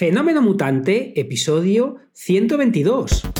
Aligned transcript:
Fenómeno 0.00 0.40
Mutante, 0.40 1.12
episodio 1.20 1.96
122. 2.14 3.39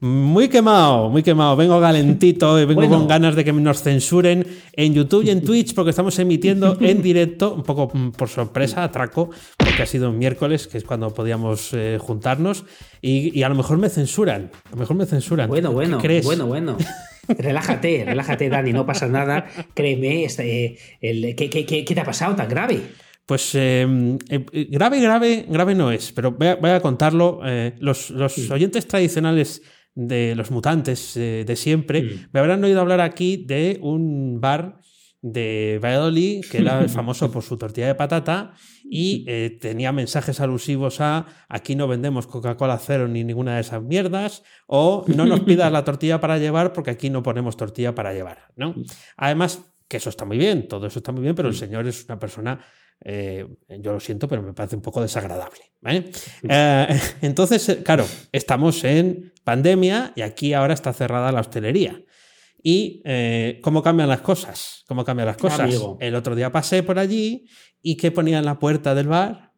Muy 0.00 0.48
quemado, 0.48 1.10
muy 1.10 1.24
quemado. 1.24 1.56
Vengo 1.56 1.80
calentito 1.80 2.60
y 2.60 2.64
vengo 2.64 2.88
con 2.88 3.08
ganas 3.08 3.34
de 3.34 3.44
que 3.44 3.52
nos 3.52 3.82
censuren 3.82 4.46
en 4.72 4.94
YouTube 4.94 5.24
y 5.24 5.30
en 5.30 5.42
Twitch 5.42 5.74
porque 5.74 5.90
estamos 5.90 6.16
emitiendo 6.20 6.78
en 6.80 7.02
directo, 7.02 7.52
un 7.52 7.64
poco 7.64 7.90
mm, 7.92 8.10
por 8.10 8.28
sorpresa, 8.28 8.84
atraco, 8.84 9.30
porque 9.56 9.82
ha 9.82 9.86
sido 9.86 10.10
un 10.10 10.18
miércoles, 10.18 10.68
que 10.68 10.78
es 10.78 10.84
cuando 10.84 11.12
podíamos 11.12 11.70
eh, 11.72 11.98
juntarnos, 12.00 12.64
y, 13.02 13.42
a 13.42 13.48
lo 13.48 13.56
mejor 13.56 13.78
me 13.78 13.88
censuran. 13.88 14.52
A 14.66 14.70
lo 14.70 14.76
mejor 14.76 14.96
me 14.96 15.04
censuran. 15.04 15.48
Bueno, 15.48 15.72
bueno, 15.72 15.98
crees? 15.98 16.24
bueno, 16.24 16.46
bueno. 16.46 16.76
Relájate, 17.26 18.04
relájate, 18.06 18.48
Dani, 18.48 18.72
no 18.72 18.86
pasa 18.86 19.08
nada. 19.08 19.46
Créeme, 19.74 20.24
este, 20.24 20.78
el, 21.00 21.34
¿qué, 21.34 21.50
qué, 21.50 21.82
te 21.82 22.00
ha 22.00 22.04
pasado 22.04 22.36
tan 22.36 22.48
grave? 22.48 22.80
Pues 23.26 23.54
em, 23.54 24.16
eh, 24.30 24.68
grave, 24.70 25.00
grave, 25.00 25.44
grave 25.48 25.74
no 25.74 25.90
es, 25.92 26.12
pero 26.12 26.30
voy 26.30 26.70
a, 26.70 26.80
contarlo. 26.80 27.40
Eh, 27.44 27.74
los, 27.80 28.08
los 28.10 28.50
oyentes 28.50 28.86
tradicionales 28.86 29.60
de 29.98 30.36
los 30.36 30.52
mutantes 30.52 31.16
eh, 31.16 31.42
de 31.44 31.56
siempre, 31.56 32.02
mm. 32.02 32.28
me 32.32 32.38
habrán 32.38 32.62
oído 32.62 32.80
hablar 32.80 33.00
aquí 33.00 33.36
de 33.36 33.80
un 33.82 34.40
bar 34.40 34.78
de 35.22 35.80
Valladolid 35.82 36.44
que 36.48 36.58
era 36.58 36.88
famoso 36.88 37.32
por 37.32 37.42
su 37.42 37.58
tortilla 37.58 37.88
de 37.88 37.96
patata 37.96 38.52
y 38.84 39.24
eh, 39.26 39.58
tenía 39.60 39.90
mensajes 39.90 40.38
alusivos 40.40 41.00
a 41.00 41.26
aquí 41.48 41.74
no 41.74 41.88
vendemos 41.88 42.28
Coca-Cola 42.28 42.78
cero 42.78 43.08
ni 43.08 43.24
ninguna 43.24 43.56
de 43.56 43.62
esas 43.62 43.82
mierdas 43.82 44.44
o 44.68 45.04
no 45.08 45.26
nos 45.26 45.40
pidas 45.40 45.72
la 45.72 45.82
tortilla 45.82 46.20
para 46.20 46.38
llevar 46.38 46.72
porque 46.72 46.92
aquí 46.92 47.10
no 47.10 47.24
ponemos 47.24 47.56
tortilla 47.56 47.96
para 47.96 48.12
llevar, 48.12 48.52
¿no? 48.54 48.76
Además, 49.16 49.64
que 49.88 49.96
eso 49.96 50.10
está 50.10 50.24
muy 50.24 50.38
bien, 50.38 50.68
todo 50.68 50.86
eso 50.86 51.00
está 51.00 51.10
muy 51.10 51.22
bien, 51.22 51.34
pero 51.34 51.48
el 51.48 51.56
señor 51.56 51.88
es 51.88 52.04
una 52.04 52.20
persona 52.20 52.60
eh, 53.04 53.46
yo 53.80 53.92
lo 53.92 54.00
siento, 54.00 54.28
pero 54.28 54.42
me 54.42 54.52
parece 54.52 54.76
un 54.76 54.82
poco 54.82 55.00
desagradable. 55.00 55.72
Eh, 56.42 57.00
entonces, 57.22 57.68
eh, 57.68 57.82
claro, 57.82 58.06
estamos 58.32 58.82
en 58.84 59.32
pandemia 59.44 60.12
y 60.16 60.22
aquí 60.22 60.52
ahora 60.52 60.74
está 60.74 60.92
cerrada 60.92 61.32
la 61.32 61.40
hostelería. 61.40 62.02
¿Y 62.60 63.02
cómo 63.62 63.82
cambian 63.82 64.08
las 64.08 64.20
cosas? 64.20 64.84
¿Cómo 64.88 65.04
cambian 65.04 65.28
las 65.28 65.36
cosas? 65.36 65.70
El 66.00 66.14
otro 66.16 66.34
día 66.34 66.50
pasé 66.50 66.82
por 66.82 66.98
allí 66.98 67.46
y 67.80 67.96
¿qué 67.96 68.10
ponía 68.10 68.40
en 68.40 68.44
la 68.44 68.58
puerta 68.58 68.96
del 68.96 69.06
bar? 69.06 69.52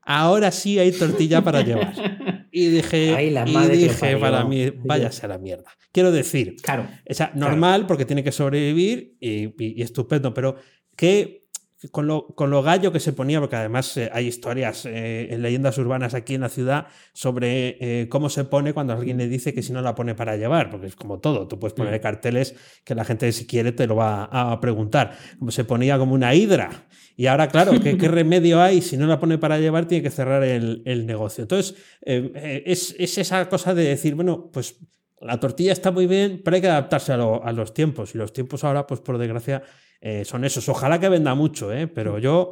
Ahora 0.00 0.52
sí 0.52 0.78
hay 0.78 0.92
tortilla 0.92 1.42
para 1.42 1.62
llevar. 1.62 2.48
Y 2.52 2.66
dije, 2.70 3.20
y 3.20 3.76
dije 3.76 4.16
para 4.16 4.44
mí, 4.44 4.70
váyase 4.70 5.26
a 5.26 5.28
la 5.28 5.38
mierda. 5.38 5.72
Quiero 5.90 6.12
decir, 6.12 6.54
claro, 6.62 6.88
normal 7.34 7.86
porque 7.86 8.04
tiene 8.04 8.22
que 8.22 8.32
sobrevivir 8.32 9.16
y, 9.20 9.80
y 9.80 9.82
estupendo, 9.82 10.32
pero 10.32 10.56
¿qué 10.94 11.45
con 11.90 12.06
lo, 12.06 12.26
con 12.28 12.50
lo, 12.50 12.62
gallo 12.62 12.92
que 12.92 13.00
se 13.00 13.12
ponía, 13.12 13.40
porque 13.40 13.56
además 13.56 13.96
eh, 13.96 14.10
hay 14.12 14.26
historias 14.26 14.86
eh, 14.86 15.28
en 15.30 15.42
leyendas 15.42 15.78
urbanas 15.78 16.14
aquí 16.14 16.34
en 16.34 16.42
la 16.42 16.48
ciudad 16.48 16.86
sobre 17.12 17.76
eh, 17.80 18.08
cómo 18.08 18.28
se 18.28 18.44
pone 18.44 18.72
cuando 18.72 18.92
alguien 18.92 19.18
le 19.18 19.28
dice 19.28 19.52
que 19.52 19.62
si 19.62 19.72
no 19.72 19.82
la 19.82 19.94
pone 19.94 20.14
para 20.14 20.36
llevar, 20.36 20.70
porque 20.70 20.86
es 20.86 20.96
como 20.96 21.18
todo, 21.18 21.48
tú 21.48 21.58
puedes 21.58 21.74
poner 21.74 21.98
mm. 21.98 22.02
carteles 22.02 22.54
que 22.84 22.94
la 22.94 23.04
gente 23.04 23.30
si 23.32 23.46
quiere 23.46 23.72
te 23.72 23.86
lo 23.86 23.96
va 23.96 24.24
a, 24.24 24.60
preguntar. 24.60 25.16
Como 25.38 25.50
se 25.50 25.64
ponía 25.64 25.98
como 25.98 26.14
una 26.14 26.34
hidra. 26.34 26.86
Y 27.16 27.26
ahora, 27.26 27.48
claro, 27.48 27.72
¿qué, 27.80 27.94
remedio 28.08 28.60
hay? 28.60 28.80
Si 28.82 28.96
no 28.96 29.06
la 29.06 29.18
pone 29.18 29.38
para 29.38 29.58
llevar, 29.58 29.86
tiene 29.86 30.02
que 30.02 30.10
cerrar 30.10 30.42
el, 30.44 30.82
el 30.84 31.06
negocio. 31.06 31.42
Entonces, 31.42 31.76
es, 32.02 32.94
es 32.98 33.18
esa 33.18 33.48
cosa 33.48 33.74
de 33.74 33.84
decir, 33.84 34.14
bueno, 34.14 34.50
pues 34.52 34.76
la 35.20 35.40
tortilla 35.40 35.72
está 35.72 35.90
muy 35.90 36.06
bien, 36.06 36.42
pero 36.44 36.56
hay 36.56 36.60
que 36.60 36.68
adaptarse 36.68 37.12
a, 37.12 37.16
a, 37.16 37.52
los 37.52 37.72
tiempos. 37.72 38.14
Y 38.14 38.18
los 38.18 38.32
tiempos 38.32 38.64
ahora, 38.64 38.86
pues 38.86 39.00
por 39.00 39.18
desgracia, 39.18 39.62
eh, 40.00 40.24
son 40.24 40.44
esos. 40.44 40.68
Ojalá 40.68 41.00
que 41.00 41.08
venda 41.08 41.34
mucho, 41.34 41.72
¿eh? 41.72 41.86
pero 41.86 42.18
yo 42.18 42.50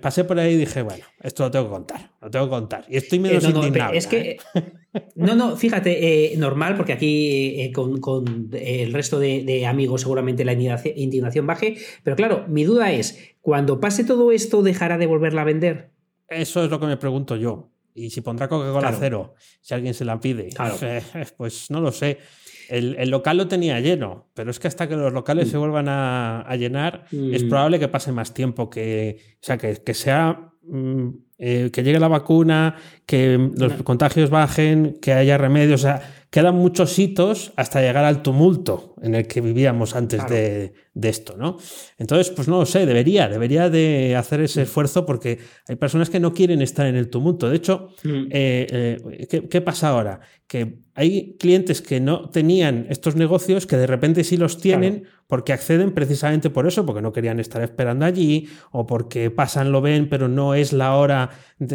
pasé 0.00 0.24
por 0.24 0.38
ahí 0.38 0.54
y 0.54 0.56
dije, 0.58 0.82
bueno, 0.82 1.04
esto 1.22 1.44
lo 1.44 1.50
tengo 1.50 1.66
que 1.66 1.70
contar, 1.70 2.10
lo 2.20 2.30
tengo 2.30 2.46
que 2.46 2.50
contar. 2.50 2.84
Y 2.88 2.96
estoy 2.96 3.18
menos 3.18 3.44
eh, 3.44 3.52
no, 3.52 3.58
indignado. 3.58 3.92
es 3.94 4.06
que, 4.06 4.36
no, 5.16 5.34
no, 5.34 5.56
fíjate, 5.56 6.34
normal, 6.36 6.76
porque 6.76 6.92
aquí 6.92 7.72
con, 7.72 8.50
el 8.52 8.92
resto 8.92 9.18
de, 9.18 9.66
amigos 9.66 10.02
seguramente 10.02 10.44
la 10.44 10.52
indignación 10.52 11.46
baje, 11.46 11.76
pero 12.02 12.16
claro, 12.16 12.44
mi 12.48 12.64
duda 12.64 12.92
es, 12.92 13.18
cuando 13.40 13.80
pase 13.80 14.04
todo 14.04 14.32
esto, 14.32 14.62
¿dejará 14.62 14.98
de 14.98 15.06
volverla 15.06 15.42
a 15.42 15.44
vender? 15.44 15.90
Eso 16.28 16.64
es 16.64 16.70
lo 16.70 16.80
que 16.80 16.86
me 16.86 16.96
pregunto 16.96 17.36
yo. 17.36 17.70
Y 17.96 18.10
si 18.10 18.22
pondrá 18.22 18.48
Coca-Cola 18.48 18.96
cero, 18.98 19.34
si 19.60 19.72
alguien 19.72 19.94
se 19.94 20.04
la 20.04 20.18
pide, 20.18 20.48
pues 21.36 21.70
no 21.70 21.80
lo 21.80 21.92
sé. 21.92 22.18
El, 22.68 23.10
local 23.10 23.36
lo 23.36 23.48
tenía 23.48 23.80
lleno, 23.80 24.28
pero 24.34 24.50
es 24.50 24.58
que 24.58 24.68
hasta 24.68 24.88
que 24.88 24.96
los 24.96 25.12
locales 25.12 25.50
se 25.50 25.56
mm. 25.56 25.60
vuelvan 25.60 25.86
a, 25.88 26.56
llenar, 26.56 27.06
es 27.10 27.44
mm. 27.44 27.48
probable 27.48 27.78
que 27.78 27.88
pase 27.88 28.12
más 28.12 28.34
tiempo 28.34 28.70
que. 28.70 29.18
O 29.34 29.44
sea, 29.44 29.58
que, 29.58 29.74
que 29.76 29.94
sea. 29.94 30.52
Mm, 30.62 31.08
eh, 31.36 31.70
que 31.72 31.82
llegue 31.82 31.98
la 31.98 32.08
vacuna, 32.08 32.76
que 33.06 33.50
los 33.56 33.72
contagios 33.82 34.30
bajen, 34.30 34.98
que 35.02 35.12
haya 35.12 35.36
remedios. 35.36 35.80
O 35.80 35.82
sea, 35.82 36.00
quedan 36.30 36.54
muchos 36.54 36.96
hitos 36.98 37.52
hasta 37.56 37.80
llegar 37.80 38.04
al 38.04 38.22
tumulto 38.22 38.93
en 39.04 39.14
el 39.14 39.26
que 39.26 39.40
vivíamos 39.40 39.94
antes 39.94 40.26
de, 40.28 40.72
esto, 41.02 41.36
¿no? 41.36 41.58
Entonces, 41.98 42.30
pues 42.30 42.48
no 42.48 42.60
lo 42.60 42.66
sé, 42.66 42.86
debería, 42.86 43.28
debería 43.28 43.68
de 43.68 44.16
hacer 44.16 44.40
ese 44.40 44.62
esfuerzo 44.62 45.04
porque 45.04 45.38
hay 45.68 45.76
personas 45.76 46.08
que 46.08 46.20
no 46.20 46.32
quieren 46.32 46.62
estar 46.62 46.86
en 46.86 46.96
el 46.96 47.10
tumulto. 47.10 47.48
De 47.50 47.56
hecho, 47.56 47.90
eh, 48.04 48.66
eh, 48.70 49.26
¿qué, 49.28 49.48
¿qué, 49.48 49.60
pasa 49.60 49.88
ahora? 49.88 50.20
Que 50.46 50.78
hay 50.94 51.36
clientes 51.38 51.82
que 51.82 52.00
no 52.00 52.30
tenían 52.30 52.86
estos 52.88 53.16
negocios 53.16 53.66
que 53.66 53.76
de 53.76 53.86
repente 53.86 54.24
sí 54.24 54.36
los 54.36 54.58
tienen 54.58 55.04
porque 55.26 55.52
acceden 55.52 55.92
precisamente 55.92 56.50
por 56.50 56.66
eso, 56.66 56.84
porque 56.84 57.02
no 57.02 57.12
querían 57.12 57.40
estar 57.40 57.62
esperando 57.62 58.04
allí 58.04 58.48
o 58.70 58.86
porque 58.86 59.30
pasan, 59.30 59.72
lo 59.72 59.80
ven, 59.80 60.08
pero 60.08 60.28
no 60.28 60.54
es 60.54 60.72
la 60.72 60.94
hora 60.96 61.30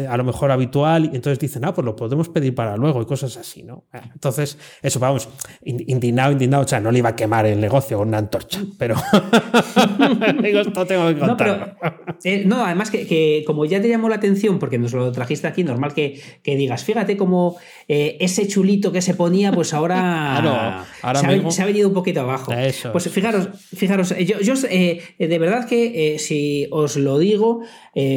a 0.08 0.16
lo 0.16 0.24
mejor 0.24 0.50
habitual 0.50 1.06
y 1.06 1.16
entonces 1.16 1.38
dicen, 1.38 1.64
ah, 1.64 1.74
pues 1.74 1.84
lo 1.84 1.96
podemos 1.96 2.28
pedir 2.28 2.54
para 2.54 2.76
luego 2.76 3.02
y 3.02 3.06
cosas 3.06 3.36
así, 3.36 3.62
¿no? 3.62 3.84
Entonces, 3.92 4.56
eso, 4.82 5.00
vamos, 5.00 5.28
indignado, 5.62 6.32
indignado, 6.32 6.64
o 6.64 6.68
sea, 6.68 6.80
no 6.80 6.90
le 6.92 6.98
iba 6.98 7.10
a 7.10 7.16
quemar 7.20 7.44
el 7.44 7.60
negocio 7.60 7.98
con 7.98 8.08
una 8.08 8.16
antorcha, 8.16 8.62
pero 8.78 8.94
digo, 10.42 10.60
esto 10.60 10.86
tengo 10.86 11.06
que 11.08 11.18
contar. 11.18 11.76
Eh, 12.24 12.44
no, 12.46 12.64
además 12.64 12.90
que, 12.90 13.44
como 13.46 13.66
ya 13.66 13.82
te 13.82 13.90
llamó 13.90 14.08
la 14.08 14.16
atención, 14.16 14.58
porque 14.58 14.78
nos 14.78 14.94
lo 14.94 15.12
trajiste 15.12 15.46
aquí, 15.46 15.62
normal 15.62 15.92
que, 15.92 16.22
digas, 16.42 16.82
fíjate 16.82 17.18
como 17.18 17.58
eh, 17.88 18.16
ese 18.20 18.48
chulito 18.48 18.90
que 18.90 19.02
se 19.02 19.12
ponía, 19.12 19.52
pues 19.52 19.74
ahora, 19.74 20.86
se, 21.50 21.62
ha, 21.62 21.66
venido 21.66 21.88
un 21.88 21.94
poquito 21.94 22.22
abajo. 22.22 22.52
Pues 22.90 23.10
fijaros, 23.10 23.50
fijaros, 23.76 24.14
yo, 24.16 24.54
eh, 24.70 25.02
de 25.18 25.38
verdad 25.38 25.68
que 25.68 26.16
si 26.18 26.68
os 26.70 26.96
lo 26.96 27.18
digo, 27.18 27.60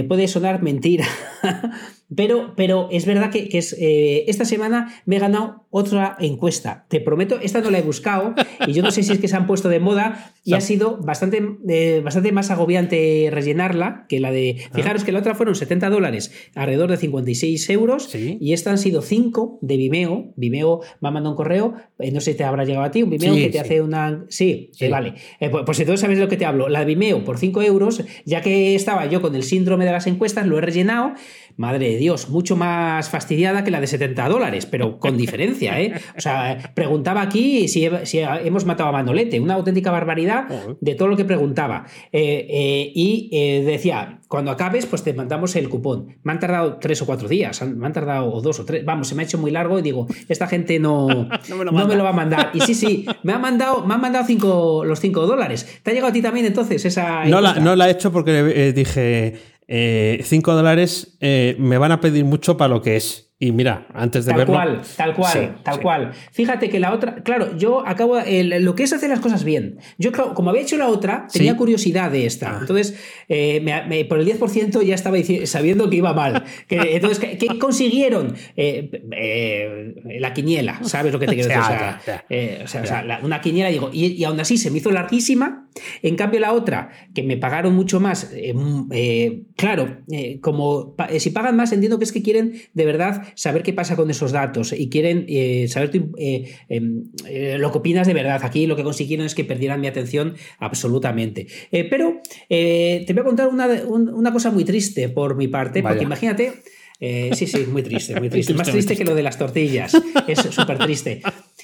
puede 0.07 0.29
sonar 0.29 0.63
mentira. 0.63 1.05
Pero, 2.15 2.53
pero 2.55 2.89
es 2.91 3.05
verdad 3.05 3.31
que, 3.31 3.49
es, 3.53 3.75
eh, 3.79 4.25
esta 4.27 4.45
semana 4.45 4.93
me 5.05 5.15
he 5.15 5.19
ganado 5.19 5.62
otra 5.75 6.15
encuesta. 6.19 6.85
Te 6.87 7.01
prometo, 7.01 7.39
esta 7.41 7.59
no 7.59 7.71
la 7.71 7.79
he 7.79 7.81
buscado 7.81 8.35
y 8.67 8.73
yo 8.73 8.83
no 8.83 8.91
sé 8.91 9.01
si 9.01 9.11
es 9.11 9.17
que 9.17 9.27
se 9.27 9.35
han 9.35 9.47
puesto 9.47 9.69
de 9.69 9.79
moda 9.79 10.31
y 10.43 10.53
ha 10.53 10.61
sido 10.61 10.97
bastante, 10.97 11.41
eh, 11.67 11.99
bastante 12.05 12.31
más 12.31 12.51
agobiante 12.51 13.29
rellenarla 13.31 14.05
que 14.07 14.19
la 14.19 14.31
de. 14.31 14.61
Ah. 14.69 14.75
Fijaros 14.75 15.03
que 15.03 15.11
la 15.11 15.17
otra 15.17 15.33
fueron 15.33 15.55
70 15.55 15.89
dólares, 15.89 16.31
alrededor 16.53 16.91
de 16.91 16.97
56 16.97 17.69
euros 17.71 18.13
y 18.13 18.53
esta 18.53 18.69
han 18.69 18.77
sido 18.77 19.01
5 19.01 19.57
de 19.63 19.77
Vimeo. 19.77 20.33
Vimeo 20.35 20.81
me 21.01 21.07
ha 21.07 21.11
mandado 21.11 21.31
un 21.31 21.37
correo, 21.37 21.73
eh, 21.97 22.11
no 22.11 22.21
sé 22.21 22.33
si 22.33 22.37
te 22.37 22.43
habrá 22.43 22.65
llegado 22.65 22.85
a 22.85 22.91
ti, 22.91 23.01
un 23.01 23.09
Vimeo 23.09 23.33
que 23.33 23.49
te 23.49 23.59
hace 23.59 23.81
una. 23.81 24.25
Sí, 24.29 24.69
vale. 24.91 25.15
Pues, 25.39 25.63
pues, 25.65 25.79
entonces 25.79 26.01
sabes 26.01 26.19
de 26.19 26.23
lo 26.23 26.29
que 26.29 26.37
te 26.37 26.45
hablo. 26.45 26.69
La 26.69 26.81
de 26.81 26.85
Vimeo 26.85 27.23
por 27.23 27.39
5 27.39 27.63
euros, 27.63 28.03
ya 28.25 28.41
que 28.41 28.75
estaba 28.75 29.07
yo 29.07 29.23
con 29.23 29.33
el 29.33 29.41
síndrome 29.41 29.85
de 29.85 29.91
las 29.91 30.05
encuestas, 30.05 30.45
lo 30.45 30.59
he 30.59 30.61
rellenado. 30.61 31.13
Madre 31.55 31.89
de 31.89 31.97
Dios, 31.97 32.29
mucho 32.29 32.55
más 32.55 33.09
fastidiada 33.09 33.63
que 33.63 33.69
la 33.69 33.79
de 33.79 33.85
70 33.85 34.27
dólares, 34.27 34.65
pero 34.65 34.99
con 34.99 35.17
diferencia, 35.17 35.62
¿eh? 35.67 35.93
O 36.17 36.21
sea, 36.21 36.71
preguntaba 36.73 37.21
aquí 37.21 37.67
si, 37.67 37.85
hemos 37.85 38.65
matado 38.65 38.89
a 38.89 38.91
Manolete, 38.91 39.39
una 39.39 39.55
auténtica 39.55 39.91
barbaridad 39.91 40.47
de 40.79 40.95
todo 40.95 41.07
lo 41.07 41.17
que 41.17 41.25
preguntaba. 41.25 41.85
Eh, 42.11 42.47
eh, 42.49 42.91
y 42.93 43.29
eh, 43.31 43.63
decía, 43.63 44.19
cuando 44.27 44.51
acabes, 44.51 44.85
pues 44.85 45.03
te 45.03 45.13
mandamos 45.13 45.55
el 45.55 45.69
cupón. 45.69 46.17
Me 46.23 46.31
han 46.31 46.39
tardado 46.39 46.77
tres 46.77 47.01
o 47.01 47.05
cuatro 47.05 47.27
días, 47.27 47.61
me 47.61 47.85
han 47.85 47.93
tardado 47.93 48.31
o 48.31 48.41
dos 48.41 48.59
o 48.59 48.65
tres, 48.65 48.83
vamos, 48.85 49.07
se 49.07 49.15
me 49.15 49.23
ha 49.23 49.25
hecho 49.25 49.37
muy 49.37 49.51
largo 49.51 49.79
y 49.79 49.81
digo, 49.81 50.07
esta 50.27 50.47
gente 50.47 50.79
no, 50.79 51.07
no, 51.49 51.57
me, 51.57 51.95
lo 51.95 52.03
va 52.03 52.09
a 52.09 52.13
mandar. 52.13 52.51
Y 52.53 52.61
sí, 52.61 52.73
sí, 52.73 53.05
me 53.23 53.33
han 53.33 53.41
mandado, 53.41 53.85
me 53.85 53.93
han 53.93 54.01
mandado 54.01 54.25
cinco, 54.25 54.83
los 54.85 54.99
5 54.99 55.25
dólares. 55.25 55.81
¿Te 55.83 55.91
ha 55.91 55.93
llegado 55.93 56.09
a 56.09 56.13
ti 56.13 56.21
también 56.21 56.45
entonces 56.45 56.85
esa... 56.85 57.25
No 57.25 57.41
la, 57.41 57.55
no 57.55 57.75
la, 57.75 57.87
he 57.87 57.91
hecho 57.91 58.11
porque 58.11 58.73
dije, 58.73 59.39
5 59.67 60.53
dólares 60.53 61.17
me 61.19 61.77
van 61.77 61.91
a 61.91 61.99
pedir 61.99 62.25
mucho 62.25 62.57
para 62.57 62.69
lo 62.69 62.81
que 62.81 62.95
es. 62.97 63.32
Y 63.43 63.51
mira, 63.51 63.87
antes 63.93 64.23
de 64.23 64.31
tal 64.31 64.37
verlo. 64.37 64.53
Cual, 64.53 64.81
tal 64.95 65.13
cual, 65.13 65.55
tal 65.63 65.81
cual. 65.81 66.11
Fíjate 66.31 66.69
que 66.69 66.79
la 66.79 66.93
otra. 66.93 67.15
Claro, 67.23 67.57
yo 67.57 67.85
acabo. 67.85 68.17
lo 68.25 68.75
que 68.75 68.83
es 68.83 68.93
hacer 68.93 69.09
las 69.09 69.19
cosas 69.19 69.43
bien. 69.43 69.79
Yo, 69.97 70.13
como 70.13 70.49
había 70.49 70.61
hecho 70.61 70.77
la 70.77 70.87
otra, 70.87 71.27
tenía 71.29 71.57
curiosidad 71.57 72.09
de 72.09 72.25
esta. 72.25 72.51
Ah. 72.51 72.57
Entonces, 72.61 72.95
eh, 73.27 74.05
por 74.07 74.19
el 74.19 74.25
10% 74.25 74.81
ya 74.83 74.95
estaba 74.95 75.17
sabiendo 75.43 75.89
que 75.89 75.97
iba 75.97 76.13
mal. 76.13 76.45
Que, 76.69 76.95
entonces, 76.95 77.19
¿qué, 77.19 77.59
consiguieron? 77.59 78.33
Eh, 78.55 79.01
eh, 79.11 80.19
la 80.21 80.33
quiniela, 80.33 80.79
¿sabes 80.83 81.11
lo 81.11 81.19
que 81.19 81.27
te 81.27 81.35
quiero 81.35 81.49
decir? 81.49 82.63
O 82.63 82.67
sea, 82.67 83.19
una 83.23 83.41
quiniela, 83.41 83.67
digo, 83.71 83.89
y, 83.91 84.05
y, 84.05 84.23
aún 84.23 84.39
así 84.39 84.57
se 84.57 84.71
me 84.71 84.77
hizo 84.77 84.89
larguísima. 84.89 85.67
En 86.01 86.15
cambio, 86.15 86.39
la 86.39 86.53
otra, 86.53 86.91
que 87.13 87.23
me 87.23 87.35
pagaron 87.35 87.75
mucho 87.75 87.99
más, 87.99 88.31
claro, 89.57 89.97
como 90.39 90.95
si 91.17 91.29
pagan 91.31 91.57
más, 91.57 91.73
entiendo 91.73 91.97
que 91.97 92.05
es 92.05 92.13
que 92.13 92.21
quieren 92.21 92.53
de 92.73 92.85
verdad 92.85 93.32
saber 93.35 93.63
qué 93.63 93.73
pasa 93.73 93.95
con 93.95 94.09
esos 94.09 94.31
datos 94.31 94.73
y 94.73 94.89
quieren 94.89 95.25
eh, 95.27 95.67
saber 95.67 95.91
eh, 96.17 96.55
em, 96.69 97.05
eh, 97.27 97.57
lo 97.59 97.71
que 97.71 97.77
opinas 97.79 98.07
de 98.07 98.13
verdad. 98.13 98.41
Aquí 98.43 98.67
lo 98.67 98.75
que 98.75 98.83
consiguieron 98.83 99.25
es 99.25 99.35
que 99.35 99.43
perdieran 99.43 99.81
mi 99.81 99.87
atención 99.87 100.35
absolutamente. 100.59 101.47
pero 101.89 102.21
te 102.49 103.05
voy 103.09 103.19
a 103.19 103.23
contar 103.23 103.47
una, 103.47 104.31
cosa 104.31 104.51
muy 104.51 104.63
triste 104.63 105.09
por 105.09 105.35
mi 105.35 105.47
parte, 105.47 105.81
porque 105.81 106.03
imagínate. 106.03 106.53
sí, 106.99 107.47
sí, 107.47 107.65
muy 107.69 107.83
triste, 107.83 108.19
muy 108.19 108.29
triste. 108.29 108.53
Más 108.63 108.69
triste 108.69 108.95
que 108.95 109.05
lo 109.05 109.15
de 109.15 109.23
las 109.23 109.37
tortillas. 109.37 109.93
Es 110.27 110.39
súper 110.39 110.77
triste. 110.77 111.21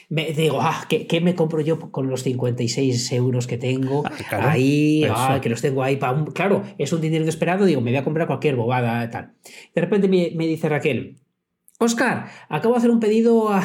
Me 0.10 0.32
digo, 0.32 0.60
ah, 0.60 0.88
¿qué, 0.90 1.22
me 1.22 1.36
compro 1.36 1.62
yo 1.62 1.80
con 1.92 2.10
los 2.10 2.24
56 2.24 3.12
euros 3.12 3.46
que 3.46 3.60
tengo 3.60 4.04
ah, 4.06 4.52
ahí? 4.52 5.04
Ah, 5.08 5.40
que 5.40 5.50
los 5.50 5.62
tengo 5.62 5.84
ahí 5.84 5.98
para 5.98 6.26
Claro, 6.34 6.64
es 6.80 6.92
un 6.94 7.02
dinero 7.02 7.24
inesperado. 7.24 7.66
Digo, 7.66 7.80
me 7.82 7.92
voy 7.92 8.00
a 8.00 8.04
comprar 8.04 8.26
cualquier 8.26 8.56
bobada, 8.56 9.08
tal. 9.12 9.34
De 9.76 9.82
repente 9.82 10.08
me 10.08 10.48
dice 10.48 10.68
Raquel, 10.68 11.18
Oscar, 11.82 12.30
acabo 12.50 12.74
de 12.74 12.80
hacer 12.80 12.92
un 12.92 13.00
pedido 13.00 13.50
a, 13.54 13.64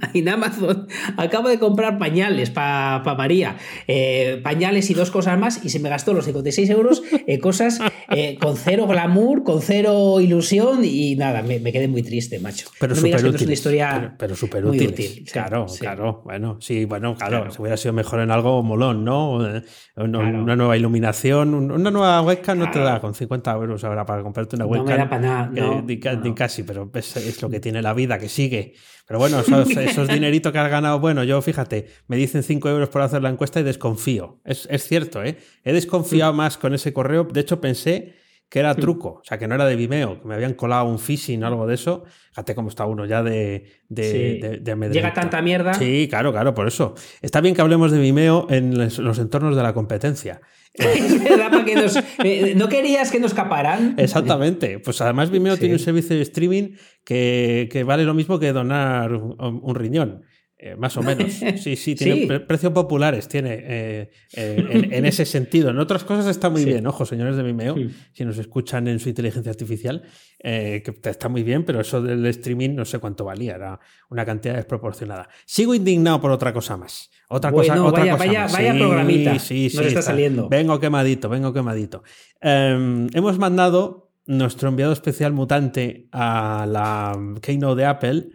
en 0.14 0.28
Amazon. 0.28 0.86
Acabo 1.16 1.48
de 1.48 1.58
comprar 1.58 1.98
pañales 1.98 2.50
para 2.50 3.02
María. 3.16 3.56
Eh, 3.86 4.40
pañales 4.42 4.90
y 4.90 4.94
dos 4.94 5.10
cosas 5.10 5.38
más. 5.38 5.64
Y 5.64 5.70
se 5.70 5.80
me 5.80 5.88
gastó 5.88 6.12
los 6.12 6.24
56 6.24 6.70
euros 6.70 7.02
en 7.26 7.40
cosas 7.40 7.80
eh, 8.10 8.38
con 8.40 8.56
cero 8.56 8.86
glamour, 8.86 9.42
con 9.42 9.62
cero 9.62 10.20
ilusión. 10.20 10.84
Y 10.84 11.16
nada, 11.16 11.42
me, 11.42 11.60
quedé 11.72 11.88
muy 11.88 12.02
triste, 12.02 12.38
macho. 12.38 12.68
Pero 12.78 12.94
no 12.94 13.00
súper 13.00 13.26
útil. 13.26 13.50
historia 13.50 14.14
pero, 14.18 14.34
súper 14.34 14.64
útil. 14.64 15.24
Claro, 15.30 15.66
claro. 15.78 16.22
Bueno, 16.24 16.58
sí, 16.60 16.84
bueno, 16.84 17.14
claro, 17.16 17.50
Se 17.50 17.60
hubiera 17.60 17.76
sido 17.76 17.92
mejor 17.92 18.20
en 18.20 18.30
algo 18.30 18.62
molón, 18.62 19.04
¿no? 19.04 19.46
Eh, 19.46 19.62
una, 19.96 20.56
nueva 20.56 20.76
iluminación. 20.76 21.54
Una 21.54 21.90
nueva 21.90 22.22
webcam 22.22 22.58
no 22.58 22.70
te 22.70 22.78
da 22.78 23.00
con 23.00 23.14
50 23.14 23.52
euros 23.52 23.84
ahora 23.84 24.04
para 24.04 24.22
comprarte 24.22 24.56
una 24.56 24.66
webcam. 24.66 24.86
No 24.86 24.92
me 24.92 24.98
da 24.98 25.08
para 25.08 25.22
nada. 25.22 25.82
ni, 25.82 26.34
casi, 26.34 26.62
pero 26.62 26.90
es, 26.94 27.42
lo 27.42 27.50
que 27.50 27.60
tiene 27.60 27.82
la 27.82 27.92
vida, 27.94 28.18
que 28.18 28.28
sigue. 28.28 28.74
Pero 29.10 29.18
bueno, 29.18 29.40
esos, 29.66 29.68
esos 29.76 30.06
dineritos 30.06 30.52
que 30.52 30.58
has 30.60 30.70
ganado, 30.70 31.00
bueno, 31.00 31.24
yo 31.24 31.42
fíjate, 31.42 31.88
me 32.06 32.16
dicen 32.16 32.44
5 32.44 32.68
euros 32.68 32.90
por 32.90 33.02
hacer 33.02 33.20
la 33.20 33.28
encuesta 33.28 33.58
y 33.58 33.64
desconfío. 33.64 34.38
Es, 34.44 34.68
cierto, 34.84 35.24
¿eh? 35.24 35.36
He 35.64 35.72
desconfiado 35.72 36.32
más 36.32 36.56
con 36.56 36.74
ese 36.74 36.92
correo. 36.92 37.24
De 37.24 37.40
hecho, 37.40 37.60
pensé 37.60 38.14
que 38.48 38.60
era 38.60 38.72
truco, 38.76 39.08
o 39.20 39.22
sea, 39.24 39.36
que 39.36 39.48
no 39.48 39.56
era 39.56 39.64
de 39.64 39.74
Vimeo, 39.74 40.20
que 40.20 40.28
me 40.28 40.34
habían 40.34 40.54
colado 40.54 40.84
un 40.84 41.00
phishing 41.00 41.42
o 41.42 41.46
algo 41.48 41.66
de 41.66 41.74
eso. 41.74 42.04
Fíjate 42.28 42.54
cómo 42.54 42.68
está 42.68 42.86
uno 42.86 43.04
ya 43.04 43.24
de, 43.24 43.80
de, 43.88 44.62
Llega 44.92 45.12
tanta 45.12 45.42
mierda. 45.42 45.74
Sí, 45.74 46.06
claro, 46.08 46.30
claro, 46.30 46.54
por 46.54 46.68
eso. 46.68 46.94
Está 47.20 47.40
bien 47.40 47.56
que 47.56 47.62
hablemos 47.62 47.90
de 47.90 47.98
Vimeo 47.98 48.46
en 48.48 48.78
los 48.78 49.18
entornos 49.18 49.56
de 49.56 49.62
la 49.64 49.74
competencia. 49.74 50.40
Es 50.74 51.24
verdad, 51.24 51.50
porque 51.50 51.74
nos, 51.74 51.96
eh, 52.24 52.54
no 52.56 52.68
querías 52.68 53.10
que 53.10 53.20
nos 53.20 53.34
caparan. 53.34 53.94
Exactamente. 53.98 54.78
Pues 54.78 55.00
además 55.00 55.30
Vimeo 55.30 55.56
tiene 55.56 55.74
un 55.74 55.80
servicio 55.80 56.16
de 56.16 56.22
streaming 56.22 56.76
que, 57.04 57.84
vale 57.86 58.04
lo 58.04 58.14
mismo 58.14 58.38
que 58.38 58.52
donar 58.52 59.12
un 59.14 59.74
riñón. 59.74 60.22
Eh, 60.62 60.76
más 60.76 60.94
o 60.98 61.02
menos. 61.02 61.32
Sí, 61.56 61.74
sí, 61.74 61.94
tiene 61.94 62.40
precios 62.40 62.72
populares, 62.72 63.28
tiene 63.28 63.54
eh, 63.62 64.10
eh, 64.34 64.88
en, 64.92 65.06
ese 65.06 65.24
sentido. 65.24 65.70
En 65.70 65.78
otras 65.78 66.04
cosas 66.04 66.26
está 66.26 66.50
muy 66.50 66.66
bien, 66.66 66.86
ojo, 66.86 67.06
señores 67.06 67.36
de 67.36 67.42
Vimeo, 67.42 67.76
si 68.12 68.24
nos 68.26 68.36
escuchan 68.36 68.86
en 68.86 68.98
su 68.98 69.08
inteligencia 69.08 69.50
artificial, 69.50 70.02
que 70.38 70.94
está 71.04 71.28
muy 71.28 71.42
bien, 71.42 71.64
pero 71.64 71.80
eso 71.80 72.02
del 72.02 72.24
streaming 72.26 72.74
no 72.74 72.84
sé 72.84 72.98
cuánto 72.98 73.24
valía, 73.24 73.54
era 73.54 73.80
una 74.10 74.24
cantidad 74.26 74.54
desproporcionada. 74.54 75.28
Sigo 75.46 75.74
indignado 75.74 76.20
por 76.20 76.30
otra 76.30 76.52
cosa 76.52 76.76
más. 76.76 77.10
Otra 77.28 77.52
cosa, 77.52 77.82
otra 77.82 78.00
vaya, 78.00 78.12
cosa 78.12 78.26
vaya, 78.26 78.46
vaya 78.46 78.74
programita. 78.74 79.38
Sí, 79.38 79.70
sí, 79.70 79.78
está, 79.78 80.02
saliendo. 80.02 80.48
Vengo 80.48 80.78
quemadito, 80.78 81.28
vengo 81.30 81.52
quemadito. 81.54 82.02
Em, 82.40 83.08
hemos 83.14 83.38
mandado 83.38 84.12
nuestro 84.26 84.68
enviado 84.68 84.92
especial 84.92 85.32
mutante 85.32 86.08
a 86.12 86.66
la 86.68 87.18
Keynote 87.40 87.80
de 87.80 87.86
Apple 87.86 88.28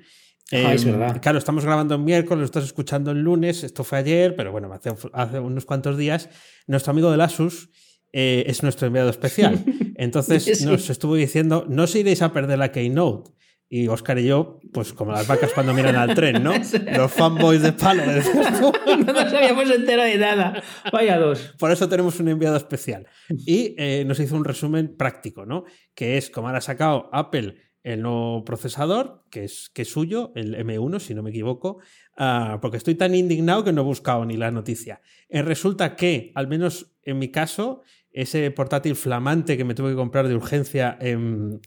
Em, 0.51 1.19
claro, 1.21 1.39
estamos 1.39 1.65
grabando 1.65 1.95
en 1.95 2.03
miércoles, 2.03 2.39
lo 2.39 2.45
estás 2.45 2.65
escuchando 2.65 3.11
el 3.11 3.21
lunes, 3.21 3.63
esto 3.63 3.83
fue 3.83 3.97
ayer, 3.97 4.35
pero 4.35 4.51
bueno, 4.51 4.71
hace, 4.71 4.93
hace 5.13 5.39
unos 5.39 5.65
cuantos 5.65 5.97
días. 5.97 6.29
Nuestro 6.67 6.91
amigo 6.91 7.11
de 7.11 7.23
Asus 7.23 7.69
eh, 8.13 8.43
es 8.47 8.61
nuestro 8.61 8.87
enviado 8.87 9.09
especial. 9.09 9.63
Entonces 9.95 10.61
nos 10.63 10.89
estuvo 10.89 11.15
diciendo, 11.15 11.65
no 11.67 11.83
os 11.83 11.95
iréis 11.95 12.21
a 12.21 12.31
perder 12.31 12.59
la 12.59 12.71
Keynote. 12.71 13.31
Y 13.67 13.87
Oscar 13.87 14.19
y 14.19 14.27
yo, 14.27 14.59
pues 14.71 14.93
como 14.93 15.11
las 15.11 15.25
vacas 15.25 15.51
cuando 15.51 15.73
miran 15.73 15.95
al 15.95 16.13
tren, 16.13 16.43
¿no? 16.43 16.53
Los 16.95 17.11
fanboys 17.11 17.63
de 17.63 17.73
palo. 17.73 18.03
no 18.05 19.11
nos 19.11 19.33
habíamos 19.33 19.71
enterado 19.71 20.07
de 20.07 20.17
nada. 20.19 20.63
Vaya 20.93 21.17
dos. 21.17 21.55
Por 21.57 21.71
eso 21.71 21.89
tenemos 21.89 22.19
un 22.19 22.27
enviado 22.27 22.55
especial. 22.57 23.07
Y 23.27 23.73
eh, 23.79 24.03
nos 24.05 24.19
hizo 24.19 24.35
un 24.35 24.45
resumen 24.45 24.95
práctico, 24.95 25.47
¿no? 25.47 25.65
Que 25.95 26.15
es 26.15 26.29
como 26.29 26.47
ahora 26.47 26.59
ha 26.59 26.61
sacado 26.61 27.09
Apple 27.11 27.55
el 27.85 28.01
nuevo 28.01 28.43
procesador, 28.43 29.23
que 29.29 29.43
es, 29.43 29.69
que 29.69 29.83
es 29.83 29.91
suyo, 29.91 30.31
el 30.35 30.55
M1, 30.55 30.99
si 30.99 31.13
no 31.13 31.21
me 31.21 31.29
equivoco, 31.29 31.77
ah, 32.17 32.57
porque 32.59 32.77
estoy 32.77 32.95
tan 32.95 33.13
indignado 33.13 33.63
que 33.63 33.71
no 33.71 33.81
he 33.81 33.85
buscado 33.85 34.25
ni 34.25 34.37
la 34.37 34.49
noticia. 34.49 35.01
Eh, 35.29 35.43
resulta 35.43 35.95
que, 35.95 36.31
al 36.33 36.47
menos 36.47 36.97
en 37.03 37.19
mi 37.19 37.29
caso, 37.29 37.83
ese 38.15 38.49
portátil 38.49 38.95
flamante 38.95 39.57
que 39.57 39.65
me 39.65 39.75
tuve 39.75 39.89
que 39.89 39.95
comprar 39.95 40.27
de 40.27 40.35
urgencia 40.35 40.97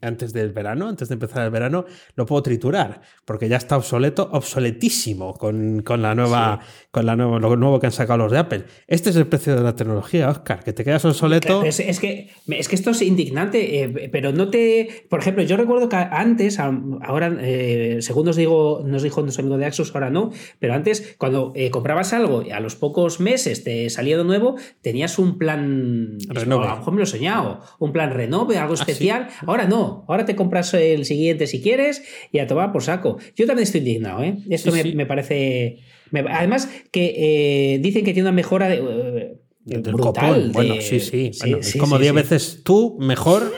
antes 0.00 0.32
del 0.32 0.52
verano, 0.52 0.88
antes 0.88 1.08
de 1.08 1.14
empezar 1.14 1.44
el 1.44 1.50
verano, 1.50 1.84
lo 2.14 2.24
puedo 2.24 2.42
triturar, 2.42 3.02
porque 3.26 3.48
ya 3.48 3.58
está 3.58 3.76
obsoleto, 3.76 4.30
obsoletísimo 4.32 5.34
con, 5.34 5.84
la 5.86 6.14
nueva, 6.14 6.60
con 6.90 7.04
la 7.04 7.16
nueva, 7.16 7.38
lo 7.38 7.54
nuevo 7.56 7.78
que 7.78 7.86
han 7.86 7.92
sacado 7.92 8.18
los 8.18 8.32
de 8.32 8.38
Apple. 8.38 8.64
Este 8.86 9.10
es 9.10 9.16
el 9.16 9.26
precio 9.26 9.54
de 9.56 9.62
la 9.62 9.76
tecnología, 9.76 10.30
Oscar, 10.30 10.64
que 10.64 10.72
te 10.72 10.84
quedas 10.84 11.04
obsoleto. 11.04 11.62
Es, 11.64 11.76
que, 12.00 12.30
es 12.48 12.68
que 12.68 12.74
esto 12.74 12.90
es 12.90 13.02
indignante, 13.02 13.82
eh, 13.82 14.08
pero 14.10 14.32
no 14.32 14.48
te. 14.48 15.04
Por 15.10 15.20
ejemplo, 15.20 15.42
yo 15.42 15.58
recuerdo 15.58 15.90
que 15.90 15.96
antes, 15.96 16.58
ahora, 16.58 17.36
eh, 17.40 17.98
según 18.00 18.24
nos, 18.24 18.36
digo, 18.36 18.82
nos 18.86 19.02
dijo 19.02 19.20
nuestro 19.20 19.42
amigo 19.42 19.58
de 19.58 19.66
Axos, 19.66 19.94
ahora 19.94 20.08
no, 20.08 20.32
pero 20.58 20.72
antes, 20.72 21.14
cuando 21.18 21.52
eh, 21.54 21.70
comprabas 21.70 22.14
algo 22.14 22.42
y 22.42 22.52
a 22.52 22.60
los 22.60 22.74
pocos 22.74 23.20
meses 23.20 23.64
te 23.64 23.90
salía 23.90 24.16
de 24.16 24.24
nuevo, 24.24 24.56
tenías 24.80 25.18
un 25.18 25.36
plan 25.36 26.16
Renove. 26.38 26.66
A 26.66 26.70
lo 26.70 26.76
mejor 26.78 26.92
me 26.94 26.98
lo 26.98 27.04
he 27.04 27.06
soñado. 27.06 27.60
Un 27.78 27.92
plan 27.92 28.10
renove, 28.10 28.58
algo 28.58 28.74
ah, 28.74 28.80
especial. 28.80 29.28
Ahora 29.46 29.66
no. 29.66 30.04
Ahora 30.08 30.24
te 30.24 30.36
compras 30.36 30.72
el 30.74 31.04
siguiente 31.04 31.46
si 31.46 31.60
quieres 31.60 32.02
y 32.32 32.38
a 32.38 32.46
tomar 32.46 32.72
por 32.72 32.82
saco. 32.82 33.18
Yo 33.36 33.46
también 33.46 33.64
estoy 33.64 33.80
indignado, 33.80 34.22
¿eh? 34.22 34.38
Esto 34.50 34.72
me, 34.72 35.06
parece. 35.06 35.78
además, 36.12 36.70
que 36.90 37.74
eh, 37.74 37.78
dicen 37.80 38.04
que 38.04 38.12
tiene 38.12 38.28
una 38.28 38.36
mejora 38.36 38.68
de. 38.68 38.76
Eh, 38.76 39.36
del 39.64 39.92
copón. 39.92 40.52
Bueno, 40.52 40.76
sí, 40.80 41.00
sí. 41.00 41.30
es 41.32 41.76
como 41.76 41.98
10 41.98 42.14
veces 42.14 42.62
tú, 42.64 42.96
mejor, 43.00 43.52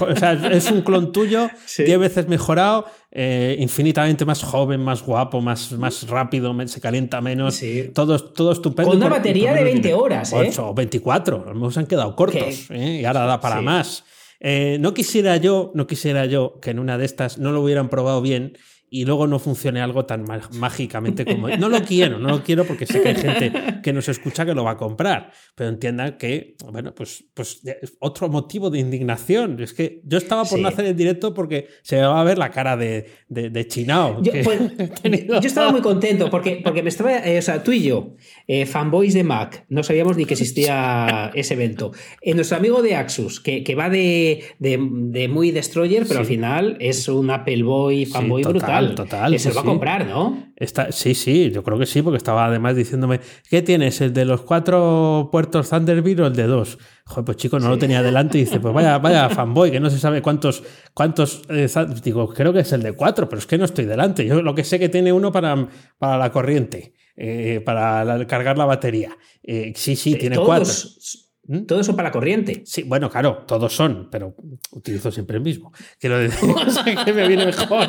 O 0.00 0.16
sea, 0.16 0.32
es 0.32 0.70
un 0.70 0.82
clon 0.82 1.12
tuyo, 1.12 1.48
10 1.78 1.98
veces 1.98 2.28
mejorado, 2.28 2.86
eh, 3.10 3.56
infinitamente 3.58 4.24
más 4.24 4.42
joven, 4.42 4.80
más 4.80 5.02
guapo, 5.02 5.40
más, 5.40 5.72
más 5.72 6.06
rápido, 6.08 6.54
se 6.66 6.80
calienta 6.80 7.20
menos. 7.20 7.60
Todo, 7.92 8.18
todo 8.18 8.52
estupendo. 8.52 8.90
Con 8.90 8.98
una 8.98 9.08
batería 9.08 9.52
de 9.52 9.64
20 9.64 9.94
horas. 9.94 10.32
8 10.32 10.70
o 10.70 10.74
24. 10.74 11.46
A 11.48 11.54
lo 11.54 11.70
han 11.74 11.86
quedado 11.86 12.14
cortos. 12.16 12.70
¿eh? 12.70 13.00
Y 13.02 13.04
ahora 13.04 13.26
da 13.26 13.40
para 13.40 13.60
más. 13.60 14.04
Eh, 14.40 14.78
no 14.80 14.94
quisiera 14.94 15.36
yo, 15.36 15.70
no 15.74 15.86
quisiera 15.86 16.24
yo 16.24 16.58
que 16.60 16.70
en 16.70 16.78
una 16.78 16.96
de 16.96 17.04
estas 17.04 17.38
no 17.38 17.52
lo 17.52 17.60
hubieran 17.60 17.90
probado 17.90 18.22
bien 18.22 18.56
y 18.92 19.04
luego 19.04 19.28
no 19.28 19.38
funcione 19.38 19.80
algo 19.80 20.04
tan 20.04 20.24
mágicamente 20.54 21.24
como... 21.24 21.48
No 21.48 21.68
lo 21.68 21.80
quiero, 21.82 22.18
no 22.18 22.28
lo 22.28 22.42
quiero 22.42 22.64
porque 22.64 22.86
sé 22.86 23.00
que 23.00 23.10
hay 23.10 23.14
gente 23.14 23.52
que 23.84 23.92
nos 23.92 24.08
escucha 24.08 24.44
que 24.44 24.52
lo 24.52 24.64
va 24.64 24.72
a 24.72 24.76
comprar, 24.76 25.30
pero 25.54 25.70
entiendan 25.70 26.18
que, 26.18 26.56
bueno, 26.72 26.92
pues, 26.92 27.24
pues 27.32 27.62
otro 28.00 28.28
motivo 28.28 28.68
de 28.68 28.80
indignación. 28.80 29.60
Es 29.60 29.74
que 29.74 30.00
yo 30.04 30.18
estaba 30.18 30.44
por 30.44 30.58
no 30.58 30.66
hacer 30.66 30.86
el 30.86 30.96
directo 30.96 31.32
porque 31.32 31.68
se 31.82 31.96
me 31.96 32.02
va 32.02 32.20
a 32.20 32.24
ver 32.24 32.36
la 32.36 32.50
cara 32.50 32.76
de, 32.76 33.06
de, 33.28 33.66
chinao. 33.68 34.20
Yo, 34.22 34.32
pues, 34.42 34.60
yo, 35.28 35.38
estaba 35.38 35.70
muy 35.70 35.82
contento 35.82 36.28
porque, 36.28 36.60
porque 36.64 36.82
me 36.82 36.88
estaba, 36.88 37.18
eh, 37.18 37.38
o 37.38 37.42
sea, 37.42 37.62
tú 37.62 37.70
y 37.70 37.84
yo, 37.84 38.16
eh, 38.48 38.66
fanboys 38.66 39.14
de 39.14 39.22
Mac, 39.22 39.66
no 39.68 39.84
sabíamos 39.84 40.16
ni 40.16 40.24
que 40.24 40.34
existía 40.34 41.30
ese 41.34 41.54
evento. 41.54 41.92
Eh, 42.22 42.34
nuestro 42.34 42.56
amigo 42.56 42.82
de 42.82 42.96
Axus, 42.96 43.38
que, 43.38 43.62
que 43.62 43.76
va 43.76 43.88
de, 43.88 44.42
de, 44.58 45.28
muy 45.28 45.52
destroyer, 45.52 46.06
pero 46.08 46.20
al 46.20 46.26
final 46.26 46.76
es 46.80 47.06
un 47.06 47.30
Apple 47.30 47.62
Boy 47.62 48.04
fanboy 48.04 48.42
brutal 48.42 48.79
total. 48.94 49.38
se 49.38 49.48
lo 49.48 49.54
va 49.54 49.60
a 49.60 49.64
comprar, 49.64 50.06
¿no? 50.06 50.52
Está, 50.56 50.92
sí, 50.92 51.14
sí, 51.14 51.50
yo 51.50 51.62
creo 51.62 51.78
que 51.78 51.86
sí, 51.86 52.02
porque 52.02 52.18
estaba 52.18 52.46
además 52.46 52.76
diciéndome, 52.76 53.20
¿qué 53.48 53.62
tienes? 53.62 54.00
¿El 54.00 54.12
de 54.12 54.24
los 54.24 54.42
cuatro 54.42 55.28
puertos 55.32 55.70
Thunderbird 55.70 56.20
o 56.20 56.26
el 56.26 56.36
de 56.36 56.46
dos? 56.46 56.78
Joder, 57.06 57.24
pues 57.24 57.36
chico, 57.38 57.58
no 57.58 57.68
lo 57.68 57.78
tenía 57.78 58.02
delante 58.02 58.38
y 58.38 58.42
dice, 58.42 58.60
pues 58.60 58.74
vaya, 58.74 58.98
vaya 59.00 59.28
fanboy, 59.28 59.70
que 59.70 59.80
no 59.80 59.90
se 59.90 59.98
sabe 59.98 60.22
cuántos, 60.22 60.62
cuántos, 60.94 61.42
eh, 61.48 61.68
digo, 62.02 62.28
creo 62.28 62.52
que 62.52 62.60
es 62.60 62.72
el 62.72 62.82
de 62.82 62.92
cuatro, 62.92 63.28
pero 63.28 63.38
es 63.38 63.46
que 63.46 63.58
no 63.58 63.64
estoy 63.64 63.84
delante. 63.84 64.26
Yo 64.26 64.42
lo 64.42 64.54
que 64.54 64.64
sé 64.64 64.78
que 64.78 64.88
tiene 64.88 65.12
uno 65.12 65.32
para, 65.32 65.68
para 65.98 66.18
la 66.18 66.30
corriente, 66.30 66.94
eh, 67.16 67.62
para 67.64 68.26
cargar 68.26 68.58
la 68.58 68.64
batería. 68.64 69.16
Eh, 69.42 69.72
sí, 69.76 69.96
sí, 69.96 70.16
tiene 70.16 70.36
cuatro. 70.36 70.72
¿Mm? 71.50 71.66
Todo 71.66 71.80
eso 71.80 71.96
para 71.96 72.10
la 72.10 72.12
corriente. 72.12 72.62
Sí, 72.64 72.84
bueno, 72.84 73.10
claro, 73.10 73.42
todos 73.44 73.74
son, 73.74 74.06
pero 74.08 74.36
utilizo 74.70 75.10
siempre 75.10 75.38
el 75.38 75.42
mismo. 75.42 75.72
Quiero 75.98 76.18
decir 76.18 76.48
que 77.04 77.12
me 77.12 77.26
viene 77.26 77.44
mejor. 77.44 77.88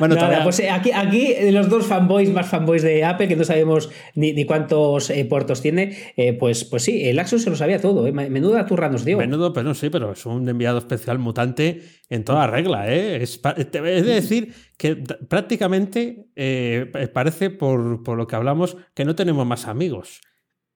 bueno, 0.00 0.16
Nada, 0.16 0.42
pues 0.42 0.58
eh, 0.58 0.68
aquí, 0.68 0.90
aquí 0.90 1.36
los 1.52 1.68
dos 1.68 1.86
fanboys 1.86 2.32
más 2.32 2.48
fanboys 2.48 2.82
de 2.82 3.04
Apple, 3.04 3.28
que 3.28 3.36
no 3.36 3.44
sabemos 3.44 3.88
ni, 4.16 4.44
cuántos 4.46 5.10
eh, 5.10 5.24
puertos 5.26 5.62
tiene, 5.62 5.96
eh, 6.16 6.32
pues, 6.32 6.64
pues 6.64 6.82
sí, 6.82 7.08
el 7.08 7.20
Axos 7.20 7.42
se 7.42 7.50
lo 7.50 7.56
sabía 7.56 7.80
todo. 7.80 8.12
Menuda 8.12 8.66
turra 8.66 8.88
nos 8.88 9.04
dio. 9.04 9.16
Menudo, 9.16 9.52
pero 9.52 9.68
no 9.68 9.74
sí, 9.74 9.90
pero 9.90 10.14
es 10.14 10.26
un 10.26 10.48
enviado 10.48 10.78
especial 10.78 11.20
mutante 11.20 11.82
en 12.08 12.24
toda 12.24 12.48
regla. 12.48 12.92
¿eh? 12.92 13.22
Es, 13.22 13.40
es 13.56 13.70
de 13.70 14.02
decir 14.02 14.54
que 14.76 14.96
prácticamente 14.96 16.26
parece, 17.14 17.50
por, 17.50 18.02
por 18.02 18.16
lo 18.16 18.26
que 18.26 18.34
hablamos, 18.34 18.76
que 18.94 19.04
no 19.04 19.14
tenemos 19.14 19.46
más 19.46 19.68
amigos. 19.68 20.20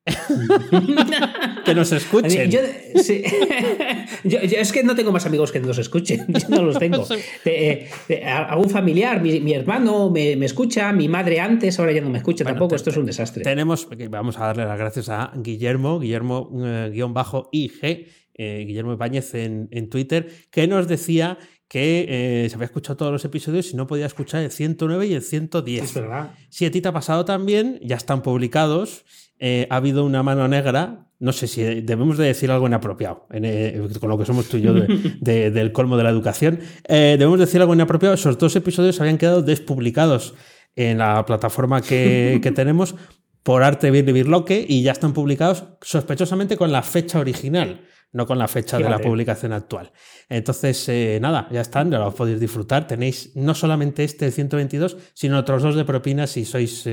que 1.64 1.74
nos 1.74 1.92
escuchen. 1.92 2.50
Yo, 4.24 4.38
es 4.40 4.72
que 4.72 4.82
no 4.82 4.96
tengo 4.96 5.12
más 5.12 5.26
amigos 5.26 5.52
que 5.52 5.60
nos 5.60 5.78
escuchen. 5.78 6.26
Yo 6.28 6.48
no 6.48 6.62
los 6.62 6.78
tengo. 6.78 7.06
Eh, 7.44 7.88
algún 8.24 8.68
familiar, 8.68 9.22
mi, 9.22 9.52
hermano 9.52 10.10
me, 10.10 10.32
escucha, 10.44 10.92
mi 10.92 11.08
madre 11.08 11.38
antes, 11.40 11.78
ahora 11.78 11.92
ya 11.92 12.00
no 12.00 12.10
me 12.10 12.18
escucha 12.18 12.44
tampoco. 12.44 12.74
Esto 12.74 12.90
es 12.90 12.96
un 12.96 13.06
desastre. 13.06 13.44
Tenemos, 13.44 13.88
vamos 14.10 14.38
a 14.38 14.46
darle 14.46 14.64
las 14.64 14.78
gracias 14.78 15.08
a 15.08 15.32
Guillermo, 15.36 16.00
Guillermo-IG, 16.00 17.84
eh, 17.84 18.08
eh, 18.34 18.64
Guillermo 18.66 18.94
Ibáñez 18.94 19.34
en, 19.34 19.68
en 19.70 19.88
Twitter, 19.88 20.28
que 20.50 20.66
nos 20.66 20.88
decía 20.88 21.38
que 21.72 22.46
se 22.50 22.54
había 22.54 22.66
escuchado 22.66 22.98
todos 22.98 23.12
los 23.12 23.24
episodios 23.24 23.72
y 23.72 23.76
no 23.76 23.86
podía 23.86 24.04
escuchar 24.04 24.42
el 24.42 24.50
109 24.50 25.06
y 25.06 25.14
el 25.14 25.22
110. 25.22 25.82
Es 25.82 25.94
verdad. 25.94 26.34
Si 26.50 26.66
a 26.66 26.70
ti 26.70 26.82
te 26.82 26.88
ha 26.88 26.92
pasado 26.92 27.24
también, 27.24 27.80
ya 27.82 27.96
están 27.96 28.22
publicados 28.22 29.06
eh, 29.44 29.66
ha 29.70 29.76
habido 29.76 30.04
una 30.04 30.22
mano 30.22 30.46
negra. 30.46 31.08
No 31.18 31.32
sé 31.32 31.48
si 31.48 31.62
debemos 31.62 32.16
de 32.16 32.26
decir 32.26 32.52
algo 32.52 32.68
inapropiado 32.68 33.26
eh, 33.32 33.88
con 33.98 34.08
lo 34.08 34.16
que 34.16 34.24
somos 34.24 34.48
tú 34.48 34.56
y 34.56 34.60
yo 34.60 34.72
del 35.20 35.72
colmo 35.72 35.96
de 35.96 36.04
la 36.04 36.10
educación. 36.10 36.60
Eh, 36.86 37.16
debemos 37.18 37.40
decir 37.40 37.60
algo 37.60 37.74
inapropiado. 37.74 38.14
Esos 38.14 38.38
dos 38.38 38.54
episodios 38.54 39.00
habían 39.00 39.18
quedado 39.18 39.42
despublicados 39.42 40.34
en 40.76 40.98
la 40.98 41.26
plataforma 41.26 41.82
que, 41.82 42.40
tenemos 42.54 42.94
por 43.42 43.64
arte 43.64 43.90
de 43.90 44.12
Birloque 44.12 44.64
y 44.68 44.84
ya 44.84 44.92
están 44.92 45.12
publicados 45.12 45.64
sospechosamente 45.80 46.56
con 46.56 46.70
la 46.70 46.82
fecha 46.82 47.18
original, 47.18 47.80
no 48.12 48.26
con 48.26 48.38
la 48.38 48.48
fecha 48.48 48.78
de 48.78 48.88
la 48.88 48.98
publicación 48.98 49.52
actual. 49.52 49.92
Entonces, 50.28 51.20
nada, 51.20 51.48
ya 51.50 51.60
están, 51.62 51.90
ya 51.90 51.98
lo 51.98 52.14
podéis 52.14 52.40
disfrutar. 52.40 52.86
Tenéis 52.86 53.34
no 53.34 53.54
solamente 53.54 54.04
este 54.04 54.30
122, 54.30 54.96
sino 55.14 55.38
otros 55.38 55.62
dos 55.62 55.74
de 55.74 55.84
propinas 55.84 56.30
si 56.30 56.44
sois 56.44 56.84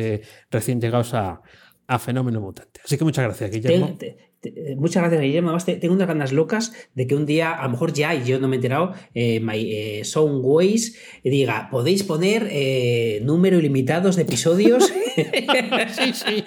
recién 0.50 0.80
llegados 0.80 1.14
a, 1.14 1.42
a 1.88 2.00
Fenómeno 2.00 2.40
Mutante. 2.40 2.82
Así 2.86 2.98
que 2.98 3.04
muchas 3.04 3.26
gracias, 3.26 3.52
Guillermo. 3.52 3.98
Eh, 4.42 4.76
muchas 4.78 5.04
gracias, 5.04 5.22
Guillermo. 5.22 5.50
Además, 5.50 5.66
tengo 5.66 5.94
unas 5.94 6.08
ganas 6.08 6.32
locas 6.32 6.74
de 6.96 7.08
que 7.08 7.16
un 7.16 7.26
día, 7.26 7.52
a 7.52 7.64
lo 7.64 7.72
mejor 7.72 7.94
ya, 7.94 8.16
y 8.16 8.24
yo 8.24 8.40
no 8.40 8.48
me 8.48 8.56
he 8.56 8.58
enterado, 8.58 8.94
eh, 9.14 9.40
my, 9.42 9.72
eh, 9.72 10.02
Soundways 10.06 10.98
diga, 11.24 11.68
podéis 11.70 12.04
poner 12.04 12.48
eh, 12.50 13.20
número 13.24 13.60
ilimitados 13.60 14.16
de 14.16 14.22
episodios. 14.22 14.94
sí, 15.16 16.14
sí. 16.14 16.44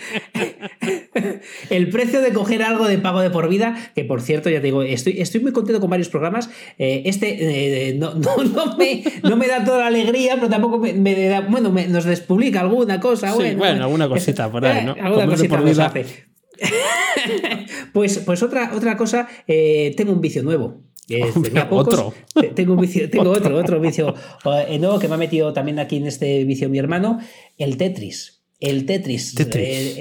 El 1.68 1.90
precio 1.90 2.22
de 2.22 2.32
coger 2.32 2.62
algo 2.62 2.88
de 2.88 2.98
pago 2.98 3.20
de 3.20 3.30
por 3.30 3.48
vida, 3.48 3.76
que 3.94 4.04
por 4.04 4.22
cierto, 4.22 4.48
ya 4.48 4.60
te 4.60 4.66
digo, 4.66 4.82
estoy, 4.82 5.20
estoy 5.20 5.40
muy 5.40 5.52
contento 5.52 5.80
con 5.80 5.90
varios 5.90 6.08
programas. 6.08 6.48
este 6.78 7.94
no, 7.98 8.14
me, 9.36 9.46
da 9.46 9.64
toda 9.64 9.80
la 9.80 9.86
alegría, 9.88 10.36
pero 10.36 10.48
tampoco 10.48 10.78
me, 10.78 11.28
da, 11.28 11.40
bueno, 11.42 11.70
nos 11.70 12.04
despublica 12.04 12.60
alguna 12.60 13.00
cosa. 13.00 13.32
Sí, 13.32 13.54
bueno, 13.54 13.84
alguna 13.84 14.08
cosita 14.08 14.50
por 14.50 14.64
ahí, 14.64 14.84
¿no? 14.84 14.96
Alguna 14.98 15.26
cosita 15.26 15.56
por 15.56 15.64
vida. 15.68 15.86
hace. 15.86 16.31
pues, 17.92 18.18
pues 18.18 18.42
otra, 18.42 18.72
otra 18.74 18.96
cosa, 18.96 19.28
eh, 19.46 19.94
tengo 19.96 20.12
un 20.12 20.20
vicio 20.20 20.42
nuevo. 20.42 20.82
otro. 21.70 22.14
Tengo, 22.54 22.74
un 22.74 22.80
vicio, 22.80 23.10
tengo 23.10 23.30
otro, 23.32 23.56
otro 23.56 23.80
vicio 23.80 24.14
eh, 24.68 24.78
nuevo 24.78 24.98
que 24.98 25.08
me 25.08 25.14
ha 25.14 25.18
metido 25.18 25.52
también 25.52 25.78
aquí 25.78 25.96
en 25.96 26.06
este 26.06 26.44
vicio 26.44 26.68
mi 26.68 26.78
hermano, 26.78 27.18
el 27.58 27.76
Tetris. 27.76 28.42
El 28.60 28.86
Tetris. 28.86 29.34
Tetris. 29.34 29.98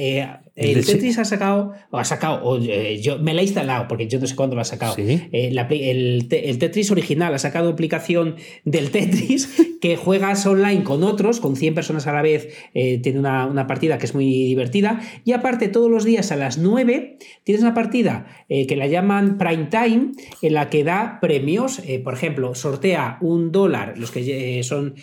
El, 0.61 0.85
Tetris 0.85 1.17
ha 1.17 1.25
sacado, 1.25 1.73
o 1.89 1.97
ha 1.97 2.05
sacado, 2.05 2.59
eh, 2.61 2.99
yo 3.01 3.19
me 3.19 3.33
la 3.33 3.41
he 3.41 3.43
instalado, 3.43 3.87
porque 3.87 4.07
yo 4.07 4.19
no 4.19 4.27
sé 4.27 4.35
cuándo 4.35 4.55
lo 4.55 4.61
ha 4.61 4.65
sacado. 4.65 4.95
Eh, 4.97 5.29
el, 5.31 6.27
Tetris 6.27 6.91
original 6.91 7.33
ha 7.33 7.39
sacado 7.39 7.69
aplicación 7.69 8.35
del 8.65 8.91
Tetris 8.91 9.49
que 9.81 9.97
juegas 9.97 10.45
online 10.45 10.83
con 10.83 11.03
otros, 11.03 11.39
con 11.39 11.55
100 11.55 11.73
personas 11.73 12.07
a 12.07 12.13
la 12.13 12.21
vez, 12.21 12.53
eh, 12.73 12.99
tiene 12.99 13.19
una, 13.19 13.67
partida 13.67 13.97
que 13.97 14.05
es 14.05 14.13
muy 14.13 14.25
divertida. 14.25 15.01
Y 15.25 15.33
aparte, 15.33 15.67
todos 15.67 15.89
los 15.89 16.03
días 16.03 16.31
a 16.31 16.35
las 16.35 16.57
9 16.57 17.17
tienes 17.43 17.61
una 17.61 17.73
partida 17.73 18.27
que 18.47 18.75
la 18.75 18.87
llaman 18.87 19.37
Prime 19.37 19.69
Time, 19.71 20.11
en 20.41 20.53
la 20.53 20.69
que 20.69 20.83
da 20.83 21.19
premios. 21.21 21.81
por 22.03 22.13
ejemplo, 22.13 22.53
sortea 22.53 23.17
un 23.21 23.51
dólar, 23.51 23.97
los 23.97 24.11
que 24.11 24.61
son, 24.63 24.95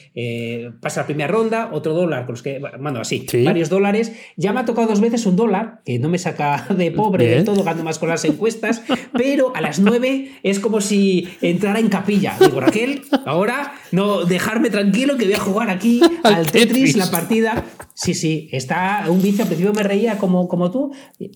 pasa 0.80 1.00
la 1.00 1.06
primera 1.06 1.28
ronda, 1.28 1.70
otro 1.72 1.94
dólar, 1.94 2.26
con 2.26 2.34
los 2.34 2.42
que, 2.42 2.58
bueno, 2.58 3.00
así, 3.00 3.26
varios 3.44 3.70
dólares. 3.70 4.12
Ya 4.36 4.52
me 4.52 4.60
ha 4.60 4.64
tocado 4.64 4.88
dos 4.88 5.00
veces 5.00 5.24
un 5.26 5.36
dólar, 5.36 5.47
que 5.84 5.98
no 5.98 6.08
me 6.08 6.18
saca 6.18 6.66
de 6.70 6.90
pobre 6.90 7.26
de 7.26 7.42
todo, 7.42 7.64
gano 7.64 7.84
más 7.84 7.98
con 7.98 8.08
las 8.08 8.24
encuestas, 8.24 8.82
pero 9.12 9.52
a 9.54 9.60
las 9.60 9.78
9 9.78 10.32
es 10.42 10.60
como 10.60 10.80
si 10.80 11.28
entrara 11.40 11.78
en 11.78 11.88
capilla. 11.88 12.36
Digo, 12.38 12.60
Raquel, 12.60 13.02
ahora 13.26 13.74
no 13.92 14.24
dejarme 14.24 14.70
tranquilo 14.70 15.16
que 15.16 15.24
voy 15.24 15.34
a 15.34 15.40
jugar 15.40 15.70
aquí 15.70 16.00
al 16.22 16.50
Tetris, 16.50 16.96
la 16.96 17.10
partida. 17.10 17.64
Sí, 17.94 18.14
sí, 18.14 18.48
está 18.52 19.04
un 19.08 19.20
vicio. 19.20 19.42
Al 19.42 19.48
principio 19.48 19.72
me 19.72 19.82
reía 19.82 20.18
como, 20.18 20.46
como 20.46 20.70
tú. 20.70 20.92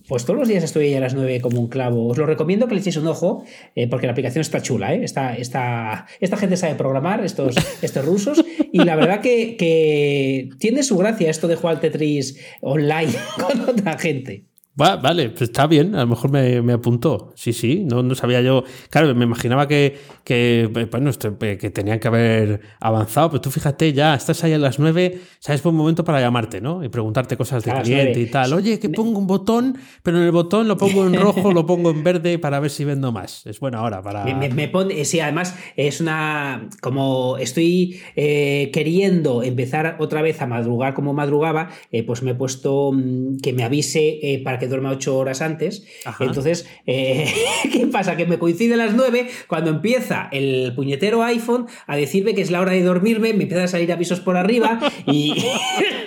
Pues 0.07 0.25
todos 0.25 0.39
los 0.39 0.47
días 0.47 0.63
estoy 0.63 0.87
ahí 0.87 0.95
a 0.95 0.99
las 1.01 1.13
9 1.13 1.41
como 1.41 1.59
un 1.59 1.67
clavo. 1.67 2.07
Os 2.07 2.17
lo 2.17 2.25
recomiendo 2.25 2.67
que 2.67 2.75
le 2.75 2.81
echéis 2.81 2.97
un 2.97 3.07
ojo, 3.07 3.43
eh, 3.75 3.87
porque 3.87 4.07
la 4.07 4.13
aplicación 4.13 4.41
está 4.41 4.61
chula, 4.61 4.93
¿eh? 4.93 5.03
Está, 5.03 5.35
está, 5.35 6.05
esta 6.19 6.37
gente 6.37 6.55
sabe 6.55 6.75
programar, 6.75 7.23
estos, 7.23 7.55
estos 7.81 8.05
rusos, 8.05 8.43
y 8.71 8.83
la 8.83 8.95
verdad 8.95 9.19
que, 9.21 9.57
que 9.57 10.49
tiene 10.59 10.83
su 10.83 10.97
gracia 10.97 11.29
esto 11.29 11.47
de 11.47 11.55
jugar 11.55 11.75
al 11.75 11.81
Tetris 11.81 12.39
online 12.61 13.13
con 13.37 13.59
otra 13.69 13.97
gente. 13.97 14.45
Vale, 14.75 15.29
pues 15.29 15.43
está 15.43 15.67
bien, 15.67 15.95
a 15.95 16.01
lo 16.01 16.07
mejor 16.07 16.31
me, 16.31 16.61
me 16.61 16.73
apuntó. 16.73 17.31
Sí, 17.35 17.53
sí, 17.53 17.83
no, 17.83 18.01
no, 18.01 18.15
sabía 18.15 18.41
yo. 18.41 18.63
Claro, 18.89 19.13
me 19.13 19.25
imaginaba 19.25 19.67
que, 19.67 19.97
que, 20.23 20.69
bueno, 20.91 21.11
que 21.39 21.69
tenían 21.69 21.99
que 21.99 22.07
haber 22.07 22.61
avanzado, 22.79 23.29
pero 23.29 23.41
tú 23.41 23.51
fíjate, 23.51 23.93
ya 23.93 24.15
estás 24.15 24.43
ahí 24.43 24.53
a 24.53 24.57
las 24.57 24.79
9, 24.79 25.19
sabes, 25.39 25.61
buen 25.61 25.75
momento 25.75 26.03
para 26.03 26.19
llamarte, 26.19 26.61
¿no? 26.61 26.83
Y 26.83 26.89
preguntarte 26.89 27.37
cosas 27.37 27.63
de 27.63 27.71
cliente 27.81 28.19
y 28.19 28.25
tal. 28.27 28.53
Oye, 28.53 28.79
que 28.79 28.89
pongo 28.89 29.19
un 29.19 29.27
botón, 29.27 29.77
pero 30.01 30.17
en 30.17 30.23
el 30.23 30.31
botón 30.31 30.67
lo 30.67 30.77
pongo 30.77 31.05
en 31.05 31.13
rojo, 31.21 31.51
lo 31.51 31.65
pongo 31.65 31.91
en 31.91 32.03
verde 32.03 32.39
para 32.39 32.59
ver 32.59 32.71
si 32.71 32.83
vendo 32.83 33.11
más. 33.11 33.45
Es 33.45 33.59
buena 33.59 33.81
hora 33.81 34.01
para. 34.01 34.23
Me, 34.25 34.49
me 34.49 34.67
pone, 34.67 35.05
sí, 35.05 35.19
además 35.19 35.55
es 35.75 36.01
una. 36.01 36.69
Como 36.81 37.37
estoy 37.37 38.01
eh, 38.15 38.71
queriendo 38.73 39.43
empezar 39.43 39.97
otra 39.99 40.21
vez 40.21 40.41
a 40.41 40.47
madrugar 40.47 40.93
como 40.93 41.13
madrugaba, 41.13 41.69
eh, 41.91 42.03
pues 42.03 42.23
me 42.23 42.31
he 42.31 42.35
puesto 42.35 42.91
mm, 42.91 43.37
que 43.37 43.53
me 43.53 43.63
avise 43.63 44.19
eh, 44.21 44.41
para 44.43 44.59
que 44.59 44.62
que 44.63 44.69
duerma 44.69 44.91
ocho 44.91 45.17
horas 45.17 45.41
antes. 45.41 45.85
Entonces, 46.19 46.67
eh, 46.85 47.31
¿qué 47.71 47.87
pasa? 47.87 48.15
Que 48.15 48.25
me 48.25 48.39
coincide 48.39 48.75
a 48.75 48.77
las 48.77 48.95
nueve 48.95 49.27
cuando 49.47 49.69
empieza 49.69 50.29
el 50.31 50.73
puñetero 50.75 51.23
iPhone 51.23 51.67
a 51.85 51.97
decirme 51.97 52.33
que 52.33 52.41
es 52.41 52.49
la 52.49 52.61
hora 52.61 52.71
de 52.71 52.81
dormirme, 52.81 53.33
me 53.33 53.43
empiezan 53.43 53.65
a 53.65 53.67
salir 53.67 53.91
avisos 53.91 54.21
por 54.21 54.37
arriba 54.37 54.79
y, 55.05 55.33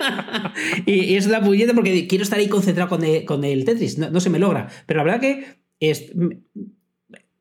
y, 0.86 1.14
es 1.14 1.26
una 1.26 1.42
puñeta 1.42 1.75
porque 1.75 2.06
quiero 2.06 2.25
estar 2.25 2.38
ahí 2.38 2.48
concentrado 2.48 2.88
con 2.88 3.04
el, 3.04 3.25
con 3.25 3.44
el 3.44 3.64
Tetris. 3.64 3.98
No, 3.98 4.20
se 4.20 4.30
me 4.30 4.38
logra. 4.38 4.68
Pero 4.86 4.98
la 4.98 5.04
verdad 5.04 5.20
que 5.20 5.44
es, 5.80 6.12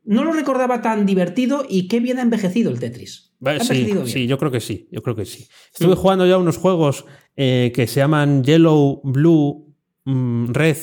no 0.03 0.23
lo 0.23 0.33
recordaba 0.33 0.81
tan 0.81 1.05
divertido 1.05 1.65
y 1.67 1.87
qué 1.87 1.99
bien 1.99 2.19
ha 2.19 2.21
envejecido 2.21 2.71
el 2.71 2.79
Tetris. 2.79 3.33
Sí, 3.61 3.93
sí, 4.05 4.27
yo 4.27 4.37
creo 4.37 4.51
que 4.51 4.59
sí, 4.59 4.87
yo 4.91 5.01
creo 5.01 5.15
que 5.15 5.25
sí. 5.25 5.47
Estuve 5.73 5.93
mm. 5.93 5.97
jugando 5.97 6.25
ya 6.25 6.37
unos 6.37 6.57
juegos 6.57 7.05
eh, 7.35 7.71
que 7.75 7.85
se 7.87 7.99
llaman 7.99 8.43
Yellow, 8.43 9.01
Blue, 9.03 9.75
mm, 10.05 10.47
Red 10.51 10.77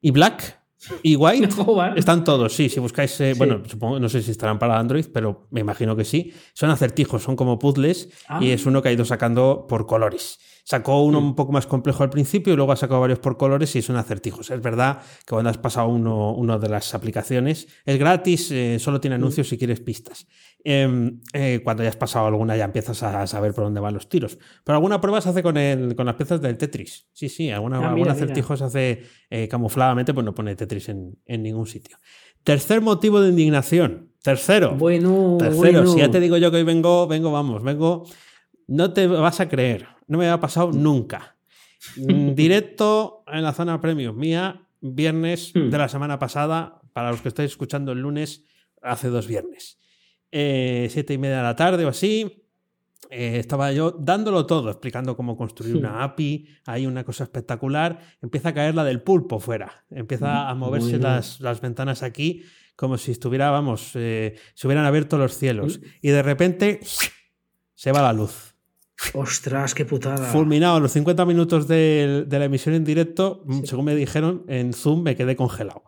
y 0.00 0.10
Black. 0.10 0.58
Y 1.02 1.16
White 1.16 1.48
están 1.96 2.24
todos, 2.24 2.54
sí. 2.54 2.70
Si 2.70 2.80
buscáis, 2.80 3.20
eh, 3.20 3.34
bueno, 3.36 3.62
supongo, 3.66 4.00
no 4.00 4.08
sé 4.08 4.22
si 4.22 4.30
estarán 4.30 4.58
para 4.58 4.78
Android, 4.78 5.06
pero 5.12 5.46
me 5.50 5.60
imagino 5.60 5.94
que 5.94 6.04
sí. 6.04 6.32
Son 6.54 6.70
acertijos, 6.70 7.22
son 7.22 7.36
como 7.36 7.58
puzzles 7.58 8.08
y 8.40 8.50
ah. 8.50 8.54
es 8.54 8.64
uno 8.64 8.80
que 8.80 8.88
ha 8.88 8.92
ido 8.92 9.04
sacando 9.04 9.66
por 9.68 9.86
colores. 9.86 10.38
Sacó 10.64 11.02
uno 11.02 11.18
un 11.18 11.34
poco 11.34 11.52
más 11.52 11.66
complejo 11.66 12.02
al 12.02 12.10
principio 12.10 12.52
y 12.52 12.56
luego 12.56 12.72
ha 12.72 12.76
sacado 12.76 13.00
varios 13.00 13.18
por 13.18 13.36
colores 13.36 13.74
y 13.76 13.82
son 13.82 13.96
acertijos. 13.96 14.50
Es 14.50 14.62
verdad 14.62 15.00
que 15.26 15.30
cuando 15.30 15.50
has 15.50 15.58
pasado 15.58 15.88
uno, 15.88 16.58
de 16.58 16.68
las 16.68 16.94
aplicaciones 16.94 17.66
es 17.84 17.98
gratis, 17.98 18.50
eh, 18.50 18.78
solo 18.78 19.00
tiene 19.00 19.16
anuncios 19.16 19.48
si 19.48 19.58
quieres 19.58 19.80
pistas. 19.80 20.26
Em, 20.62 21.20
eh, 21.32 21.60
cuando 21.64 21.82
ya 21.82 21.88
has 21.88 21.96
pasado 21.96 22.26
alguna 22.26 22.54
ya 22.56 22.64
empiezas 22.64 23.02
a 23.02 23.26
saber 23.26 23.54
por 23.54 23.64
dónde 23.64 23.80
van 23.80 23.94
los 23.94 24.08
tiros. 24.08 24.38
Pero 24.64 24.76
alguna 24.76 25.00
prueba 25.00 25.20
se 25.20 25.30
hace 25.30 25.42
con, 25.42 25.56
el, 25.56 25.96
con 25.96 26.06
las 26.06 26.16
piezas 26.16 26.40
del 26.40 26.58
Tetris. 26.58 27.08
Sí, 27.12 27.28
sí, 27.28 27.50
alguna, 27.50 27.78
ah, 27.78 27.90
algún 27.90 28.08
acertijo 28.08 28.56
se 28.56 28.64
hace 28.64 29.02
eh, 29.30 29.48
camufladamente, 29.48 30.12
pues 30.12 30.24
no 30.24 30.34
pone 30.34 30.54
Tetris 30.56 30.90
en, 30.90 31.16
ningún 31.26 31.66
sitio. 31.66 31.96
Tercer 32.44 32.80
motivo 32.80 33.20
de 33.20 33.30
indignación. 33.30 34.10
Tercero. 34.22 34.74
Bueno, 34.76 35.36
tercero. 35.38 35.86
Si 35.86 35.98
ya 35.98 36.10
te 36.10 36.20
digo 36.20 36.36
yo 36.36 36.50
que 36.50 36.58
hoy 36.58 36.64
vengo, 36.64 37.06
vengo, 37.06 37.32
vamos, 37.32 37.62
vengo. 37.62 38.04
No 38.66 38.92
te 38.92 39.06
vas 39.06 39.40
a 39.40 39.48
creer 39.48 40.00
no 40.10 40.18
me 40.18 40.26
había 40.26 40.40
pasado 40.40 40.72
nunca. 40.72 41.36
Mm, 41.96 42.30
directo 42.34 43.22
en 43.28 43.44
la 43.44 43.52
zona 43.52 43.80
premium 43.80 44.16
mía, 44.16 44.66
viernes 44.80 45.52
hmm. 45.54 45.70
de 45.70 45.78
la 45.78 45.88
semana 45.88 46.18
pasada, 46.18 46.82
para 46.92 47.12
los 47.12 47.22
que 47.22 47.28
estáis 47.28 47.52
escuchando 47.52 47.92
el 47.92 48.00
lunes, 48.00 48.44
hace 48.82 49.08
dos 49.08 49.28
viernes. 49.28 49.78
Eh, 50.32 50.88
siete 50.90 51.14
y 51.14 51.18
media 51.18 51.38
de 51.38 51.42
la 51.42 51.56
tarde 51.56 51.84
o 51.84 51.88
así. 51.88 52.36
Eh, 53.10 53.38
estaba 53.38 53.72
yo 53.72 53.90
dándolo 53.90 54.46
todo, 54.46 54.70
explicando 54.70 55.16
cómo 55.16 55.36
construir 55.36 55.76
una 55.76 55.90
hmm. 55.90 56.02
API, 56.02 56.48
hay 56.66 56.86
una 56.86 57.02
cosa 57.02 57.24
espectacular. 57.24 57.98
Empieza 58.22 58.50
a 58.50 58.54
caer 58.54 58.74
la 58.74 58.84
del 58.84 59.02
pulpo 59.02 59.40
fuera, 59.40 59.84
empieza 59.90 60.48
a 60.48 60.54
moverse 60.54 60.98
las, 60.98 61.40
las, 61.40 61.60
ventanas 61.60 62.04
aquí 62.04 62.44
como 62.76 62.96
si 62.96 63.10
estuviera, 63.10 63.50
vamos, 63.50 63.90
eh, 63.94 64.36
se 64.54 64.66
hubieran 64.66 64.86
abierto 64.86 65.18
los 65.18 65.36
cielos. 65.36 65.80
Hmm. 65.80 65.84
Y 66.00 66.08
de 66.10 66.22
repente 66.22 66.80
se 67.74 67.92
va 67.92 68.00
la 68.00 68.12
luz. 68.12 68.54
Ostras, 69.14 69.74
qué 69.74 69.84
putada. 69.84 70.26
Fulminado 70.26 70.80
los 70.80 70.92
50 70.92 71.24
minutos 71.26 71.66
de, 71.66 72.26
la 72.30 72.44
emisión 72.44 72.74
en 72.74 72.84
directo, 72.84 73.42
mm, 73.44 73.64
según 73.64 73.86
me 73.86 73.94
dijeron, 73.94 74.44
en 74.48 74.72
Zoom 74.72 75.02
me 75.02 75.16
quedé 75.16 75.36
congelado. 75.36 75.84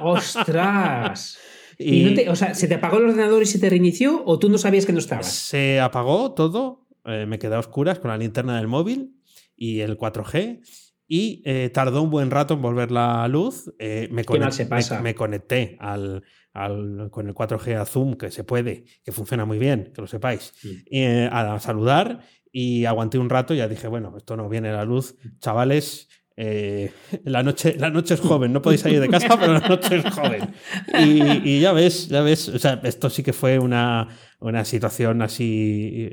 ¡Ostras! 0.00 1.38
¿Y, 1.80 2.28
o 2.28 2.36
sea, 2.36 2.54
¿se 2.54 2.68
te 2.68 2.74
apagó 2.74 2.98
el 2.98 3.04
ordenador 3.04 3.42
y 3.42 3.46
se 3.46 3.58
te 3.58 3.70
reinició 3.70 4.22
o 4.26 4.38
tú 4.38 4.50
no 4.50 4.58
sabías 4.58 4.84
que 4.84 4.92
no 4.92 4.98
estabas? 4.98 5.32
Se 5.32 5.80
apagó 5.80 6.32
todo, 6.34 6.86
eh, 7.06 7.24
me 7.26 7.38
quedé 7.38 7.54
a 7.54 7.58
oscuras 7.58 7.98
con 7.98 8.10
la 8.10 8.18
linterna 8.18 8.58
del 8.58 8.68
móvil 8.68 9.16
y 9.56 9.80
el 9.80 9.96
4G 9.96 10.60
y 11.12 11.42
eh, 11.44 11.70
tardó 11.70 12.02
un 12.02 12.10
buen 12.10 12.30
rato 12.30 12.54
en 12.54 12.62
volver 12.62 12.92
la 12.92 13.26
luz. 13.26 13.74
Eh, 13.80 14.08
me, 14.12 14.22
me, 15.02 15.14
conecté 15.16 15.76
al, 15.80 16.22
con 17.10 17.26
el 17.26 17.34
4G 17.34 17.80
a 17.80 17.84
Zoom, 17.84 18.14
que 18.14 18.30
se 18.30 18.44
puede, 18.44 18.84
que 19.02 19.10
funciona 19.10 19.44
muy 19.44 19.58
bien, 19.58 19.90
que 19.92 20.00
lo 20.00 20.06
sepáis, 20.06 20.52
eh, 20.88 21.28
a 21.32 21.58
saludar 21.58 22.20
y 22.52 22.84
aguanté 22.84 23.18
un 23.18 23.28
rato 23.28 23.54
y 23.54 23.56
ya 23.56 23.66
dije, 23.66 23.88
bueno, 23.88 24.14
esto 24.16 24.36
no 24.36 24.48
viene 24.48 24.68
a 24.68 24.74
la 24.74 24.84
luz, 24.84 25.16
chavales. 25.40 26.08
Eh, 26.42 26.90
la, 27.24 27.42
noche, 27.42 27.76
la 27.78 27.90
noche 27.90 28.14
es 28.14 28.20
joven, 28.20 28.50
no 28.50 28.62
podéis 28.62 28.80
salir 28.80 28.98
de 28.98 29.08
casa, 29.08 29.28
pero 29.40 29.52
la 29.52 29.68
noche 29.68 29.96
es 29.96 30.14
joven. 30.14 30.54
Y, 30.98 31.50
y 31.50 31.60
ya 31.60 31.72
ves, 31.72 32.08
ya 32.08 32.22
ves, 32.22 32.48
o 32.48 32.58
sea, 32.58 32.80
esto 32.82 33.10
sí 33.10 33.22
que 33.22 33.34
fue 33.34 33.58
una, 33.58 34.08
una 34.40 34.64
situación 34.64 35.22
así, 35.22 36.10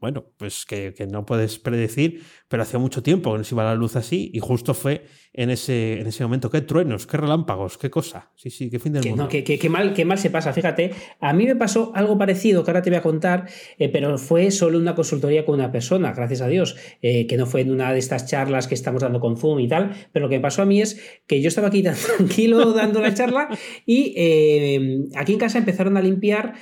bueno, 0.00 0.24
pues 0.36 0.64
que, 0.66 0.94
que, 0.94 1.06
no 1.06 1.26
puedes 1.26 1.58
predecir, 1.58 2.22
pero 2.48 2.62
hacía 2.62 2.78
mucho 2.78 3.02
tiempo 3.02 3.32
que 3.32 3.38
nos 3.38 3.52
iba 3.52 3.64
la 3.64 3.74
luz 3.74 3.96
así 3.96 4.30
y 4.32 4.40
justo 4.40 4.74
fue 4.74 5.04
en 5.36 5.50
ese, 5.50 6.00
en 6.00 6.06
ese 6.06 6.24
momento. 6.24 6.50
Qué 6.50 6.62
truenos, 6.62 7.06
qué 7.06 7.18
relámpagos, 7.18 7.76
qué 7.78 7.90
cosa. 7.90 8.32
Sí, 8.34 8.50
sí, 8.50 8.70
qué 8.70 8.78
fin 8.78 8.94
del 8.94 9.04
mundo. 9.04 9.24
No, 9.24 9.28
qué, 9.28 9.68
mal, 9.68 9.92
qué 9.92 10.04
mal 10.04 10.18
se 10.18 10.30
pasa, 10.30 10.52
fíjate. 10.52 10.92
A 11.20 11.32
mí 11.34 11.44
me 11.44 11.54
pasó 11.54 11.92
algo 11.94 12.16
parecido 12.18 12.64
que 12.64 12.70
ahora 12.70 12.82
te 12.82 12.90
voy 12.90 12.98
a 12.98 13.02
contar, 13.02 13.46
eh, 13.78 13.90
pero 13.90 14.16
fue 14.16 14.50
solo 14.50 14.78
una 14.78 14.94
consultoría 14.94 15.44
con 15.44 15.56
una 15.56 15.70
persona, 15.70 16.12
gracias 16.12 16.40
a 16.40 16.48
Dios, 16.48 16.76
eh, 17.02 17.26
que 17.26 17.36
no 17.36 17.46
fue 17.46 17.60
en 17.60 17.70
una 17.70 17.92
de 17.92 17.98
estas 17.98 18.26
charlas 18.26 18.66
que 18.66 18.74
estamos 18.74 19.02
dando 19.02 19.20
con 19.20 19.36
Zoom 19.36 19.60
y 19.60 19.68
tal, 19.68 19.94
pero 20.12 20.24
lo 20.24 20.30
que 20.30 20.36
me 20.36 20.42
pasó 20.42 20.62
a 20.62 20.66
mí 20.66 20.80
es 20.80 21.00
que 21.26 21.42
yo 21.42 21.48
estaba 21.48 21.68
aquí 21.68 21.82
tan 21.82 21.94
tranquilo 22.16 22.72
dando 22.72 23.00
la 23.02 23.12
charla 23.12 23.48
y 23.84 24.14
eh, 24.16 25.04
aquí 25.16 25.34
en 25.34 25.38
casa 25.38 25.58
empezaron 25.58 25.96
a 25.96 26.02
limpiar 26.02 26.54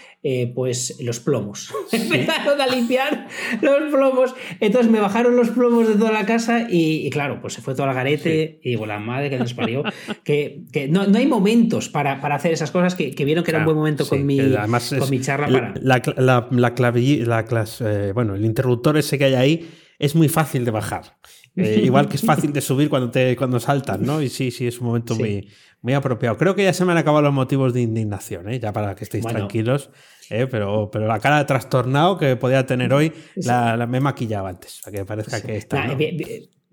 pues 0.54 0.97
los 1.04 1.20
plomos. 1.20 1.73
Empezaron 1.92 2.61
a 2.61 2.66
limpiar 2.66 3.28
los 3.61 3.92
plomos. 3.92 4.34
Entonces 4.61 4.90
me 4.90 5.00
bajaron 5.00 5.37
los 5.37 5.50
plomos 5.50 5.88
de 5.88 5.94
toda 5.94 6.12
la 6.12 6.26
casa 6.26 6.66
y, 6.68 7.08
claro, 7.11 7.40
pues 7.40 7.54
se 7.54 7.62
fue 7.62 7.75
todo 7.75 7.88
el 7.88 7.94
garete 7.94 8.61
y 8.62 8.70
digo, 8.70 8.87
la 8.87 8.99
madre 8.99 9.30
que 9.30 9.38
nos 9.38 9.54
parió. 9.54 9.82
que, 10.25 10.64
no, 10.90 11.06
no, 11.06 11.18
hay 11.18 11.26
momentos 11.26 11.88
para, 11.88 12.20
para, 12.20 12.37
hacer 12.37 12.52
esas 12.52 12.70
cosas 12.70 12.94
que, 12.94 13.12
vieron 13.25 13.44
que 13.44 13.50
era 13.50 13.61
un 13.61 13.64
buen 13.64 13.76
momento 13.76 14.06
con, 14.06 14.25
mi, 14.25 14.38
con 14.38 15.11
mi 15.11 15.20
charla 15.20 15.46
para. 15.46 15.75
La, 15.80 16.02
la, 16.16 16.49
la, 16.50 17.45
clase, 17.45 17.84
eh, 17.86 18.12
bueno, 18.12 18.34
el 18.34 18.45
interruptor 18.45 18.97
ese 18.97 19.19
que 19.19 19.25
hay 19.25 19.34
ahí 19.34 19.71
es 19.99 20.14
muy 20.14 20.28
fácil 20.28 20.64
de 20.64 20.71
bajar. 20.71 21.17
Eh, 21.56 21.82
igual 21.84 22.08
que 22.08 22.17
es 22.17 22.23
fácil 22.23 22.52
de 22.52 22.60
subir 22.60 22.88
cuando, 22.88 23.10
te, 23.10 23.36
cuando 23.36 23.60
saltan, 23.60 24.04
¿no? 24.04 24.21
Y 24.21 24.28
sí, 24.28 24.50
sí, 24.50 24.67
es 24.67 24.80
un 24.80 24.88
momento 24.88 25.14
muy, 25.19 25.49
muy 25.84 25.92
apropiado. 25.92 26.38
Creo 26.38 26.54
que 26.54 26.64
ya 26.64 26.73
se 26.73 26.82
me 26.86 26.92
han 26.92 26.99
acabado 26.99 27.20
los 27.20 27.34
motivos 27.34 27.75
de 27.75 27.82
indignación, 27.82 28.49
¿eh? 28.49 28.58
ya 28.58 28.73
para 28.73 28.94
que 28.94 29.04
estéis 29.04 29.26
tranquilos. 29.26 29.90
¿eh? 30.30 30.47
Pero, 30.50 30.90
pero 30.90 31.06
la 31.06 31.20
cara 31.20 31.36
de 31.36 31.44
trastornado 31.44 32.16
que 32.16 32.36
podía 32.36 32.64
tener 32.64 32.94
hoy 32.94 33.12
la, 33.36 33.86
me 33.86 33.99
he 33.99 34.00
maquillado 34.00 34.47
antes, 34.47 34.80
para 34.82 34.97
que 34.97 35.04
parezca 35.04 35.42
que 35.42 35.58
está. 35.58 35.94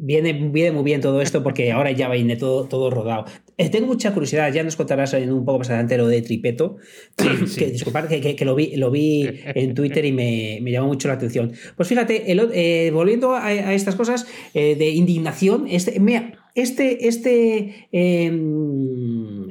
Viene, 0.03 0.49
viene, 0.49 0.71
muy 0.71 0.83
bien 0.83 1.01
todo 1.01 1.21
esto 1.21 1.43
porque 1.43 1.73
ahora 1.73 1.91
ya 1.91 2.09
viene 2.09 2.37
todo, 2.37 2.69
todo 2.69 2.89
rodado. 2.89 3.25
Eh, 3.57 3.69
tengo 3.69 3.85
mucha 3.85 4.13
curiosidad, 4.13 4.51
ya 4.51 4.63
nos 4.63 4.77
contarás 4.77 5.13
en 5.13 5.31
un 5.31 5.43
poco 5.43 5.59
más 5.59 5.69
adelante 5.69 5.97
lo 5.97 6.07
de 6.07 6.21
Tripeto. 6.21 6.77
Que, 7.57 7.65
disculpad, 7.65 8.07
que, 8.07 8.35
que, 8.35 8.45
lo, 8.45 8.55
vi, 8.55 8.77
lo 8.77 8.91
vi 8.91 9.29
en 9.43 9.75
Twitter 9.75 10.05
y 10.05 10.13
me, 10.13 10.59
me 10.61 10.71
llamó 10.71 10.87
mucho 10.87 11.09
la 11.09 11.15
atención. 11.15 11.51
Pues 11.75 11.89
fíjate, 11.89 12.31
eh, 12.31 12.91
volviendo 12.91 13.35
a, 13.35 13.73
estas 13.73 13.95
cosas 13.95 14.25
de 14.53 14.89
indignación, 14.89 15.67
este, 15.67 15.99
me, 15.99 16.33
este, 16.53 17.07
este 17.07 17.87
em, 17.91 18.90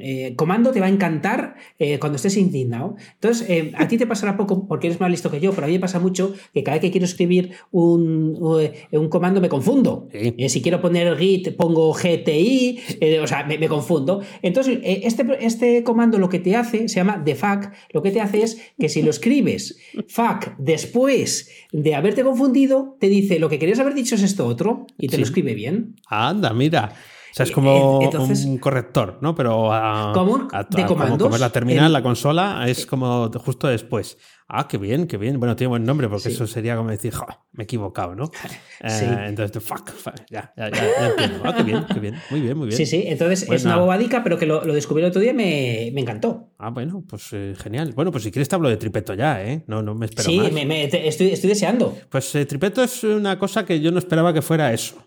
eh, 0.01 0.35
comando 0.35 0.71
te 0.71 0.79
va 0.79 0.87
a 0.87 0.89
encantar 0.89 1.55
eh, 1.79 1.99
cuando 1.99 2.15
estés 2.15 2.37
indignado. 2.37 2.95
Entonces, 3.13 3.47
em, 3.49 3.71
a 3.75 3.87
ti 3.87 3.97
te 3.97 4.07
pasará 4.07 4.35
poco 4.35 4.67
porque 4.67 4.87
eres 4.87 4.99
más 4.99 5.11
listo 5.11 5.29
que 5.29 5.39
yo, 5.39 5.53
pero 5.53 5.65
a 5.65 5.67
mí 5.67 5.73
me 5.73 5.79
pasa 5.79 5.99
mucho 5.99 6.33
que 6.53 6.63
cada 6.63 6.75
vez 6.75 6.81
que 6.81 6.91
quiero 6.91 7.05
escribir 7.05 7.51
un, 7.71 8.37
eh, 8.59 8.87
un 8.91 9.09
comando 9.09 9.41
me 9.41 9.49
confundo. 9.49 10.07
si 10.47 10.61
quiero 10.61 10.81
poner 10.81 11.17
git, 11.17 11.55
pongo 11.55 11.93
GTI, 11.93 12.79
o 13.21 13.27
sea, 13.27 13.45
me, 13.45 13.67
confundo. 13.67 14.21
Entonces, 14.41 14.79
este, 14.83 15.25
este 15.39 15.83
comando 15.83 16.17
lo 16.17 16.29
que 16.29 16.39
te 16.39 16.55
hace, 16.55 16.87
se 16.89 16.95
llama 16.95 17.21
defag, 17.23 17.71
lo 17.93 18.01
que 18.01 18.11
te 18.11 18.21
hace 18.21 18.41
es 18.41 18.59
que 18.79 18.89
si 18.89 19.01
lo 19.01 19.11
escribes 19.11 19.77
fuck 20.07 20.55
después 20.57 21.49
de 21.71 21.95
haberte 21.95 22.23
confundido, 22.23 22.97
te 22.99 23.07
dice 23.07 23.39
lo 23.39 23.49
que 23.49 23.59
querías 23.59 23.79
haber 23.79 23.93
dicho 23.93 24.15
es 24.15 24.23
esto 24.23 24.45
otro 24.45 24.87
y 24.97 25.07
te 25.07 25.17
lo 25.17 25.23
escribe 25.23 25.53
bien. 25.53 25.95
Anda, 26.07 26.53
mira. 26.53 26.93
O 27.31 27.33
sea, 27.33 27.45
es 27.45 27.51
como 27.51 27.99
un 27.99 28.57
corrector, 28.57 29.17
¿no? 29.21 29.33
Pero 29.35 29.71
a, 29.71 30.11
¿Cómo? 30.13 30.49
de 30.69 30.85
comandos. 30.85 31.27
Como, 31.27 31.37
la 31.37 31.49
terminal, 31.49 31.93
la 31.93 32.03
consola, 32.03 32.65
es 32.67 32.85
como 32.85 33.31
justo 33.31 33.67
después. 33.67 34.17
Ah, 34.53 34.67
qué 34.67 34.77
bien, 34.77 35.07
qué 35.07 35.15
bien. 35.15 35.39
Bueno, 35.39 35.55
tiene 35.55 35.69
buen 35.69 35.85
nombre 35.85 36.09
porque 36.09 36.27
eso 36.27 36.45
sería 36.45 36.75
como 36.75 36.89
decir, 36.89 37.13
me 37.53 37.63
he 37.63 37.65
equivocado, 37.65 38.15
¿no? 38.15 38.29
Sí. 38.85 39.05
Eh, 39.05 39.25
entonces, 39.27 39.63
fuck, 39.63 39.91
ya, 40.29 40.51
ya, 40.57 40.69
ya, 40.69 41.07
entiendo. 41.07 41.41
Ah, 41.45 41.55
qué 41.55 41.63
bien, 41.63 41.85
qué 41.93 41.99
bien. 41.99 42.15
Muy 42.31 42.41
bien, 42.41 42.57
muy 42.57 42.67
bien. 42.67 42.77
Sí, 42.77 42.85
sí. 42.85 43.03
Entonces 43.05 43.47
es 43.49 43.63
una 43.63 43.77
bobadica, 43.77 44.23
pero 44.23 44.37
que 44.37 44.45
lo, 44.45 44.65
lo, 44.65 44.73
descubrí 44.73 45.03
el 45.03 45.09
otro 45.09 45.21
día 45.21 45.31
y 45.31 45.35
me, 45.35 45.91
me 45.93 46.01
encantó. 46.01 46.49
Ah, 46.57 46.71
bueno, 46.71 47.03
pues 47.07 47.29
eh, 47.31 47.53
genial. 47.57 47.93
Bueno, 47.95 48.11
pues 48.11 48.23
si 48.23 48.31
quieres 48.31 48.49
te 48.49 48.55
hablo 48.55 48.67
de 48.67 48.77
Tripeto 48.77 49.13
ya, 49.13 49.41
¿eh? 49.41 49.63
No, 49.67 49.81
no 49.81 49.95
me 49.95 50.07
espero 50.07 50.29
sí, 50.29 50.37
más. 50.37 50.49
Sí, 50.49 50.89
estoy, 50.93 51.27
estoy 51.27 51.49
deseando. 51.49 51.95
Pues 52.09 52.33
eh, 52.35 52.45
Tripeto 52.45 52.83
es 52.83 53.03
una 53.03 53.39
cosa 53.39 53.65
que 53.65 53.79
yo 53.79 53.91
no 53.91 53.99
esperaba 53.99 54.33
que 54.33 54.41
fuera 54.41 54.73
eso. 54.73 54.97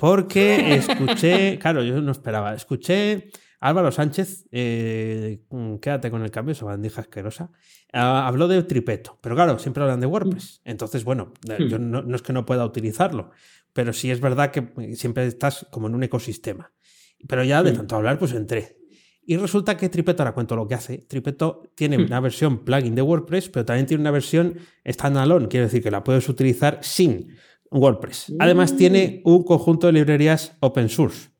Porque 0.00 0.76
escuché, 0.76 1.58
claro, 1.60 1.82
yo 1.82 2.00
no 2.00 2.10
esperaba, 2.10 2.54
escuché 2.54 3.28
Álvaro 3.60 3.92
Sánchez, 3.92 4.46
eh, 4.50 5.42
quédate 5.82 6.10
con 6.10 6.22
el 6.22 6.30
cambio, 6.30 6.52
esa 6.52 6.64
bandija 6.64 7.02
asquerosa, 7.02 7.50
ah, 7.92 8.26
habló 8.26 8.48
de 8.48 8.62
tripeto, 8.62 9.18
pero 9.20 9.34
claro, 9.34 9.58
siempre 9.58 9.82
hablan 9.82 10.00
de 10.00 10.06
WordPress. 10.06 10.62
Mm. 10.64 10.70
Entonces, 10.70 11.04
bueno, 11.04 11.34
eh, 11.50 11.66
yo 11.68 11.78
hmm. 11.78 11.90
no, 11.90 12.16
es 12.16 12.22
que 12.22 12.32
no 12.32 12.46
pueda 12.46 12.64
utilizarlo, 12.64 13.30
pero 13.74 13.92
sí 13.92 14.10
es 14.10 14.22
verdad 14.22 14.50
que 14.50 14.94
siempre 14.96 15.26
estás 15.26 15.66
como 15.70 15.88
en 15.88 15.94
un 15.94 16.02
ecosistema. 16.02 16.72
Pero 17.28 17.44
ya 17.44 17.62
de 17.62 17.72
hmm. 17.72 17.76
tanto 17.76 17.96
hablar, 17.96 18.18
pues 18.18 18.32
entré. 18.32 18.78
Y 19.22 19.36
resulta 19.36 19.76
que 19.76 19.90
Tripeto, 19.90 20.22
ahora 20.22 20.32
cuento 20.32 20.56
lo 20.56 20.66
que 20.66 20.76
hace, 20.76 20.96
Tripeto 20.96 21.62
tiene 21.74 21.98
hmm. 21.98 22.06
una 22.06 22.20
versión 22.20 22.64
plugin 22.64 22.94
de 22.94 23.02
WordPress, 23.02 23.50
pero 23.50 23.66
también 23.66 23.84
tiene 23.84 24.00
una 24.00 24.12
versión 24.12 24.56
standalone, 24.88 25.48
quiere 25.48 25.66
decir 25.66 25.82
que 25.82 25.90
la 25.90 26.02
puedes 26.02 26.26
utilizar 26.26 26.78
sin 26.80 27.36
WordPress. 27.70 28.32
Además 28.38 28.76
tiene 28.76 29.22
un 29.24 29.44
conjunto 29.44 29.86
de 29.86 29.94
librerías 29.94 30.56
open 30.60 30.88
source 30.88 31.30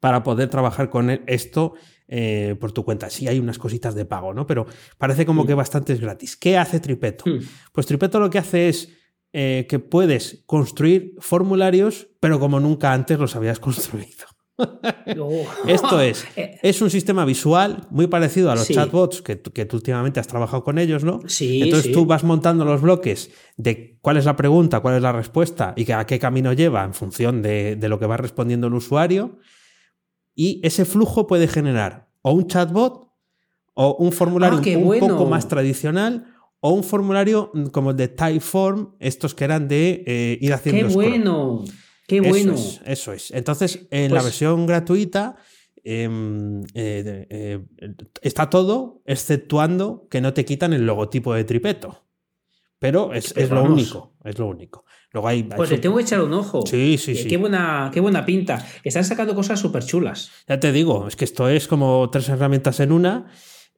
para 0.00 0.22
poder 0.22 0.48
trabajar 0.48 0.90
con 0.90 1.10
esto 1.26 1.74
eh, 2.08 2.56
por 2.60 2.72
tu 2.72 2.84
cuenta. 2.84 3.08
Sí 3.10 3.28
hay 3.28 3.38
unas 3.38 3.58
cositas 3.58 3.94
de 3.94 4.04
pago, 4.04 4.34
¿no? 4.34 4.46
Pero 4.46 4.66
parece 4.98 5.24
como 5.24 5.44
mm. 5.44 5.46
que 5.46 5.54
bastante 5.54 5.92
es 5.92 6.00
gratis. 6.00 6.36
¿Qué 6.36 6.58
hace 6.58 6.80
Tripeto? 6.80 7.24
Mm. 7.28 7.38
Pues 7.72 7.86
Tripeto 7.86 8.20
lo 8.20 8.28
que 8.28 8.38
hace 8.38 8.68
es 8.68 8.90
eh, 9.32 9.66
que 9.68 9.78
puedes 9.78 10.42
construir 10.46 11.14
formularios, 11.18 12.08
pero 12.20 12.38
como 12.38 12.60
nunca 12.60 12.92
antes 12.92 13.18
los 13.18 13.34
habías 13.36 13.58
construido. 13.60 14.26
Esto 15.66 16.00
es, 16.00 16.24
eh. 16.36 16.58
es 16.62 16.80
un 16.80 16.90
sistema 16.90 17.24
visual 17.24 17.86
muy 17.90 18.06
parecido 18.06 18.50
a 18.50 18.54
los 18.54 18.68
chatbots 18.68 19.22
que, 19.22 19.40
que, 19.40 19.64
tú 19.64 19.76
últimamente 19.76 20.20
has 20.20 20.28
trabajado 20.28 20.62
con 20.62 20.78
ellos, 20.78 21.02
¿no? 21.02 21.20
Sí. 21.26 21.62
Entonces 21.62 21.92
tú 21.92 22.06
vas 22.06 22.22
montando 22.22 22.64
los 22.64 22.80
bloques 22.80 23.30
de 23.56 23.98
cuál 24.00 24.16
es 24.16 24.24
la 24.24 24.36
pregunta, 24.36 24.80
cuál 24.80 24.96
es 24.96 25.02
la 25.02 25.12
respuesta 25.12 25.74
y 25.76 25.90
a 25.90 26.04
qué 26.06 26.18
camino 26.18 26.52
lleva 26.52 26.84
en 26.84 26.94
función 26.94 27.42
de, 27.42 27.76
lo 27.80 27.98
que 27.98 28.06
va 28.06 28.16
respondiendo 28.16 28.68
el 28.68 28.74
usuario. 28.74 29.38
Y 30.36 30.60
ese 30.64 30.84
flujo 30.84 31.26
puede 31.26 31.48
generar 31.48 32.08
o 32.22 32.32
un 32.32 32.46
chatbot 32.46 33.08
o 33.74 33.96
un 33.96 34.12
formulario 34.12 34.58
ah, 34.58 34.78
un, 34.78 34.98
poco 35.00 35.26
más 35.26 35.48
tradicional 35.48 36.26
o 36.60 36.70
un 36.70 36.84
formulario 36.84 37.52
como 37.72 37.90
el 37.90 37.96
de 37.96 38.08
Typeform, 38.08 38.94
estos 38.98 39.34
que 39.34 39.44
eran 39.44 39.68
de 39.68 40.04
eh, 40.06 40.38
ir 40.40 40.52
haciendo. 40.54 40.88
¡Qué 40.88 40.94
bueno! 40.94 41.64
Qué 42.06 42.20
bueno. 42.20 42.54
Eso 42.84 43.12
es. 43.12 43.30
Entonces, 43.30 43.86
en 43.90 44.12
la 44.12 44.20
pues 44.20 44.24
versión 44.24 44.66
gratuita 44.66 45.36
em, 45.82 46.62
eh, 46.74 47.26
eh, 47.30 47.60
está 48.22 48.50
todo, 48.50 49.02
exceptuando 49.06 50.06
que 50.10 50.20
no 50.20 50.34
te 50.34 50.44
quitan 50.44 50.72
el 50.72 50.86
logotipo 50.86 51.34
de 51.34 51.44
tripeto. 51.44 52.04
Pero 52.78 53.14
es, 53.14 53.34
lo 53.50 53.62
único. 53.62 54.12
Es 54.24 54.38
lo 54.38 54.46
único. 54.46 54.84
Luego 55.12 55.28
hay, 55.28 55.44
pues 55.44 55.70
le 55.70 55.78
tengo 55.78 55.96
que 55.96 56.02
echar 56.02 56.20
un 56.20 56.34
ojo. 56.34 56.66
Sí, 56.66 56.98
sí, 56.98 57.14
sí. 57.14 57.28
Qué 57.28 57.38
buena, 57.38 57.90
qué 57.92 58.00
buena 58.00 58.26
pinta. 58.26 58.66
Están 58.82 59.04
sacando 59.04 59.34
cosas 59.34 59.58
súper 59.58 59.84
chulas. 59.86 60.30
Ya 60.46 60.60
te 60.60 60.70
digo, 60.70 61.08
es 61.08 61.16
que 61.16 61.24
esto 61.24 61.48
es 61.48 61.66
como 61.66 62.10
tres 62.10 62.28
herramientas 62.28 62.80
en 62.80 62.92
una 62.92 63.30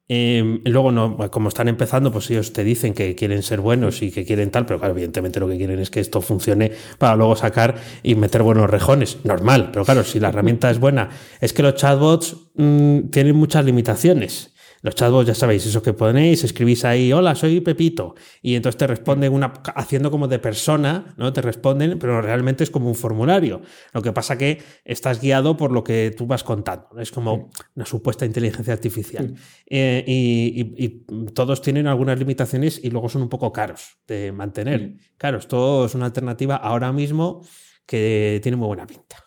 eh, 0.08 0.60
luego, 0.64 0.92
no, 0.92 1.16
como 1.30 1.48
están 1.48 1.68
empezando, 1.68 2.12
pues 2.12 2.30
ellos 2.30 2.52
te 2.52 2.62
dicen 2.62 2.94
que 2.94 3.14
quieren 3.16 3.42
ser 3.42 3.60
buenos 3.60 4.02
y 4.02 4.12
que 4.12 4.24
quieren 4.24 4.50
tal, 4.50 4.64
pero 4.64 4.78
claro, 4.78 4.94
evidentemente 4.94 5.40
lo 5.40 5.48
que 5.48 5.56
quieren 5.56 5.80
es 5.80 5.90
que 5.90 6.00
esto 6.00 6.20
funcione 6.20 6.72
para 6.98 7.16
luego 7.16 7.34
sacar 7.34 7.74
y 8.02 8.14
meter 8.14 8.42
buenos 8.42 8.70
rejones. 8.70 9.18
Normal, 9.24 9.70
pero 9.72 9.84
claro, 9.84 10.04
si 10.04 10.20
la 10.20 10.28
herramienta 10.28 10.70
es 10.70 10.78
buena, 10.78 11.10
es 11.40 11.52
que 11.52 11.62
los 11.62 11.74
chatbots 11.74 12.36
mm, 12.54 13.08
tienen 13.10 13.34
muchas 13.34 13.64
limitaciones. 13.64 14.54
Los 14.82 14.94
chatbots, 14.94 15.26
ya 15.26 15.34
sabéis, 15.34 15.66
eso 15.66 15.82
que 15.82 15.92
ponéis, 15.92 16.44
escribís 16.44 16.84
ahí, 16.84 17.12
hola, 17.12 17.34
soy 17.34 17.60
Pepito, 17.60 18.14
y 18.42 18.54
entonces 18.54 18.78
te 18.78 18.86
responden 18.86 19.32
una, 19.32 19.52
haciendo 19.74 20.10
como 20.10 20.28
de 20.28 20.38
persona, 20.38 21.14
¿no? 21.16 21.32
Te 21.32 21.42
responden, 21.42 21.98
pero 21.98 22.20
realmente 22.22 22.64
es 22.64 22.70
como 22.70 22.88
un 22.88 22.94
formulario. 22.94 23.62
Lo 23.92 24.02
que 24.02 24.12
pasa 24.12 24.38
que 24.38 24.62
estás 24.84 25.20
guiado 25.20 25.56
por 25.56 25.72
lo 25.72 25.82
que 25.82 26.14
tú 26.16 26.26
vas 26.26 26.44
contando, 26.44 26.88
es 26.98 27.10
como 27.10 27.50
una 27.74 27.86
supuesta 27.86 28.24
inteligencia 28.24 28.72
artificial. 28.72 29.34
Eh, 29.66 30.04
y, 30.06 31.06
todos 31.34 31.60
tienen 31.60 31.86
algunas 31.86 32.18
limitaciones 32.18 32.80
y 32.82 32.90
luego 32.90 33.08
son 33.08 33.22
un 33.22 33.28
poco 33.28 33.52
caros 33.52 33.98
de 34.06 34.32
mantener. 34.32 34.94
Claro, 35.18 35.38
esto 35.38 35.84
es 35.84 35.94
una 35.94 36.06
alternativa 36.06 36.56
ahora 36.56 36.92
mismo 36.92 37.42
que 37.86 38.40
tiene 38.42 38.56
muy 38.56 38.66
buena 38.66 38.86
pinta. 38.86 39.25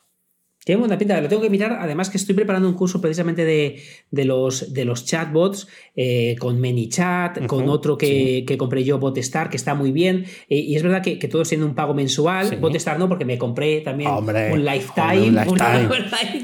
Tiene 0.69 0.81
buena 0.81 0.99
pinta, 0.99 1.19
lo 1.19 1.27
tengo 1.27 1.41
que 1.41 1.49
mirar. 1.49 1.79
Además, 1.81 2.11
que 2.11 2.17
estoy 2.17 2.35
preparando 2.35 2.69
un 2.69 2.75
curso 2.75 3.01
precisamente 3.01 3.43
de, 3.43 3.81
los, 4.23 4.71
de 4.71 4.85
los 4.85 5.03
chatbots 5.03 5.67
eh, 5.95 6.35
con 6.37 6.61
ManyChat, 6.61 7.47
con 7.47 7.67
otro 7.69 7.97
que, 7.97 8.45
compré 8.55 8.83
yo, 8.83 8.99
Botestar, 8.99 9.49
que 9.49 9.57
está 9.57 9.73
muy 9.73 9.91
bien. 9.91 10.25
Eh, 10.47 10.59
y 10.59 10.75
es 10.75 10.83
verdad 10.83 11.01
que, 11.01 11.17
que, 11.17 11.27
todos 11.27 11.49
tienen 11.49 11.65
un 11.65 11.73
pago 11.73 11.95
mensual. 11.95 12.57
Botestar 12.57 12.99
no, 12.99 13.09
porque 13.09 13.25
me 13.25 13.39
compré 13.39 13.81
también 13.81 14.11
un 14.11 14.63
Lifetime. 14.63 15.39
Oscar 15.39 15.79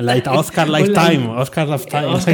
Lifetime. 0.01 0.33
Oscar 0.39 0.69
Lifetime. 0.71 1.27
Oscar 1.37 1.67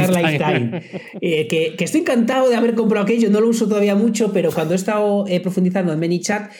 Lifetime. 0.08 0.82
Eh, 1.20 1.46
que, 1.46 1.76
estoy 1.78 2.00
encantado 2.00 2.48
de 2.48 2.56
haber 2.56 2.74
comprado 2.74 3.04
aquello. 3.04 3.28
No 3.28 3.38
lo 3.42 3.48
uso 3.48 3.68
todavía 3.68 3.96
mucho, 3.96 4.32
pero 4.32 4.50
cuando 4.50 4.72
he 4.72 4.76
estado 4.76 5.26
profundizando 5.42 5.92
en 5.92 6.00
ManyChat, 6.00 6.52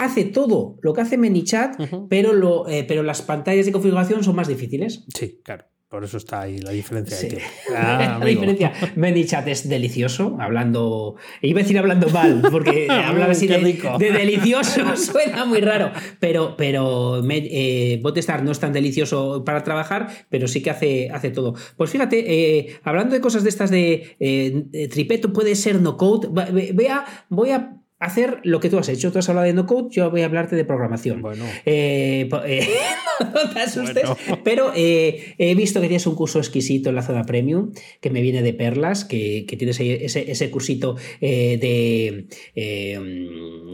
hace 0.00 0.24
todo 0.24 0.78
lo 0.80 0.94
que 0.94 1.02
hace 1.02 1.18
ManyChat, 1.18 1.76
pero, 2.08 2.32
lo, 2.32 2.66
eh, 2.68 2.84
pero 2.88 3.02
las 3.02 3.20
pantallas 3.20 3.66
de 3.66 3.72
configuración 3.72 4.24
son 4.24 4.34
más 4.34 4.48
difíciles. 4.48 5.04
Sí, 5.14 5.40
claro. 5.44 5.66
Por 5.90 6.04
eso 6.04 6.18
está 6.18 6.42
ahí 6.42 6.58
la 6.58 6.70
diferencia 6.70 7.16
ah, 7.76 8.18
la 8.20 8.24
diferencia. 8.24 8.72
ManyChat 8.94 9.48
es 9.48 9.68
delicioso, 9.68 10.36
hablando. 10.40 11.16
Iba 11.42 11.58
a 11.58 11.62
decir 11.64 11.76
hablando 11.78 12.08
mal, 12.10 12.42
porque 12.52 12.86
hablar 12.90 13.32
así 13.32 13.48
de, 13.48 13.56
delicioso 13.98 14.96
suena 14.96 15.44
muy 15.44 15.60
raro. 15.60 15.90
Pero, 16.20 16.54
pero 16.56 17.20
eh, 17.28 17.98
Botestar 18.02 18.44
no 18.44 18.52
es 18.52 18.60
tan 18.60 18.72
delicioso 18.72 19.42
para 19.44 19.64
trabajar, 19.64 20.06
pero 20.28 20.46
sí 20.46 20.62
que 20.62 20.70
hace, 20.70 21.10
hace 21.12 21.30
todo. 21.30 21.54
Pues 21.76 21.90
fíjate, 21.90 22.24
eh, 22.58 22.78
hablando 22.84 23.16
de 23.16 23.20
cosas 23.20 23.42
de 23.42 23.48
estas 23.48 23.70
de 23.70 24.88
tripeto, 24.92 25.32
puede 25.32 25.56
ser 25.56 25.80
no 25.82 25.96
code. 25.96 26.28
Vea, 26.72 27.04
voy 27.28 27.50
a 27.50 27.79
hacer 28.00 28.40
lo 28.44 28.60
que 28.60 28.70
tú 28.70 28.78
has 28.78 28.88
hecho. 28.88 29.12
Tú 29.12 29.18
has 29.18 29.28
hablado 29.28 29.46
de 29.46 29.52
no 29.52 29.66
code, 29.66 29.88
yo 29.90 30.10
voy 30.10 30.22
a 30.22 30.24
hablarte 30.24 30.56
de 30.56 30.64
programación. 30.64 31.20
Bueno. 31.20 31.44
Eh, 31.66 32.28
eh, 32.46 32.68
no 33.20 33.50
te 33.50 33.60
asustes, 33.60 34.08
pero 34.42 34.72
eh, 34.74 35.34
he 35.36 35.54
visto 35.54 35.80
que 35.80 35.86
tienes 35.86 36.06
un 36.06 36.14
curso 36.14 36.38
exquisito 36.38 36.88
en 36.88 36.96
la 36.96 37.02
zona 37.02 37.24
premium, 37.24 37.72
que 38.00 38.08
me 38.08 38.22
viene 38.22 38.42
de 38.42 38.54
perlas, 38.54 39.04
que, 39.04 39.44
tienes 39.58 39.78
ese, 39.78 40.30
ese 40.30 40.50
cursito 40.50 40.96
de. 41.20 42.26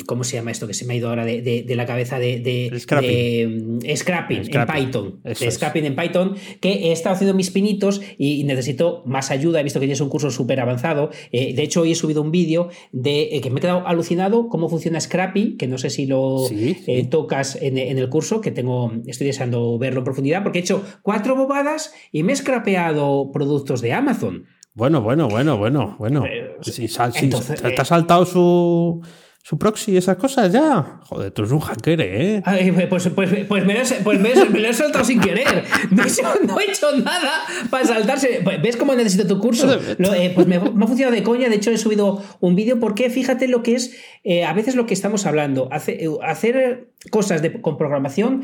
¿Cómo 0.06 0.24
se 0.24 0.36
llama 0.36 0.50
esto? 0.50 0.66
Que 0.66 0.74
se 0.74 0.84
me 0.84 0.94
ha 0.94 0.96
ido 0.96 1.08
ahora 1.08 1.24
de, 1.24 1.64
la 1.68 1.86
cabeza 1.86 2.18
de. 2.18 2.40
de 2.40 2.78
scrapping. 2.80 3.80
scrapping, 3.96 4.42
en 4.52 4.66
Python. 4.66 5.20
scrapping 5.50 5.84
en 5.84 5.94
Python, 5.94 6.34
que 6.60 6.88
he 6.88 6.92
estado 6.92 7.14
haciendo 7.14 7.34
mis 7.34 7.50
pinitos 7.50 8.02
y, 8.18 8.42
necesito 8.42 9.04
más 9.06 9.30
ayuda. 9.30 9.60
He 9.60 9.62
visto 9.62 9.78
que 9.78 9.86
tienes 9.86 10.00
un 10.00 10.08
curso 10.08 10.32
súper 10.32 10.58
avanzado. 10.58 11.10
de 11.30 11.62
hecho, 11.62 11.82
hoy 11.82 11.92
he 11.92 11.94
subido 11.94 12.22
un 12.22 12.32
vídeo 12.32 12.70
de 12.90 13.40
que 13.40 13.50
me 13.50 13.58
he 13.58 13.60
quedado 13.60 13.86
alucinado 13.86 14.15
cómo 14.48 14.68
funciona 14.68 15.00
Scrappy, 15.00 15.56
que 15.56 15.66
no 15.66 15.78
sé 15.78 15.90
si 15.90 16.06
lo 16.06 16.46
eh, 16.50 17.06
tocas 17.10 17.56
en, 17.60 17.78
el 17.78 18.08
curso, 18.08 18.40
que 18.40 18.50
tengo, 18.50 18.92
estoy 19.06 19.26
deseando 19.26 19.78
verlo 19.78 20.00
en 20.00 20.04
profundidad, 20.04 20.42
porque 20.42 20.58
he 20.58 20.62
hecho 20.62 20.82
cuatro 21.02 21.36
bobadas 21.36 21.92
y 22.12 22.22
me 22.22 22.32
he 22.32 22.36
scrapeado 22.36 23.30
productos 23.32 23.80
de 23.80 23.92
Amazon. 23.92 24.46
Bueno, 24.74 25.00
bueno, 25.00 25.28
bueno, 25.28 25.56
bueno, 25.56 25.96
bueno. 25.98 26.24
si, 26.60 26.86
te 26.86 27.80
ha 27.80 27.84
saltado 27.84 28.26
su 28.26 29.00
su 29.46 29.58
proxy 29.58 29.92
y 29.92 29.96
esas 29.96 30.16
cosas 30.16 30.52
ya. 30.52 30.98
Joder, 31.04 31.30
tú 31.30 31.42
eres 31.42 31.52
un 31.52 31.60
hacker, 31.60 32.00
¿eh? 32.00 32.42
pues, 32.90 33.08
pues, 33.14 33.30
pues, 33.46 33.64
me, 33.64 33.74
lo, 33.74 33.80
pues 34.02 34.18
me, 34.18 34.60
lo 34.60 34.68
he 34.68 34.74
soltado 34.74 35.04
sin 35.04 35.20
querer. 35.20 35.62
No 35.92 36.02
he, 36.02 36.64
hecho, 36.68 36.96
nada 36.96 37.44
para 37.70 37.84
saltarse. 37.84 38.40
Pues, 38.42 38.60
¿Ves 38.60 38.76
cómo 38.76 38.96
necesito 38.96 39.24
tu 39.28 39.38
curso? 39.38 39.72
Eh, 39.72 40.32
pues 40.34 40.48
me, 40.48 40.56
ha 40.56 40.60
funcionado 40.60 41.14
de 41.14 41.22
coña. 41.22 41.48
De 41.48 41.54
hecho, 41.54 41.70
he 41.70 41.78
subido 41.78 42.24
un 42.40 42.56
vídeo 42.56 42.80
porque 42.80 43.08
fíjate 43.08 43.46
lo 43.46 43.62
que 43.62 43.76
es 43.76 43.94
eh, 44.24 44.44
a 44.44 44.52
veces 44.52 44.74
lo 44.74 44.86
que 44.86 44.94
estamos 44.94 45.26
hablando. 45.26 45.70
Eh, 45.86 46.08
hacer 46.24 46.88
cosas 47.12 47.40
de, 47.40 47.60
con 47.60 47.78
programación, 47.78 48.42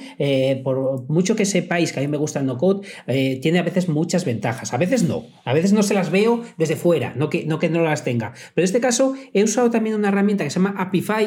por 0.62 1.08
mucho 1.08 1.34
que 1.34 1.46
sepáis 1.46 1.92
que 1.92 1.98
a 1.98 2.02
mí 2.02 2.06
me 2.06 2.16
gusta 2.16 2.38
el 2.38 2.46
no 2.46 2.58
code, 2.58 2.86
tiene 3.40 3.58
a 3.58 3.62
veces 3.62 3.88
muchas 3.88 4.24
ventajas. 4.24 4.72
A 4.72 4.76
veces 4.76 5.02
no. 5.02 5.24
A 5.44 5.52
veces 5.52 5.72
no 5.72 5.82
se 5.82 5.94
las 5.94 6.12
veo 6.12 6.44
desde 6.58 6.76
fuera, 6.76 7.12
no 7.16 7.28
que 7.28 7.44
no, 7.44 7.58
que 7.58 7.68
no 7.68 7.82
las 7.82 8.04
tenga. 8.04 8.34
Pero 8.54 8.62
en 8.62 8.64
este 8.64 8.80
caso 8.80 9.14
he 9.32 9.42
usado 9.42 9.70
también 9.70 9.96
una 9.96 10.08
herramienta 10.08 10.44
que 10.44 10.50
se 10.50 10.60
llama 10.60 10.74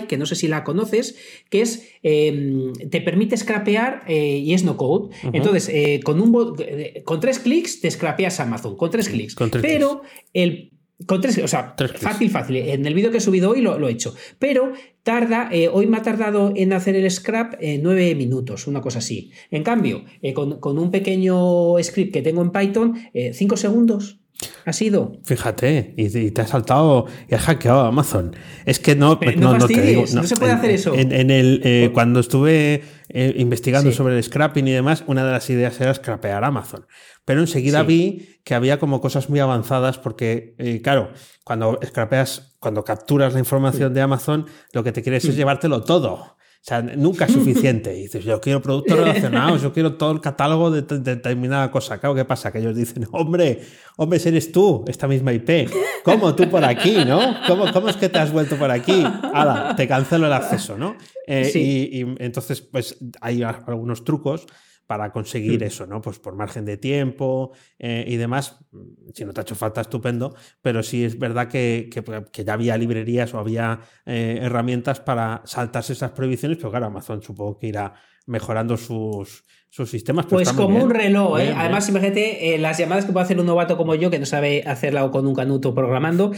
que 0.07 0.17
no 0.17 0.25
sé 0.25 0.35
si 0.35 0.47
la 0.47 0.63
conoces, 0.63 1.15
que 1.49 1.61
es 1.61 1.87
em, 2.03 2.73
te 2.73 3.01
permite 3.01 3.35
scrapear 3.37 4.03
eh, 4.07 4.37
y 4.37 4.53
es 4.53 4.63
no 4.63 4.77
code. 4.77 5.15
Entonces, 5.33 5.69
eh, 5.69 5.99
con, 6.03 6.21
un, 6.21 6.55
eh, 6.59 7.01
con 7.03 7.19
tres 7.19 7.39
clics 7.39 7.81
te 7.81 7.89
scrapeas 7.89 8.39
Amazon, 8.39 8.75
con 8.77 8.89
tres 8.91 9.09
clics. 9.09 9.35
Pero 9.61 10.01
el 10.33 10.71
con 11.07 11.19
tres, 11.19 11.37
o 11.39 11.47
sea, 11.47 11.75
fácil, 11.97 12.29
fácil. 12.29 12.55
En 12.55 12.85
el 12.85 12.93
vídeo 12.93 13.11
que 13.11 13.17
he 13.17 13.21
subido 13.21 13.49
hoy 13.49 13.61
lo, 13.61 13.85
he 13.87 13.91
hecho. 13.91 14.15
Pero 14.39 14.71
tarda, 15.03 15.49
hoy 15.73 15.87
me 15.87 15.97
ha 15.97 16.01
tardado 16.01 16.53
en 16.55 16.71
hacer 16.71 16.95
el 16.95 17.11
scrap 17.11 17.55
nueve 17.81 18.15
minutos, 18.15 18.65
una 18.65 18.79
cosa 18.79 18.99
así. 18.99 19.31
En 19.51 19.63
cambio, 19.63 20.05
con, 20.33 20.61
con, 20.61 20.79
un 20.79 20.91
pequeño 20.91 21.75
script 21.83 22.13
que 22.13 22.21
tengo 22.21 22.41
en 22.41 22.51
Python, 22.51 22.97
cinco 23.33 23.57
segundos. 23.57 24.21
Ha 24.65 24.73
sido. 24.73 25.13
Fíjate, 25.23 25.93
y, 25.95 26.31
te 26.31 26.41
ha 26.41 26.47
saltado 26.47 27.05
y 27.29 27.35
has 27.35 27.43
hackeado 27.43 27.81
Amazon. 27.81 28.35
Es 28.65 28.79
que 28.79 28.95
no, 28.95 29.19
no, 29.37 29.57
no, 29.57 29.67
te 29.67 29.81
digo, 29.81 30.03
no, 30.13 30.23
se 30.23 30.35
puede 30.35 30.51
hacer 30.51 30.71
eso. 30.71 30.93
En, 30.93 31.31
el, 31.31 31.61
eh, 31.63 31.91
cuando 31.93 32.19
estuve 32.19 32.83
eh, 33.09 33.33
investigando 33.37 33.91
sobre 33.91 34.17
el 34.17 34.23
scrapping 34.23 34.67
y 34.67 34.71
demás, 34.71 35.03
una 35.07 35.25
de 35.25 35.31
las 35.31 35.49
ideas 35.49 35.79
era 35.79 35.93
scrapear 35.93 36.43
Amazon. 36.43 36.85
Pero 37.23 37.41
enseguida 37.41 37.83
vi 37.83 38.39
que 38.43 38.55
había 38.55 38.77
como 38.79 39.01
cosas 39.01 39.29
muy 39.29 39.39
avanzadas 39.39 39.97
porque, 39.97 40.55
eh, 40.57 40.81
claro, 40.81 41.11
cuando 41.43 41.79
scrapeas, 41.85 42.55
cuando 42.59 42.83
capturas 42.83 43.33
la 43.33 43.39
información 43.39 43.93
de 43.93 44.01
Amazon, 44.01 44.47
lo 44.73 44.83
que 44.83 44.91
te 44.91 45.01
quieres 45.01 45.25
es 45.25 45.35
llevártelo 45.35 45.83
todo. 45.83 46.35
O 46.65 46.67
sea, 46.67 46.81
nunca 46.81 47.25
es 47.25 47.31
suficiente. 47.31 47.95
Y 47.95 48.01
dices, 48.03 48.25
yo 48.25 48.41
quiero 48.41 48.59
productos 48.59 48.97
relacionados, 48.97 49.61
yo 49.61 49.71
quiero 49.71 49.97
todo 49.97 50.11
el 50.13 50.19
catálogo 50.19 50.71
de, 50.71 50.81
determinada 50.81 51.69
cosa. 51.69 51.99
Claro, 51.99 52.15
¿qué 52.15 52.25
pasa? 52.25 52.51
Que 52.51 52.57
ellos 52.57 52.75
dicen, 52.75 53.07
hombre, 53.11 53.61
hombre, 53.97 54.19
eres 54.25 54.51
tú, 54.51 54.83
esta 54.87 55.07
misma 55.07 55.31
IP. 55.31 55.69
¿Cómo 56.03 56.33
tú 56.33 56.49
por 56.49 56.65
aquí, 56.65 57.05
no? 57.05 57.35
¿Cómo, 57.45 57.71
cómo 57.71 57.87
es 57.87 57.97
que 57.97 58.09
te 58.09 58.17
has 58.17 58.31
vuelto 58.31 58.55
por 58.55 58.71
aquí? 58.71 59.05
Hala, 59.31 59.75
te 59.77 59.87
cancelo 59.87 60.25
el 60.25 60.33
acceso, 60.33 60.75
¿no? 60.75 60.95
Eh, 61.27 61.51
y, 61.53 62.23
entonces, 62.23 62.61
pues 62.61 62.97
hay 63.21 63.43
algunos 63.43 64.03
trucos 64.03 64.47
para 64.87 65.11
conseguir 65.11 65.61
hmm. 65.61 65.67
eso, 65.67 65.87
¿no? 65.87 66.01
Pues 66.01 66.19
por 66.19 66.35
margen 66.35 66.65
de 66.65 66.77
tiempo 66.77 67.51
eh, 67.79 68.05
y 68.07 68.17
demás. 68.17 68.59
Si 69.13 69.25
no 69.25 69.33
te 69.33 69.41
ha 69.41 69.43
hecho 69.43 69.55
falta, 69.55 69.81
estupendo, 69.81 70.35
pero 70.61 70.83
sí 70.83 71.03
es 71.03 71.17
verdad 71.17 71.47
que, 71.47 71.89
ya 72.33 72.53
había 72.53 72.77
librerías 72.77 73.33
o 73.33 73.39
había 73.39 73.79
eh, 74.05 74.39
herramientas 74.41 74.99
para 74.99 75.41
saltarse 75.45 75.93
esas 75.93 76.11
prohibiciones, 76.11 76.57
pero 76.57 76.69
claro, 76.69 76.87
Amazon 76.87 77.21
supongo 77.21 77.57
que 77.57 77.67
irá 77.67 77.93
mejorando 78.27 78.75
sus, 78.77 79.43
sus 79.69 79.89
sistemas. 79.89 80.25
Pues 80.27 80.51
como 80.51 80.83
un 80.83 80.89
reloj, 80.89 81.39
¿eh? 81.39 81.53
Además, 81.55 81.87
imagínate 81.89 82.57
las 82.59 82.77
llamadas 82.77 83.05
que 83.05 83.11
puede 83.11 83.25
hacer 83.25 83.39
un 83.39 83.45
novato 83.45 83.77
como 83.77 83.95
yo, 83.95 84.09
que 84.09 84.19
no 84.19 84.25
sabe 84.25 84.63
hacerla 84.65 85.09
con 85.11 85.27
un 85.27 85.35
canuto 85.35 85.75
programando, 85.75 86.31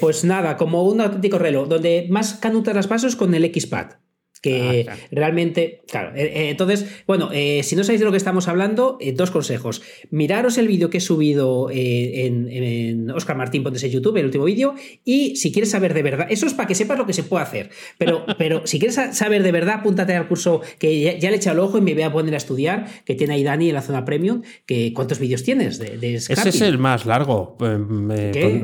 pues 0.00 0.24
nada, 0.24 0.56
como 0.56 0.82
un 0.82 1.00
auténtico 1.00 1.38
reloj, 1.38 1.68
donde 1.68 2.06
más 2.10 2.34
canutas 2.34 2.74
las 2.74 2.86
pasos 2.86 3.16
con 3.16 3.34
el 3.34 3.52
XPAD 3.52 4.07
que 4.40 4.86
ah, 4.88 4.96
realmente, 5.10 5.82
claro, 5.90 6.14
eh, 6.14 6.22
eh, 6.22 6.50
entonces, 6.50 6.86
bueno, 7.06 7.30
eh, 7.32 7.62
si 7.64 7.76
no 7.76 7.84
sabéis 7.84 8.00
de 8.00 8.04
lo 8.04 8.10
que 8.12 8.16
estamos 8.16 8.48
hablando, 8.48 8.98
dos 9.14 9.30
consejos. 9.30 9.82
Miraros 10.10 10.58
el 10.58 10.68
vídeo 10.68 10.90
que 10.90 10.98
he 10.98 11.00
subido 11.00 11.70
en, 11.70 12.48
en, 12.48 13.10
Oscar 13.10 13.36
Martín 13.36 13.62
Pontes 13.62 13.82
en 13.82 13.90
YouTube, 13.90 14.16
el 14.16 14.26
último 14.26 14.44
vídeo, 14.44 14.74
y 15.04 15.36
si 15.36 15.52
quieres 15.52 15.70
saber 15.70 15.94
de 15.94 16.02
verdad, 16.02 16.26
eso 16.30 16.46
es 16.46 16.54
para 16.54 16.66
que 16.66 16.74
sepas 16.74 16.98
lo 16.98 17.06
que 17.06 17.12
se 17.12 17.22
puede 17.22 17.42
hacer, 17.42 17.70
pero, 17.96 18.24
pero 18.38 18.66
si 18.66 18.78
quieres 18.78 18.98
saber 19.12 19.42
de 19.42 19.52
verdad, 19.52 19.76
apúntate 19.80 20.14
al 20.14 20.28
curso 20.28 20.60
que 20.78 21.00
ya, 21.00 21.30
le 21.30 21.36
he 21.36 21.38
echado 21.38 21.54
el 21.54 21.60
ojo 21.60 21.78
y 21.78 21.80
me 21.80 21.94
voy 21.94 22.02
a 22.02 22.12
poner 22.12 22.34
a 22.34 22.36
estudiar, 22.36 22.86
que 23.04 23.14
tiene 23.14 23.34
ahí 23.34 23.42
Dani 23.42 23.68
en 23.68 23.74
la 23.74 23.82
zona 23.82 24.04
premium, 24.04 24.42
que 24.66 24.92
¿cuántos 24.94 25.18
vídeos 25.18 25.42
tienes 25.42 25.78
de, 25.78 26.14
Ese 26.14 26.32
es 26.48 26.60
el 26.60 26.78
más 26.78 27.06
largo, 27.06 27.56
pues, 27.58 27.78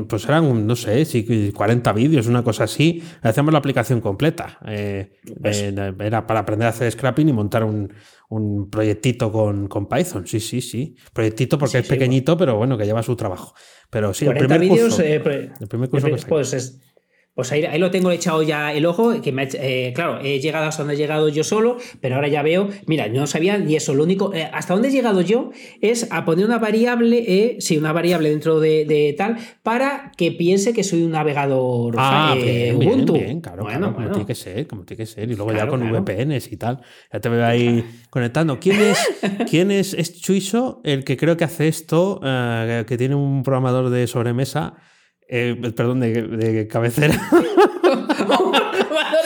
pues 0.08 0.24
eran, 0.24 0.66
no 0.66 0.76
sé, 0.76 1.04
40 1.52 1.92
vídeos, 1.92 2.26
una 2.26 2.42
cosa 2.42 2.64
así, 2.64 3.02
hacemos 3.22 3.52
la 3.52 3.58
aplicación 3.58 4.00
completa. 4.00 4.58
Pues 5.40 5.63
era 5.68 6.26
para 6.26 6.40
aprender 6.40 6.66
a 6.66 6.70
hacer 6.70 6.90
scrapping 6.90 7.28
y 7.28 7.32
montar 7.32 7.64
un, 7.64 7.92
un 8.28 8.70
proyectito 8.70 9.30
con, 9.30 9.68
con, 9.68 9.88
Python. 9.88 10.26
Sí, 10.26 10.40
sí, 10.40 10.60
sí. 10.60 10.96
Proyectito 11.12 11.58
porque 11.58 11.78
es 11.78 11.88
pequeñito, 11.88 12.36
pero 12.36 12.56
bueno, 12.56 12.76
que 12.76 12.84
lleva 12.84 13.02
su 13.02 13.16
trabajo. 13.16 13.54
Pero 13.90 14.12
sí, 14.14 14.26
el 14.26 14.34
primer 14.36 14.68
curso. 14.68 15.02
Eh, 15.02 15.50
el 15.60 15.68
primer 15.68 15.88
curso 15.88 16.08
que 16.08 16.16
pues 16.28 16.52
es, 16.52 16.80
pues 17.34 17.50
ahí, 17.50 17.66
lo 17.78 17.90
tengo 17.90 18.12
echado 18.12 18.42
ya 18.44 18.72
el 18.72 18.86
ojo, 18.86 19.20
que 19.20 19.32
me, 19.32 19.48
eh, 19.54 19.92
claro, 19.92 20.20
he 20.22 20.38
llegado 20.38 20.66
hasta 20.66 20.82
donde 20.82 20.94
he 20.94 20.96
llegado 20.96 21.28
yo 21.28 21.42
solo, 21.42 21.78
pero 22.00 22.14
ahora 22.14 22.28
ya 22.28 22.42
veo, 22.42 22.68
mira, 22.86 23.08
no 23.08 23.26
sabía 23.26 23.58
ni 23.58 23.74
eso, 23.74 23.92
lo 23.92 24.04
único, 24.04 24.32
eh, 24.34 24.48
hasta 24.52 24.74
donde 24.74 24.88
he 24.88 24.92
llegado 24.92 25.20
yo 25.20 25.50
es 25.80 26.06
a 26.12 26.24
poner 26.24 26.46
una 26.46 26.58
variable, 26.58 27.24
eh, 27.26 27.56
sí, 27.58 27.76
una 27.76 27.92
variable 27.92 28.30
dentro 28.30 28.60
de, 28.60 29.14
tal, 29.18 29.38
para 29.64 30.12
que 30.16 30.30
piense 30.30 30.72
que 30.72 30.84
soy 30.84 31.02
un 31.02 31.10
navegador 31.10 31.96
ah, 31.98 32.36
eh, 32.38 32.72
Ubuntu. 32.72 33.14
Bien, 33.14 33.40
claro, 33.40 33.64
bueno, 33.64 33.92
como 33.92 34.10
tiene 34.10 34.26
que 34.26 34.36
ser, 34.36 34.68
como 34.68 34.84
tiene 34.84 35.02
que 35.02 35.06
ser, 35.06 35.28
y 35.28 35.34
luego 35.34 35.52
ya 35.52 35.66
con 35.66 35.80
VPNs 35.90 36.52
y 36.52 36.56
tal, 36.56 36.82
ya 37.12 37.20
te 37.20 37.28
veo 37.28 37.44
ahí 37.44 37.84
conectando. 38.10 38.60
¿Quién 38.60 38.80
es, 38.80 38.98
quién 39.50 39.72
es, 39.72 39.92
es 39.94 40.20
Chuiso, 40.20 40.80
el 40.84 41.02
que 41.02 41.16
creo 41.16 41.36
que 41.36 41.42
hace 41.42 41.66
esto, 41.66 42.20
que 42.22 42.96
tiene 42.96 43.16
un 43.16 43.42
programador 43.42 43.90
de 43.90 44.06
sobremesa? 44.06 44.74
Eh, 45.28 45.56
perdón, 45.74 46.00
de, 46.00 46.22
de 46.22 46.66
cabecera. 46.68 47.18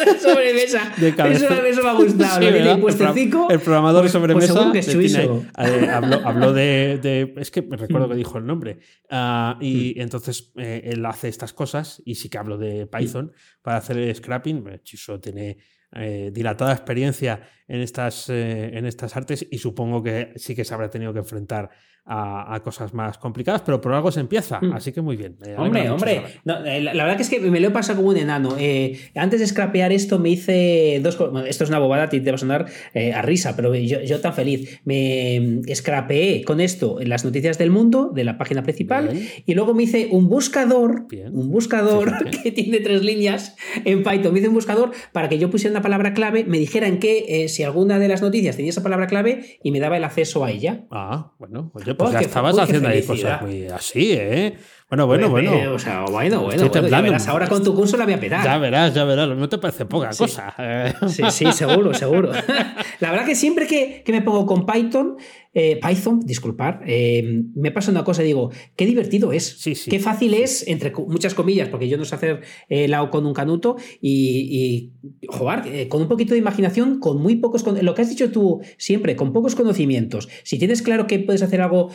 de 0.05 0.19
sobremesa. 0.19 0.93
De 0.99 1.09
eso, 1.09 1.65
eso, 1.65 1.83
me 1.83 1.89
ha 1.89 1.93
gustado. 1.93 3.51
el, 3.51 3.61
programador 3.61 4.03
de 4.05 4.11
pues 4.11 4.13
sobremesa. 4.13 4.71
Pues 4.71 5.15
eh, 5.15 5.89
habló, 6.25 6.53
de, 6.53 6.99
de, 7.03 7.35
Es 7.37 7.51
que 7.51 7.63
me 7.63 7.77
recuerdo 7.77 8.09
que 8.09 8.15
dijo 8.15 8.39
el 8.39 8.47
nombre. 8.47 8.79
Uh, 9.11 9.61
y 9.61 9.95
mm. 9.97 10.01
entonces 10.01 10.53
eh, 10.57 10.83
él 10.85 11.05
hace 11.07 11.29
estas 11.29 11.53
cosas 11.53 12.03
y 12.05 12.15
sí 12.17 12.29
que 12.29 12.39
hablo 12.39 12.59
de 12.59 12.87
Python 12.87 13.33
para 13.63 13.79
hacer 13.79 13.99
el 13.99 14.15
scrapping. 14.15 14.81
Chiso 14.83 15.21
tiene 15.21 15.59
eh, 15.93 16.31
dilatada 16.33 16.73
experiencia 16.73 17.41
en 17.67 17.81
estas, 17.81 18.29
en 18.29 18.87
estas 18.87 19.17
artes 19.17 19.47
y 19.51 19.59
supongo 19.59 20.03
que 20.03 20.33
sí 20.37 20.55
que 20.55 20.65
se 20.65 20.75
habrá 20.75 20.91
tenido 20.91 21.13
que 21.13 21.21
enfrentar 21.21 21.71
a, 22.09 22.61
cosas 22.65 22.95
más 22.95 23.19
complicadas, 23.19 23.63
pero 23.63 23.81
por 23.81 23.93
algo 23.93 24.11
se 24.11 24.21
empieza, 24.21 24.61
mm. 24.61 24.73
así 24.73 24.93
que 24.93 25.03
muy 25.03 25.17
bien. 25.17 25.37
hombre, 25.57 25.91
hombre, 25.91 26.23
eh, 26.65 26.81
la, 26.81 26.93
verdad 26.93 27.17
que 27.17 27.23
es 27.23 27.31
que 27.31 27.39
me 27.39 27.61
lo 27.61 27.69
he 27.69 27.71
pasado 27.71 27.99
como 27.99 28.11
un 28.11 28.17
enano. 28.17 28.57
Eh, 28.59 28.99
antes 29.15 29.41
de 29.41 29.47
scrapear 29.47 29.93
esto 29.93 30.19
me 30.19 30.31
hice 30.31 31.01
dos 31.03 31.17
cosas, 31.17 31.47
esto 31.47 31.65
es 31.65 31.71
una 31.71 31.79
bobada, 31.79 32.09
te 32.09 32.21
va 32.21 32.35
a 32.35 32.39
sonar 32.39 32.67
eh, 32.95 33.13
a 33.13 33.21
risa, 33.21 33.55
pero 33.55 33.75
yo, 33.75 34.21
tan 34.21 34.33
feliz. 34.33 34.81
Me 34.85 35.61
scrapeé 35.75 36.43
con 36.45 36.61
esto 36.61 37.01
en 37.01 37.11
las 37.11 37.25
noticias 37.25 37.59
del 37.59 37.71
mundo, 37.71 38.11
de 38.15 38.25
la 38.25 38.39
página 38.39 38.63
principal, 38.63 39.11
y 39.45 39.55
luego 39.55 39.75
me 39.75 39.83
hice 39.83 40.09
un 40.11 40.29
buscador, 40.29 41.07
un 41.31 41.51
buscador 41.51 42.31
que 42.43 42.51
tiene 42.53 42.81
tres 42.81 43.05
líneas 43.05 43.57
en 43.85 44.03
Python. 44.03 44.33
Me 44.33 44.39
hice 44.39 44.49
un 44.49 44.55
buscador 44.55 44.93
para 45.13 45.29
que 45.29 45.39
yo 45.39 45.51
pusiera 45.51 45.73
una 45.73 45.83
palabra 45.83 46.15
clave, 46.15 46.45
me 46.45 46.59
dijeran 46.59 46.99
que 46.99 47.47
si 47.49 47.63
alguna 47.63 47.99
de 47.99 48.09
las 48.09 48.23
noticias 48.23 48.57
tenía 48.57 48.71
esa 48.71 48.83
palabra 48.83 49.07
clave 49.07 49.59
y 49.63 49.71
me 49.73 49.81
daba 49.81 49.99
el 49.99 50.05
acceso 50.05 50.45
a 50.45 50.51
ella. 50.51 50.87
Ah, 50.91 51.33
bueno, 51.39 51.71
oye, 51.75 51.98
pues 51.99 52.13
ya 52.13 52.21
estabas 52.21 52.59
haciendo 52.59 52.89
ahí 52.89 53.03
cosas 53.03 53.43
muy 53.43 53.67
así, 53.67 54.13
¿eh? 54.13 54.57
Bueno, 54.89 55.07
bueno, 55.07 55.29
bueno. 55.29 55.75
O 55.75 55.79
sea, 55.79 56.05
bueno, 56.07 56.41
bueno. 56.41 56.71
bueno 56.71 57.17
ahora 57.27 57.47
con 57.47 57.63
tu 57.63 57.75
curso 57.75 57.99
la 57.99 58.05
voy 58.05 58.15
a 58.15 58.21
petar. 58.21 58.43
Ya 58.43 58.57
verás, 58.57 58.95
ya 58.95 59.05
verás. 59.05 59.29
No 59.29 59.47
te 59.47 59.59
parece 59.59 59.85
poca 59.85 60.09
cosa. 60.17 60.55
¿eh? 60.57 60.95
Sí, 61.09 61.23
sí, 61.31 61.53
seguro, 61.53 61.93
seguro. 61.93 62.33
la 63.01 63.11
verdad 63.11 63.27
que 63.27 63.35
siempre 63.35 63.67
que, 63.67 64.03
que 64.03 64.13
me 64.13 64.23
pongo 64.23 64.47
con 64.47 64.65
Python, 64.65 65.19
eh, 65.55 65.81
Python, 65.83 66.21
disculpar, 66.21 66.83
eh, 66.87 67.43
me 67.55 67.71
pasa 67.71 67.91
una 67.91 68.05
cosa, 68.05 68.23
digo, 68.23 68.51
qué 68.77 68.87
divertido 68.87 69.33
es, 69.33 69.65
qué 69.89 69.99
fácil 69.99 70.35
es, 70.35 70.67
entre 70.69 70.93
muchas 70.93 71.35
comillas, 71.35 71.69
porque 71.69 71.89
yo 71.89 71.97
no 71.97 72.05
sé 72.05 72.15
hacer 72.15 72.43
eh, 72.69 72.87
lao 72.87 73.11
con 73.11 73.27
un 73.27 73.35
canuto, 73.35 73.77
y, 74.01 74.93
jugar 75.29 75.65
con 75.89 76.03
un 76.03 76.09
poquito 76.09 76.35
de 76.35 76.39
imaginación, 76.39 77.01
con 77.01 77.21
muy 77.21 77.37
pocos, 77.37 77.65
lo 77.83 77.95
que 77.95 78.03
has 78.03 78.11
dicho 78.11 78.31
tú 78.31 78.61
siempre, 78.77 79.17
con 79.17 79.33
pocos 79.33 79.55
conocimientos. 79.55 80.29
Si 80.45 80.59
tienes 80.59 80.83
claro 80.83 81.07
que 81.07 81.19
puedes 81.19 81.43
hacer 81.43 81.61
algo 81.61 81.91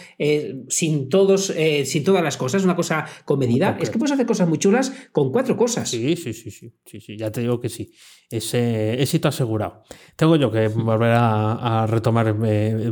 sin, 0.68 1.10
todos, 1.10 1.54
sin 1.86 2.04
todas 2.04 2.24
las 2.24 2.38
cosas, 2.38 2.64
una 2.64 2.76
cosa 2.76 3.06
con 3.26 3.40
medida, 3.40 3.78
es 3.82 3.90
que 3.90 3.98
puedes 3.98 4.12
hacer 4.12 4.26
cosas 4.26 4.48
muy 4.48 4.58
chulas 4.58 4.92
con 5.12 5.32
cuatro 5.32 5.56
cosas. 5.58 5.90
Sí, 5.90 6.16
sí, 6.16 6.34
sí, 6.34 6.52
sí, 6.52 6.74
sí, 6.86 7.00
sí 7.00 7.18
ya 7.18 7.32
te 7.32 7.42
digo 7.42 7.60
que 7.60 7.70
sí 7.70 7.92
ese 8.38 9.02
éxito 9.02 9.28
asegurado. 9.28 9.84
Tengo 10.16 10.36
yo 10.36 10.52
que 10.52 10.68
volver 10.68 11.14
a, 11.16 11.86
retomar 11.88 12.36
eh, 12.46 12.92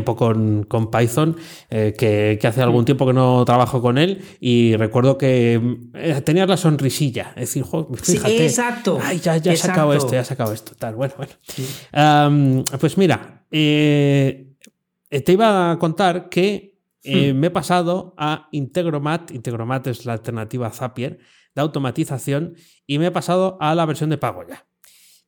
tiempo 0.00 0.16
con, 0.16 0.90
Python, 0.90 1.36
eh, 1.68 1.94
que, 1.96 2.38
hace 2.46 2.62
algún 2.62 2.84
tiempo 2.84 3.06
que 3.06 3.12
no 3.12 3.44
trabajo 3.44 3.82
con 3.82 3.98
él 3.98 4.22
y 4.40 4.76
recuerdo 4.76 5.18
que 5.18 5.60
eh, 5.94 6.20
tenías 6.24 6.48
la 6.48 6.56
sonrisilla. 6.56 7.32
Es 7.36 7.54
decir, 7.54 7.64
fíjate. 8.02 8.44
exacto. 8.44 8.98
Ay, 9.02 9.18
ya, 9.18 9.36
ya 9.36 9.52
he 9.52 9.56
sacado 9.56 9.92
esto, 9.92 10.12
ya 10.12 10.20
he 10.20 10.24
sacado 10.24 10.52
esto. 10.52 10.72
Tal, 10.78 10.94
bueno, 10.94 11.14
bueno. 11.16 12.64
pues 12.80 12.96
mira, 12.96 13.44
te 13.50 14.46
iba 15.10 15.72
a 15.72 15.78
contar 15.78 16.28
que 16.28 16.78
hmm. 17.04 17.36
me 17.36 17.48
he 17.48 17.50
pasado 17.50 18.14
a 18.16 18.48
Integromat. 18.52 19.30
Integromat 19.32 19.86
es 19.88 20.06
la 20.06 20.14
alternativa 20.14 20.66
a 20.66 20.70
Zapier 20.70 21.18
de 21.54 21.62
automatización 21.62 22.54
y 22.86 22.98
me 22.98 23.06
he 23.06 23.10
pasado 23.10 23.58
a 23.60 23.74
la 23.74 23.86
versión 23.86 24.10
de 24.10 24.18
pago 24.18 24.44
ya. 24.48 24.69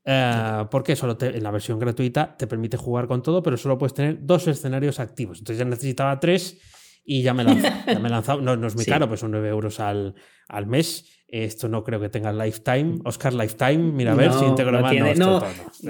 Eh, 0.05 0.65
porque 0.71 0.97
solo 0.97 1.17
en 1.21 1.43
la 1.43 1.51
versión 1.51 1.79
gratuita 1.79 2.37
te 2.37 2.47
permite 2.47 2.77
jugar 2.77 3.07
con 3.07 3.23
todo, 3.23 3.43
pero 3.43 3.57
solo 3.57 3.79
puedes 3.79 3.95
tener 3.95 4.19
dos 4.21 4.49
escenarios 4.49 4.99
activos. 4.99 5.39
Entonces 5.39 5.59
ya 5.59 5.65
necesitaba 5.65 6.19
tres 6.19 6.59
y 7.05 7.23
ya 7.23 7.35
me 7.35 7.43
he 7.43 8.09
lanzado. 8.09 8.41
No, 8.41 8.57
no 8.57 8.67
es 8.67 8.75
muy 8.75 8.85
caro, 8.85 9.09
pues 9.09 9.21
son 9.21 9.31
9 9.31 9.49
euros 9.49 9.81
al, 9.81 10.15
al, 10.49 10.67
mes. 10.67 11.07
Esto 11.29 11.67
no 11.67 11.83
creo 11.83 11.99
que 11.99 12.09
tenga 12.11 12.33
lifetime. 12.33 12.99
Oscar 13.05 13.33
Lifetime, 13.33 13.79
mira 13.79 14.13
a 14.13 14.15
ver 14.15 14.33
si 14.33 14.45
integro 14.45 14.73
no, 14.73 14.81
no, 14.81 15.41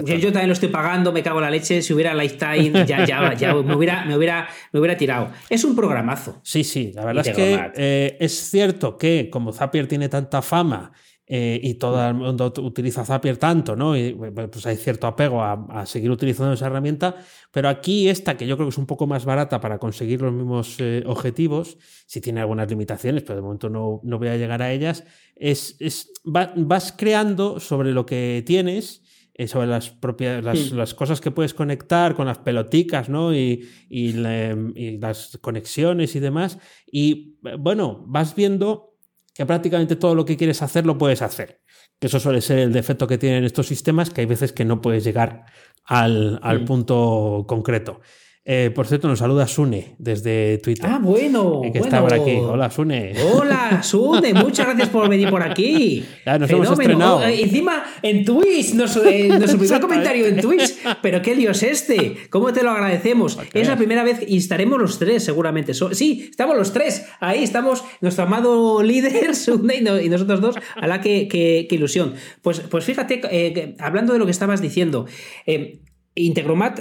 yo, 0.04 0.32
también 0.32 0.46
lo 0.46 0.52
estoy 0.52 0.68
pagando, 0.68 1.10
me 1.10 1.22
cago 1.22 1.38
en 1.38 1.44
la 1.44 1.50
leche. 1.50 1.82
Si 1.82 1.92
hubiera 1.92 2.14
lifetime, 2.14 2.86
ya, 2.86 3.04
ya, 3.04 3.34
ya 3.34 3.54
me, 3.54 3.74
hubiera, 3.74 4.04
me, 4.04 4.16
hubiera, 4.16 4.48
me 4.72 4.78
hubiera 4.78 4.96
tirado. 4.96 5.30
Es 5.50 5.64
un 5.64 5.74
programazo. 5.74 6.40
Sí, 6.44 6.62
sí, 6.62 6.92
la 6.94 7.04
verdad 7.04 7.26
es 7.26 7.34
que 7.34 7.72
eh, 7.74 8.16
es 8.20 8.50
cierto 8.50 8.96
que 8.96 9.30
como 9.30 9.52
Zapier 9.52 9.88
tiene 9.88 10.08
tanta 10.08 10.42
fama 10.42 10.92
eh, 11.34 11.58
y 11.62 11.76
todo 11.76 12.06
el 12.06 12.12
mundo 12.12 12.52
utiliza 12.58 13.06
Zapier 13.06 13.38
tanto, 13.38 13.74
¿no? 13.74 13.96
Y 13.96 14.12
pues 14.12 14.66
hay 14.66 14.76
cierto 14.76 15.06
apego 15.06 15.42
a, 15.42 15.86
seguir 15.86 16.10
utilizando 16.10 16.52
esa 16.52 16.66
herramienta, 16.66 17.16
pero 17.50 17.70
aquí 17.70 18.10
esta, 18.10 18.36
que 18.36 18.46
yo 18.46 18.58
creo 18.58 18.66
que 18.68 18.72
es 18.72 18.76
un 18.76 18.84
poco 18.84 19.06
más 19.06 19.24
barata 19.24 19.58
para 19.58 19.78
conseguir 19.78 20.20
los 20.20 20.30
mismos 20.30 20.76
eh, 20.78 21.02
objetivos, 21.06 21.78
si 22.04 22.20
tiene 22.20 22.42
algunas 22.42 22.68
limitaciones, 22.68 23.22
pero 23.22 23.36
de 23.36 23.40
momento 23.40 23.70
no, 23.70 24.02
no 24.04 24.18
voy 24.18 24.28
a 24.28 24.36
llegar 24.36 24.60
a 24.60 24.72
ellas, 24.72 25.04
es, 25.34 25.74
es 25.80 26.12
vas 26.22 26.92
creando 26.92 27.60
sobre 27.60 27.92
lo 27.92 28.04
que 28.04 28.42
tienes 28.44 29.00
eh, 29.32 29.48
sobre 29.48 29.68
las 29.68 29.88
propias 29.88 30.44
las, 30.44 30.92
cosas 30.92 31.22
que 31.22 31.30
puedes 31.30 31.54
conectar 31.54 32.14
con 32.14 32.26
las 32.26 32.40
peloticas, 32.40 33.08
¿no? 33.08 33.34
Y, 33.34 33.66
y, 33.88 34.10
y, 34.10 34.98
las 34.98 35.38
conexiones 35.40 36.14
y 36.14 36.20
demás. 36.20 36.58
Y 36.86 37.38
bueno, 37.58 38.04
vas 38.06 38.34
viendo 38.34 38.91
que 39.34 39.46
prácticamente 39.46 39.96
todo 39.96 40.14
lo 40.14 40.24
que 40.24 40.36
quieres 40.36 40.62
hacer 40.62 40.86
lo 40.86 40.98
puedes 40.98 41.22
hacer. 41.22 41.60
Que 41.98 42.08
eso 42.08 42.20
suele 42.20 42.40
ser 42.40 42.58
el 42.58 42.72
defecto 42.72 43.06
que 43.06 43.18
tienen 43.18 43.44
estos 43.44 43.66
sistemas, 43.66 44.10
que 44.10 44.22
hay 44.22 44.26
veces 44.26 44.52
que 44.52 44.64
no 44.64 44.80
puedes 44.80 45.04
llegar 45.04 45.44
al, 45.84 46.38
al 46.42 46.64
punto 46.64 47.44
concreto. 47.48 48.00
Eh, 48.44 48.72
por 48.74 48.88
cierto, 48.88 49.06
nos 49.06 49.20
saluda 49.20 49.46
Sune 49.46 49.94
desde 49.98 50.58
Twitter. 50.58 50.86
Ah, 50.88 50.98
bueno. 51.00 51.60
Que 51.62 51.78
bueno. 51.78 51.84
está 51.84 52.00
por 52.00 52.12
aquí. 52.12 52.32
Hola, 52.40 52.70
Sune. 52.70 53.12
Hola, 53.32 53.82
Sune. 53.84 54.34
Muchas 54.34 54.66
gracias 54.66 54.88
por 54.88 55.08
venir 55.08 55.30
por 55.30 55.42
aquí. 55.42 56.04
Ya 56.26 56.38
nos 56.38 56.50
hemos 56.50 56.70
estrenado. 56.70 57.18
Oh, 57.18 57.22
encima, 57.22 57.84
en 58.00 58.24
Twitch, 58.24 58.74
nos, 58.74 58.96
eh, 58.96 59.28
nos 59.28 59.54
primer 59.54 59.80
comentario 59.80 60.26
en 60.26 60.40
Twitch. 60.40 60.76
Pero 61.00 61.20
qué 61.20 61.34
lío 61.34 61.50
es 61.50 61.62
este. 61.62 62.16
¿Cómo 62.30 62.52
te 62.52 62.62
lo 62.62 62.70
agradecemos? 62.70 63.38
Es 63.52 63.68
la 63.68 63.76
primera 63.76 64.04
vez 64.04 64.20
y 64.26 64.36
estaremos 64.36 64.80
los 64.80 64.98
tres, 64.98 65.24
seguramente. 65.24 65.74
Sí, 65.74 66.28
estamos 66.30 66.56
los 66.56 66.72
tres. 66.72 67.06
Ahí 67.20 67.42
estamos, 67.42 67.84
nuestro 68.00 68.24
amado 68.24 68.82
líder, 68.82 69.34
Sune, 69.34 69.76
y 70.02 70.08
nosotros 70.08 70.40
dos. 70.40 70.56
A 70.76 70.86
la 70.86 71.00
que, 71.00 71.28
que, 71.28 71.66
que 71.68 71.74
ilusión. 71.74 72.14
Pues, 72.40 72.60
pues 72.60 72.84
fíjate, 72.84 73.20
eh, 73.30 73.76
hablando 73.78 74.12
de 74.12 74.18
lo 74.18 74.24
que 74.24 74.32
estabas 74.32 74.60
diciendo, 74.60 75.06
eh, 75.46 75.80
Integromat 76.14 76.80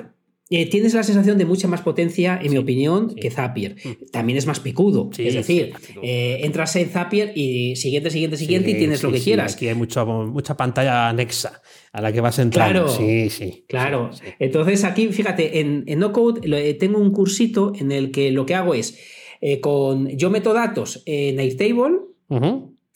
eh, 0.54 0.70
tienes 0.70 0.94
la 0.94 1.04
sensación 1.04 1.38
de 1.38 1.46
mucha 1.46 1.70
más 1.70 1.82
potencia, 1.82 2.38
en 2.44 2.52
mi 2.52 2.58
opinión, 2.58 3.16
que 3.16 3.32
Zapier. 3.32 3.78
Mm. 3.82 4.12
También 4.12 4.38
es 4.38 4.46
más 4.46 4.60
picudo. 4.60 5.10
es 5.18 5.34
decir, 5.34 5.72
eh, 6.04 6.42
entras 6.44 6.76
en 6.76 6.90
Zapier 6.90 7.32
y 7.36 7.78
siguiente, 7.78 8.10
siguiente, 8.10 8.36
siguiente 8.36 8.72
y 8.72 8.74
tienes 8.76 9.02
lo 9.02 9.14
que 9.14 9.22
quieras. 9.22 9.56
Aquí 9.56 9.70
hay 9.70 9.76
mucho, 9.76 10.06
mucha 10.06 10.58
pantalla 10.58 11.08
anexa 11.08 11.62
a 11.94 12.02
la 12.02 12.12
que 12.12 12.20
vas 12.20 12.38
a 12.38 12.42
entrar. 12.42 12.70
Claro, 12.70 12.90
sí, 12.90 13.30
sí. 13.30 13.64
Claro. 13.66 14.12
Entonces 14.40 14.84
aquí, 14.84 15.08
fíjate, 15.08 15.62
en, 15.62 15.86
en 15.88 16.00
No 16.00 16.12
Code 16.12 16.42
eh, 16.44 16.74
tengo 16.74 17.00
un 17.00 17.12
cursito 17.12 17.72
en 17.80 17.94
el 17.94 18.12
que 18.12 18.32
lo 18.32 18.46
que 18.46 18.56
hago 18.56 18.74
es, 18.74 19.00
con 19.62 20.10
yo 20.10 20.30
meto 20.30 20.54
datos 20.54 21.02
en 21.06 21.40
Airtable, 21.40 21.98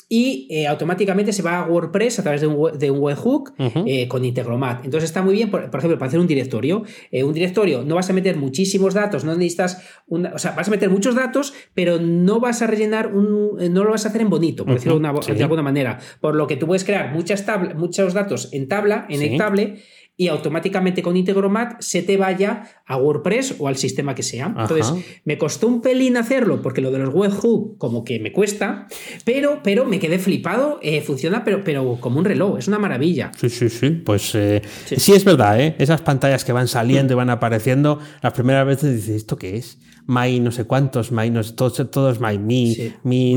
y 0.08 0.48
eh, 0.52 0.68
automáticamente 0.68 1.34
se 1.34 1.41
va 1.41 1.60
a 1.60 1.68
WordPress 1.68 2.20
a 2.20 2.24
través 2.24 2.41
de 2.41 2.48
un, 2.48 2.78
de 2.78 2.91
un 2.91 3.00
webhook 3.00 3.54
eh, 3.58 4.08
con 4.08 4.24
Integromat. 4.24 4.86
Entonces 4.86 5.10
está 5.10 5.22
muy 5.22 5.34
bien, 5.34 5.50
por, 5.50 5.63
ejemplo, 5.63 5.98
para 5.98 6.08
hacer 6.08 6.20
un 6.20 6.28
directorio. 6.28 6.84
Eh, 7.12 7.24
un 7.24 7.34
directorio 7.34 7.84
no 7.84 7.96
vas 7.96 8.10
a 8.10 8.13
meter 8.13 8.38
muchísimos 8.38 8.94
datos, 8.94 9.24
no 9.24 9.34
necesitas, 9.34 9.82
una, 10.08 10.34
o 10.34 10.38
sea, 10.38 10.52
vas 10.52 10.68
a 10.68 10.72
meter 10.72 10.89
muchos 10.89 11.15
datos, 11.15 11.54
pero 11.74 12.00
no 12.00 12.39
vas 12.39 12.62
a 12.62 12.68
rellenar 12.68 13.13
un, 13.15 13.58
no 13.74 13.84
lo 13.84 13.91
vas 13.91 14.06
a 14.06 14.10
hacer 14.10 14.22
en 14.22 14.30
bonito, 14.30 14.63
por 14.63 14.76
decirlo 14.76 15.00
de, 15.00 15.44
alguna 15.44 15.63
manera. 15.63 16.00
Por 16.22 16.36
lo 16.36 16.46
que 16.48 16.56
tú 16.56 16.68
puedes 16.68 16.84
crear 16.84 17.13
muchas 17.13 17.46
muchos 17.76 18.13
datos 18.13 18.50
en 18.54 18.68
tabla, 18.68 19.06
en 19.10 19.22
el 19.22 19.38
table 19.38 19.82
y 20.17 20.30
automáticamente 20.30 21.01
con 21.01 21.17
Integromat 21.17 21.82
se 21.82 22.01
te 22.01 22.15
vaya 22.17 22.63
a 22.86 22.97
WordPress 22.97 23.56
o 23.60 23.67
al 23.67 23.75
sistema 23.75 24.15
que 24.15 24.23
sea. 24.23 24.54
Entonces, 24.58 24.93
me 25.25 25.38
costó 25.38 25.67
un 25.67 25.82
pelín 25.82 26.15
hacerlo 26.15 26.62
porque 26.62 26.82
lo 26.82 26.91
de 26.91 26.99
los 26.99 27.13
webhooks 27.13 27.78
como 27.78 28.04
que 28.06 28.19
me 28.19 28.32
cuesta, 28.32 28.88
pero, 29.25 29.60
pero 29.63 29.86
me 29.86 29.99
quedé 29.99 30.17
flipado. 30.19 30.80
Eh, 30.82 31.01
funciona, 31.01 31.43
pero, 31.43 31.63
pero 31.63 31.97
como 31.99 32.19
un 32.19 32.25
reloj, 32.25 32.58
es 32.60 32.67
una 32.67 32.80
maravilla. 32.80 33.32
Sí, 33.36 33.49
sí, 33.49 33.69
sí. 33.69 33.89
Pues 33.89 34.34
eh, 34.36 34.62
sí. 34.86 35.13
es 35.13 35.25
verdad, 35.25 35.60
¿eh? 35.60 35.75
Esas 35.80 36.01
pantallas 36.01 36.45
que 36.45 36.54
van 36.54 36.67
saliendo 36.67 37.13
y 37.13 37.17
van 37.17 37.30
apareciendo, 37.30 37.99
las 38.21 38.34
primeras 38.34 38.65
veces 38.65 38.95
dices, 38.95 39.15
¿esto 39.17 39.38
qué 39.38 39.58
es? 39.58 39.78
My 40.08 40.39
no 40.39 40.52
sé 40.52 40.65
cuántos, 40.65 41.12
my 41.12 41.30
no 41.30 41.44
sé, 41.44 41.54
todos, 41.54 41.89
todos 41.89 42.20
my, 42.20 42.38
mi, 42.38 42.76
mi, 43.04 43.36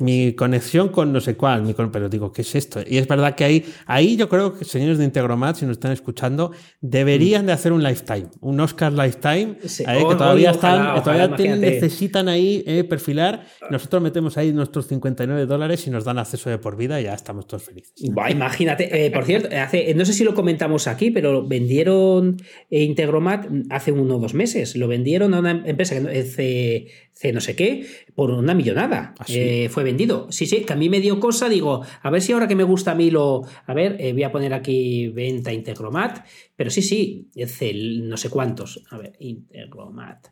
mi, 0.00 0.32
conexión 0.32 0.88
con 0.88 1.12
no 1.12 1.20
sé 1.20 1.36
cuál, 1.36 1.62
mi, 1.62 1.74
pero 1.74 2.08
digo, 2.08 2.32
¿qué 2.32 2.42
es 2.42 2.54
esto? 2.54 2.80
Y 2.86 2.98
es 2.98 3.06
verdad 3.06 3.34
que 3.34 3.44
ahí, 3.44 3.64
ahí 3.86 4.16
yo 4.16 4.28
creo 4.28 4.56
que 4.56 4.64
señores 4.64 4.98
de 4.98 5.04
Integromat, 5.04 5.56
si 5.56 5.66
nos 5.66 5.76
están 5.76 5.92
escuchando, 5.92 6.52
deberían 6.80 7.46
de 7.46 7.52
hacer 7.52 7.72
un 7.72 7.82
lifetime, 7.82 8.28
un 8.40 8.58
Oscar 8.60 8.92
lifetime, 8.92 9.56
eh, 9.62 9.84
que 10.08 10.14
todavía 10.14 10.52
están, 10.52 11.02
todavía 11.02 11.28
necesitan 11.56 12.28
ahí 12.28 12.62
eh, 12.66 12.84
perfilar. 12.84 13.44
Nosotros 13.70 14.02
metemos 14.02 14.36
ahí 14.38 14.52
nuestros 14.52 14.86
59 14.86 15.46
dólares 15.46 15.86
y 15.86 15.90
nos 15.90 16.04
dan 16.04 16.18
acceso 16.18 16.48
de 16.50 16.58
por 16.58 16.76
vida 16.76 17.00
y 17.00 17.04
ya 17.04 17.14
estamos 17.14 17.46
todos 17.46 17.64
felices. 17.64 17.92
imagínate, 18.00 19.06
eh, 19.06 19.10
por 19.10 19.24
cierto, 19.24 19.48
hace, 19.56 19.94
no 19.94 20.04
sé 20.04 20.12
si 20.12 20.24
lo 20.24 20.34
comentamos 20.34 20.86
aquí, 20.86 21.10
pero 21.10 21.46
vendieron 21.46 22.36
Integromat 22.70 23.46
hace 23.70 23.92
uno 23.92 24.16
o 24.16 24.18
dos 24.18 24.34
meses, 24.34 24.76
lo 24.76 24.88
vendieron 24.88 25.34
a 25.34 25.40
una 25.40 25.62
empresa 25.66 25.97
C, 26.06 26.88
C, 27.12 27.32
no 27.32 27.40
sé 27.40 27.56
qué, 27.56 27.86
por 28.14 28.30
una 28.30 28.54
millonada. 28.54 29.14
¿Ah, 29.18 29.24
eh, 29.28 29.68
fue 29.70 29.84
vendido. 29.84 30.28
Sí, 30.30 30.46
sí, 30.46 30.62
que 30.62 30.72
a 30.72 30.76
mí 30.76 30.88
me 30.88 31.00
dio 31.00 31.18
cosa, 31.20 31.48
digo, 31.48 31.82
a 32.02 32.10
ver 32.10 32.22
si 32.22 32.32
ahora 32.32 32.48
que 32.48 32.54
me 32.54 32.64
gusta 32.64 32.92
a 32.92 32.94
mí 32.94 33.10
lo. 33.10 33.42
A 33.66 33.74
ver, 33.74 33.96
eh, 34.00 34.12
voy 34.12 34.22
a 34.22 34.32
poner 34.32 34.54
aquí 34.54 35.08
venta 35.08 35.52
Integromat, 35.52 36.26
pero 36.56 36.70
sí, 36.70 36.82
sí, 36.82 37.30
C, 37.46 37.72
no 38.02 38.16
sé 38.16 38.30
cuántos. 38.30 38.84
A 38.90 38.98
ver, 38.98 39.14
Integromat. 39.18 40.28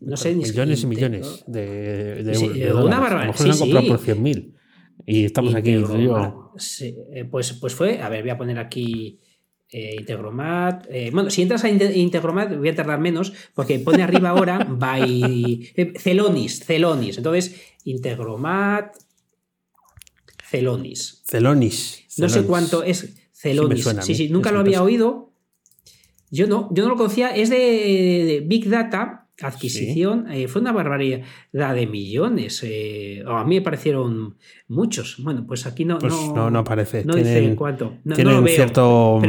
No 0.00 0.16
sé 0.16 0.34
Millones 0.34 0.82
y 0.82 0.86
millones 0.86 1.44
de, 1.46 2.22
de, 2.22 2.34
sí, 2.34 2.46
Una 2.46 3.00
barbaridad. 3.00 3.22
A 3.22 3.26
lo 3.26 3.32
mejor 3.32 3.54
sí, 3.54 3.88
por 3.88 3.98
100.000. 3.98 4.52
Y 5.06 5.24
estamos 5.24 5.54
aquí. 5.54 5.76
Sí, 6.58 6.96
eh, 7.12 7.24
pues, 7.24 7.52
pues 7.54 7.74
fue, 7.74 8.00
a 8.00 8.08
ver, 8.08 8.22
voy 8.22 8.30
a 8.30 8.38
poner 8.38 8.58
aquí 8.58 9.20
eh, 9.70 9.96
Integromat. 9.98 10.86
Eh, 10.90 11.10
bueno, 11.12 11.30
si 11.30 11.42
entras 11.42 11.64
a 11.64 11.70
Integromat 11.70 12.56
voy 12.56 12.68
a 12.68 12.74
tardar 12.74 13.00
menos 13.00 13.32
porque 13.54 13.78
pone 13.78 14.02
arriba 14.02 14.30
ahora 14.30 14.58
by 14.68 15.72
eh, 15.74 15.92
Celonis, 15.98 16.64
Celonis. 16.64 17.18
Entonces, 17.18 17.54
Integromat, 17.84 18.96
Celonis. 20.42 21.22
Celonis. 21.26 22.04
No 22.18 22.28
sé 22.28 22.44
cuánto 22.44 22.82
es 22.82 23.14
Celonis. 23.32 23.86
Sí, 24.02 24.14
sí, 24.14 24.28
nunca 24.28 24.52
lo 24.52 24.60
había 24.60 24.82
oído. 24.82 25.32
Yo 26.30 26.46
no, 26.46 26.68
yo 26.72 26.84
no 26.84 26.90
lo 26.90 26.96
conocía. 26.96 27.34
Es 27.34 27.50
de 27.50 28.42
Big 28.46 28.68
Data 28.68 29.25
adquisición 29.42 30.30
eh, 30.30 30.48
fue 30.48 30.62
una 30.62 30.72
barbaridad 30.72 31.22
de 31.52 31.86
millones. 31.86 32.62
Eh, 32.64 33.22
a 33.26 33.44
mí 33.44 33.56
me 33.56 33.60
parecieron 33.60 34.36
muchos. 34.68 35.16
Bueno, 35.22 35.44
pues 35.46 35.66
aquí 35.66 35.84
no. 35.84 35.98
Pues 35.98 36.14
no, 36.34 36.50
no, 36.50 36.64
parece. 36.64 37.04
No 37.04 37.14
dice 37.14 37.54
cuánto. 37.56 37.98
No, 38.04 38.14
tiene 38.14 38.38
un 38.38 38.48
cierto. 38.48 39.20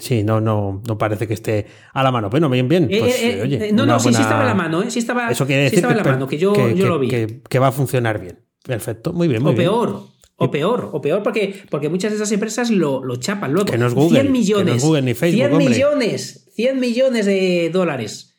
Sí, 0.00 0.24
no, 0.24 0.40
no, 0.40 0.82
no 0.86 0.98
parece 0.98 1.28
que 1.28 1.34
esté 1.34 1.66
a 1.92 2.02
la 2.02 2.10
mano. 2.10 2.30
Bueno, 2.30 2.50
bien, 2.50 2.68
bien. 2.68 2.88
Eh, 2.90 2.98
pues, 2.98 3.42
oye, 3.42 3.72
no, 3.72 3.86
no, 3.86 4.00
sí, 4.00 4.12
sí 4.12 4.20
estaba 4.20 4.42
a 4.42 4.46
la 4.46 4.54
mano. 4.54 4.90
Sí 4.90 4.98
estaba, 4.98 5.30
Eso 5.30 5.46
quiere 5.46 5.64
decir 5.64 5.78
estaba 5.78 5.94
que, 5.94 6.00
a 6.00 6.04
la 6.04 6.10
mano, 6.12 6.26
que 6.26 6.38
yo, 6.38 6.52
que, 6.52 6.74
yo 6.74 6.88
lo 6.88 6.98
vi. 6.98 7.08
Que, 7.08 7.58
va 7.58 7.68
a 7.68 7.72
funcionar 7.72 8.20
bien. 8.20 8.40
Perfecto, 8.64 9.12
muy 9.12 9.28
bien. 9.28 9.42
Muy 9.42 9.52
o 9.52 9.56
peor. 9.56 10.14
O 10.36 10.50
peor, 10.50 10.90
o 10.92 11.00
peor, 11.00 11.22
porque, 11.22 11.62
porque 11.70 11.88
muchas 11.88 12.10
de 12.10 12.16
esas 12.16 12.32
empresas 12.32 12.68
lo, 12.68 13.04
lo 13.04 13.16
chapan 13.16 13.52
luego. 13.52 13.70
Que 13.70 13.78
no 13.78 13.86
es 13.86 13.94
Google. 13.94 14.22
100 14.22 14.32
millones. 14.32 14.64
Que 14.64 14.70
no 14.70 14.76
es 14.76 14.84
Google 14.84 15.02
ni 15.02 15.14
Facebook. 15.14 15.58
100 15.58 15.58
millones. 15.58 16.50
100 16.56 16.80
millones 16.80 17.26
de 17.26 17.70
dólares 17.72 18.33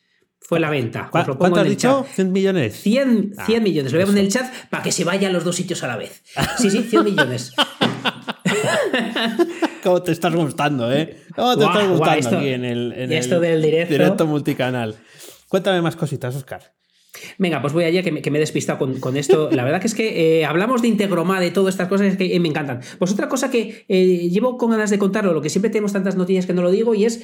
fue 0.46 0.60
la 0.60 0.70
venta. 0.70 1.08
¿Cuánto 1.10 1.60
has 1.60 1.68
dicho? 1.68 2.06
¿100 2.16 2.26
millones? 2.26 2.80
100, 2.80 3.34
100 3.46 3.58
ah, 3.58 3.60
millones. 3.60 3.92
Lo 3.92 3.98
voy 3.98 4.04
a 4.04 4.06
poner 4.06 4.20
en 4.20 4.26
el 4.26 4.32
chat 4.32 4.46
para 4.70 4.80
que 4.80 4.92
se 4.92 5.02
vayan 5.02 5.32
los 5.32 5.42
dos 5.42 5.56
sitios 5.56 5.82
a 5.82 5.88
la 5.88 5.96
vez. 5.96 6.22
Sí, 6.56 6.70
sí, 6.70 6.84
100 6.84 7.04
millones. 7.04 7.52
¿Cómo 9.82 10.02
te 10.02 10.12
estás 10.12 10.32
gustando, 10.32 10.92
eh? 10.92 11.20
¿Cómo 11.34 11.56
te 11.56 11.64
estás 11.64 11.88
gustando 11.88 12.38
aquí 12.38 12.48
en 12.50 12.64
el, 12.64 12.92
en 12.92 13.12
esto 13.12 13.40
del 13.40 13.60
directo? 13.60 13.92
directo 13.92 14.26
multicanal? 14.26 14.94
Cuéntame 15.48 15.82
más 15.82 15.96
cositas, 15.96 16.36
Oscar. 16.36 16.72
Venga, 17.38 17.60
pues 17.60 17.72
voy 17.72 17.84
allá 17.84 18.02
que 18.02 18.12
me, 18.12 18.22
que 18.22 18.30
me 18.30 18.38
he 18.38 18.40
despistado 18.40 18.78
con, 18.78 19.16
esto. 19.16 19.50
La 19.50 19.64
verdad 19.64 19.80
que 19.80 19.86
es 19.86 19.94
que 19.94 20.40
eh, 20.40 20.44
hablamos 20.44 20.82
de 20.82 20.88
Integroma, 20.88 21.40
de 21.40 21.50
todas 21.50 21.74
estas 21.74 21.88
cosas 21.88 22.16
que 22.16 22.34
eh, 22.34 22.40
me 22.40 22.48
encantan. 22.48 22.80
Pues 22.98 23.12
otra 23.12 23.28
cosa 23.28 23.50
que 23.50 23.84
eh, 23.88 24.28
llevo 24.28 24.56
con 24.56 24.70
ganas 24.70 24.90
de 24.90 24.98
contarlo, 24.98 25.32
lo 25.32 25.42
que 25.42 25.50
siempre 25.50 25.70
tenemos 25.70 25.92
tantas 25.92 26.16
noticias 26.16 26.46
que 26.46 26.52
no 26.52 26.62
lo 26.62 26.70
digo, 26.70 26.94
y 26.94 27.04
es, 27.04 27.22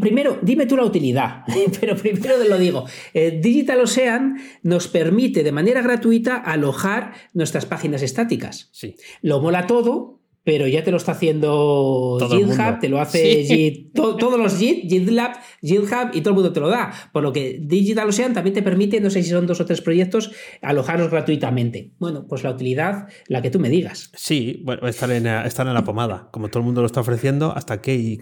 primero, 0.00 0.38
dime 0.42 0.66
tú 0.66 0.76
la 0.76 0.84
utilidad, 0.84 1.42
pero 1.80 1.96
primero 1.96 2.36
te 2.36 2.48
lo 2.48 2.58
digo. 2.58 2.84
Digital 3.14 3.80
Ocean 3.80 4.38
nos 4.62 4.88
permite 4.88 5.42
de 5.42 5.52
manera 5.52 5.82
gratuita 5.82 6.36
alojar 6.36 7.12
nuestras 7.32 7.66
páginas 7.66 8.02
estáticas. 8.02 8.68
Sí. 8.72 8.96
Lo 9.22 9.40
mola 9.40 9.66
todo, 9.66 10.17
pero 10.48 10.66
ya 10.66 10.82
te 10.82 10.90
lo 10.90 10.96
está 10.96 11.12
haciendo 11.12 12.16
GitHub, 12.18 12.80
te 12.80 12.88
lo 12.88 12.98
hace 12.98 13.90
todos 13.92 14.40
los 14.40 14.56
Git, 14.56 14.88
GitLab, 14.88 15.32
GitHub 15.60 16.08
y 16.14 16.22
todo 16.22 16.30
el 16.30 16.36
mundo 16.36 16.54
te 16.54 16.60
lo 16.60 16.70
da. 16.70 16.90
Por 17.12 17.22
lo 17.22 17.34
que 17.34 17.58
Digital 17.60 18.08
Ocean 18.08 18.32
también 18.32 18.54
te 18.54 18.62
permite, 18.62 18.98
no 18.98 19.10
sé 19.10 19.22
si 19.22 19.28
son 19.28 19.46
dos 19.46 19.60
o 19.60 19.66
tres 19.66 19.82
proyectos, 19.82 20.32
alojarlos 20.62 21.10
gratuitamente. 21.10 21.92
Bueno, 21.98 22.26
pues 22.26 22.44
la 22.44 22.50
utilidad, 22.50 23.08
la 23.26 23.42
que 23.42 23.50
tú 23.50 23.60
me 23.60 23.68
digas. 23.68 24.10
Sí, 24.14 24.62
bueno, 24.64 24.88
estar 24.88 25.10
en, 25.10 25.26
estar 25.26 25.66
en 25.66 25.74
la 25.74 25.84
pomada, 25.84 26.30
como 26.32 26.48
todo 26.48 26.60
el 26.60 26.64
mundo 26.64 26.80
lo 26.80 26.86
está 26.86 27.00
ofreciendo, 27.00 27.52
hasta 27.54 27.82
que 27.82 28.16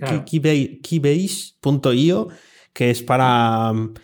Keybase.io, 0.83 2.29
que 2.73 2.91
es 2.91 3.03
para 3.05 3.73
mm, 3.73 3.95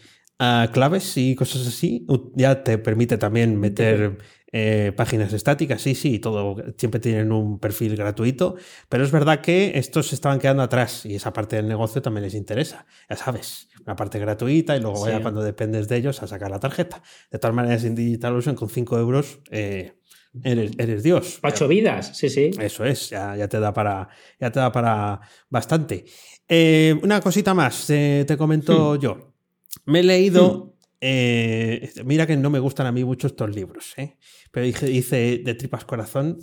claves 0.72 1.16
y 1.16 1.34
cosas 1.34 1.66
así, 1.66 2.06
ya 2.36 2.62
te 2.62 2.78
permite 2.78 3.18
también 3.18 3.58
meter 3.58 4.18
eh, 4.54 4.92
páginas 4.94 5.32
estáticas, 5.32 5.80
sí, 5.80 5.94
sí, 5.94 6.18
todo 6.18 6.56
siempre 6.76 7.00
tienen 7.00 7.32
un 7.32 7.58
perfil 7.58 7.96
gratuito, 7.96 8.56
pero 8.90 9.02
es 9.02 9.10
verdad 9.10 9.40
que 9.40 9.72
estos 9.76 10.08
se 10.08 10.14
estaban 10.14 10.38
quedando 10.38 10.62
atrás 10.62 11.06
y 11.06 11.14
esa 11.14 11.32
parte 11.32 11.56
del 11.56 11.66
negocio 11.66 12.02
también 12.02 12.24
les 12.24 12.34
interesa, 12.34 12.84
ya 13.08 13.16
sabes, 13.16 13.70
una 13.86 13.96
parte 13.96 14.18
gratuita 14.18 14.76
y 14.76 14.80
luego 14.80 15.08
ya 15.08 15.22
cuando 15.22 15.42
dependes 15.42 15.88
de 15.88 15.96
ellos 15.96 16.22
a 16.22 16.26
sacar 16.26 16.50
la 16.50 16.60
tarjeta. 16.60 17.02
De 17.30 17.38
todas 17.38 17.56
maneras, 17.56 17.82
en 17.84 17.94
DigitalOcean 17.94 18.54
con 18.54 18.68
5 18.68 18.98
euros 18.98 19.40
eh, 19.50 19.94
eres, 20.44 21.02
Dios. 21.02 21.40
Ocho 21.42 21.66
vidas, 21.66 22.14
sí, 22.14 22.28
sí. 22.28 22.50
Eso 22.60 22.84
es, 22.84 23.08
ya, 23.08 23.48
te 23.48 23.58
da 23.58 23.72
para, 23.72 24.10
ya 24.38 24.52
te 24.52 24.60
da 24.60 24.70
para 24.70 25.20
bastante. 25.48 26.04
Eh, 26.46 26.94
una 27.02 27.22
cosita 27.22 27.54
más, 27.54 27.86
te 27.86 28.36
comento 28.36 28.96
hmm. 28.96 28.98
yo. 28.98 29.34
Me 29.86 30.00
he 30.00 30.02
leído... 30.02 30.66
Hmm. 30.66 30.71
Mira 32.04 32.26
que 32.26 32.36
no 32.36 32.50
me 32.50 32.60
gustan 32.60 32.86
a 32.86 32.92
mí 32.92 33.04
mucho 33.04 33.26
estos 33.26 33.54
libros, 33.54 33.94
¿eh? 33.96 34.16
pero 34.52 34.66
hice, 34.66 35.42
de 35.44 35.54
tripas 35.54 35.84
corazón 35.84 36.38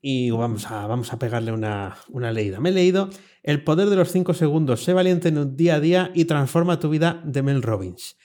y 0.00 0.30
vamos 0.30 0.70
a, 0.70 0.86
vamos 0.86 1.12
a 1.12 1.18
pegarle 1.18 1.50
una, 1.50 1.96
una 2.10 2.30
leída. 2.30 2.60
Me 2.60 2.68
he 2.68 2.72
leído 2.72 3.10
El 3.42 3.64
poder 3.64 3.88
de 3.90 3.96
los 3.96 4.12
5 4.12 4.34
segundos, 4.34 4.84
sé 4.84 4.92
valiente 4.92 5.28
en 5.28 5.38
un 5.38 5.56
día 5.56 5.76
a 5.76 5.80
día 5.80 6.10
y 6.14 6.26
transforma 6.26 6.78
tu 6.78 6.90
vida 6.90 7.22
de 7.24 7.42
Mel 7.42 7.62
Robbins. 7.62 8.16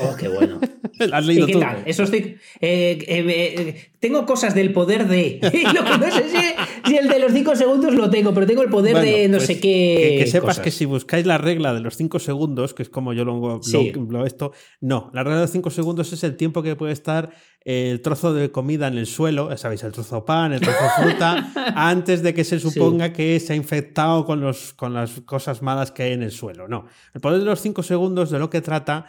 Oh, 0.00 0.14
qué 0.16 0.28
bueno. 0.28 0.60
¿Has 1.12 1.26
leído 1.26 1.44
¿Y 1.44 1.46
qué 1.48 1.52
tú? 1.52 1.60
tal? 1.60 1.82
Eso 1.84 2.04
estoy, 2.04 2.18
eh, 2.60 2.98
eh, 3.06 3.24
eh, 3.28 3.90
tengo 4.00 4.24
cosas 4.24 4.54
del 4.54 4.72
poder 4.72 5.06
de. 5.06 5.38
lo 5.74 5.84
que 5.84 5.98
no 5.98 6.10
sé 6.10 6.24
si, 6.30 6.88
si 6.90 6.96
el 6.96 7.08
de 7.08 7.18
los 7.18 7.32
5 7.32 7.54
segundos 7.56 7.94
lo 7.94 8.08
tengo, 8.08 8.32
pero 8.32 8.46
tengo 8.46 8.62
el 8.62 8.70
poder 8.70 8.92
Bueno, 8.94 9.06
de 9.10 9.28
no 9.28 9.36
pues, 9.36 9.46
sé 9.46 9.54
qué. 9.60 10.16
Que, 10.18 10.24
que 10.24 10.30
sepas 10.30 10.48
cosas. 10.56 10.64
que 10.64 10.70
si 10.70 10.84
buscáis 10.86 11.26
la 11.26 11.36
regla 11.38 11.74
de 11.74 11.80
los 11.80 11.96
5 11.96 12.18
segundos, 12.18 12.72
que 12.72 12.82
es 12.82 12.88
como 12.88 13.12
yo 13.12 13.24
lo, 13.26 13.60
Sí. 13.62 13.92
lo- 14.08 14.24
esto, 14.24 14.52
no, 14.80 15.10
la 15.12 15.22
regla 15.22 15.36
de 15.36 15.42
los 15.42 15.50
5 15.50 15.68
segundos 15.70 16.10
es 16.14 16.24
el 16.24 16.36
tiempo 16.36 16.62
que 16.62 16.76
puede 16.76 16.92
estar 16.94 17.30
el 17.64 18.00
trozo 18.00 18.32
de 18.32 18.50
comida 18.52 18.86
en 18.86 18.96
el 18.96 19.06
suelo, 19.06 19.54
sabéis, 19.58 19.82
el 19.82 19.92
trozo 19.92 20.16
de 20.16 20.22
pan, 20.22 20.52
el 20.54 20.60
trozo 20.60 20.78
de 20.98 21.04
fruta, 21.10 21.52
antes 21.76 22.22
de 22.22 22.32
que 22.32 22.44
se 22.44 22.58
suponga 22.60 23.12
que 23.12 23.38
se 23.40 23.52
ha 23.52 23.56
infectado 23.56 24.24
con, 24.24 24.40
los, 24.40 24.72
con 24.72 24.94
las 24.94 25.20
cosas 25.22 25.60
malas 25.62 25.90
que 25.90 26.04
hay 26.04 26.12
en 26.12 26.22
el 26.22 26.30
suelo. 26.30 26.68
No, 26.68 26.86
el 27.12 27.20
poder 27.20 27.40
de 27.40 27.44
los 27.44 27.60
5 27.60 27.82
segundos 27.82 28.30
de 28.30 28.38
lo 28.38 28.48
que 28.48 28.60
trata, 28.62 29.06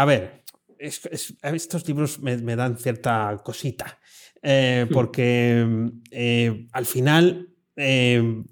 a 0.00 0.04
ver, 0.04 0.22
es- 0.78 1.04
es- 1.10 1.34
estos 1.42 1.86
libros 1.88 2.20
me, 2.20 2.36
me 2.38 2.54
dan 2.56 2.76
cierta 2.78 3.36
cosita, 3.44 3.98
eh, 4.42 4.86
Hmm. 4.88 4.92
porque 4.92 5.66
eh, 6.10 6.66
al 6.72 6.86
final... 6.86 7.48
eh, 7.76 8.44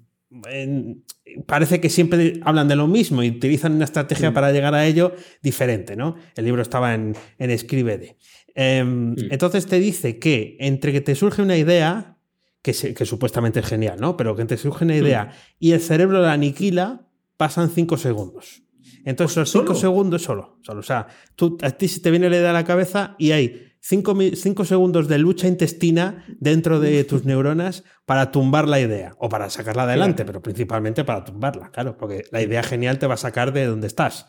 parece 1.45 1.79
que 1.81 1.89
siempre 1.89 2.39
hablan 2.43 2.67
de 2.67 2.75
lo 2.75 2.87
mismo 2.87 3.23
y 3.23 3.29
utilizan 3.29 3.73
una 3.73 3.85
estrategia 3.85 4.31
Mm. 4.31 4.33
para 4.33 4.51
llegar 4.51 4.73
a 4.75 4.85
ello 4.85 5.13
diferente, 5.41 5.95
¿no? 5.95 6.15
El 6.35 6.45
libro 6.45 6.61
estaba 6.61 6.93
en, 6.93 7.15
en 7.39 7.49
Escríbete. 7.51 8.17
Em, 8.53 9.15
Entonces 9.31 9.65
te 9.67 9.79
dice 9.79 10.19
que 10.19 10.57
entre 10.59 10.91
que 10.91 11.01
te 11.01 11.15
surge 11.15 11.41
una 11.41 11.57
idea, 11.57 12.17
que, 12.61 12.73
se- 12.73 12.93
que 12.93 13.05
supuestamente 13.05 13.59
es 13.61 13.65
genial, 13.65 13.97
¿no? 13.99 14.17
Pero 14.17 14.35
que 14.35 14.45
te 14.45 14.57
surge 14.57 14.83
una 14.85 14.95
idea 14.95 15.31
y 15.59 15.71
el 15.71 15.79
cerebro 15.81 16.21
la 16.21 16.33
aniquila, 16.33 17.07
pasan 17.37 17.69
cinco 17.69 17.97
segundos. 17.97 18.63
Entonces, 19.09 19.37
los 19.37 19.51
cinco 19.51 19.67
¿solo? 19.67 19.79
segundos 19.79 20.21
solo, 20.21 20.59
solo. 20.61 20.79
O 20.81 20.83
sea, 20.83 21.07
tú, 21.35 21.57
a 21.61 21.71
ti 21.71 21.87
se 21.87 22.01
te 22.01 22.11
viene 22.11 22.29
la 22.29 22.37
idea 22.37 22.49
a 22.49 22.53
la 22.53 22.63
cabeza 22.65 23.15
y 23.17 23.31
hay 23.31 23.63
cinco, 23.79 24.65
segundos 24.65 25.07
de 25.07 25.17
lucha 25.17 25.47
intestina 25.47 26.25
dentro 26.39 26.79
de 26.81 27.03
tus 27.05 27.23
neuronas 27.23 27.83
para 28.05 28.31
tumbar 28.31 28.67
la 28.67 28.81
idea 28.81 29.15
o 29.19 29.29
para 29.29 29.49
sacarla 29.49 29.83
adelante, 29.83 30.25
pero 30.25 30.41
principalmente 30.41 31.05
para 31.05 31.23
tumbarla, 31.23 31.71
claro, 31.71 31.95
porque 31.97 32.23
la 32.31 32.41
idea 32.41 32.63
genial 32.63 32.99
te 32.99 33.07
va 33.07 33.13
a 33.13 33.17
sacar 33.17 33.53
de 33.53 33.65
donde 33.65 33.87
estás. 33.87 34.27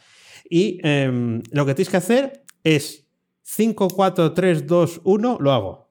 Y 0.49 0.79
em, 0.87 1.43
lo 1.51 1.67
que 1.67 1.75
tienes 1.75 1.91
que 1.91 1.97
hacer 1.97 2.45
es 2.63 3.09
5, 3.43 3.89
4, 3.89 4.33
3, 4.33 4.67
2, 4.67 5.01
1, 5.05 5.39
lo 5.41 5.53
hago. 5.53 5.89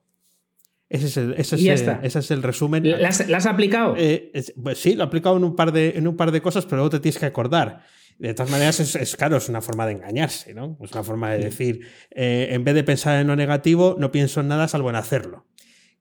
Ese 0.88 1.06
es 1.08 1.16
el, 1.18 1.32
ese 1.34 1.56
es 1.56 1.62
el- 1.62 1.68
está. 1.68 2.00
ese 2.02 2.18
es 2.20 2.30
el 2.30 2.42
resumen. 2.42 2.88
¿La 2.88 3.08
has, 3.08 3.28
la 3.28 3.36
has 3.36 3.46
aplicado? 3.46 3.94
Eh, 3.98 4.30
es- 4.32 4.54
pues 4.62 4.78
sí, 4.78 4.94
lo 4.94 5.02
he 5.02 5.06
aplicado 5.06 5.36
en 5.36 5.44
un 5.44 5.54
par 5.54 5.72
de, 5.72 5.90
en 5.96 6.08
un 6.08 6.16
par 6.16 6.32
de 6.32 6.40
cosas, 6.40 6.64
pero 6.64 6.76
luego 6.78 6.90
te 6.90 7.00
tienes 7.00 7.18
que 7.18 7.26
acordar. 7.26 7.82
De 8.18 8.34
todas 8.34 8.50
maneras, 8.50 8.80
es, 8.80 8.96
es 8.96 9.16
claro, 9.16 9.36
es 9.36 9.48
una 9.48 9.60
forma 9.60 9.86
de 9.86 9.92
engañarse, 9.92 10.52
¿no? 10.52 10.76
Es 10.82 10.92
una 10.92 11.04
forma 11.04 11.30
de 11.30 11.38
decir, 11.38 11.86
eh, 12.10 12.48
en 12.50 12.64
vez 12.64 12.74
de 12.74 12.82
pensar 12.82 13.20
en 13.20 13.28
lo 13.28 13.36
negativo, 13.36 13.96
no 13.98 14.10
pienso 14.10 14.40
en 14.40 14.48
nada 14.48 14.66
salvo 14.66 14.90
en 14.90 14.96
hacerlo. 14.96 15.46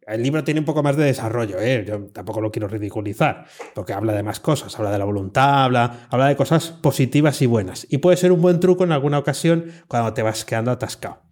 El 0.07 0.24
libro 0.24 0.43
tiene 0.43 0.61
un 0.61 0.65
poco 0.65 0.82
más 0.82 0.95
de 0.95 1.03
desarrollo, 1.03 1.59
¿eh? 1.59 1.84
yo 1.86 2.05
tampoco 2.07 2.39
lo 2.39 2.49
quiero 2.49 2.70
ridiculizar, 2.70 3.45
porque 3.76 3.91
habla 3.91 4.13
de 4.13 4.24
más 4.24 4.39
cosas, 4.39 4.74
habla 4.80 4.89
de 4.89 4.97
la 4.97 5.03
voluntad, 5.03 5.65
habla, 5.65 6.07
habla 6.09 6.30
de 6.30 6.38
cosas 6.38 6.70
positivas 6.70 7.41
y 7.41 7.45
buenas. 7.45 7.86
Y 7.89 7.97
puede 7.97 8.15
ser 8.15 8.32
un 8.32 8.41
buen 8.41 8.61
truco 8.61 8.86
en 8.86 8.93
alguna 8.93 9.20
ocasión 9.20 9.65
cuando 9.89 10.13
te 10.13 10.22
vas 10.22 10.45
quedando 10.45 10.72
atascado. 10.72 11.27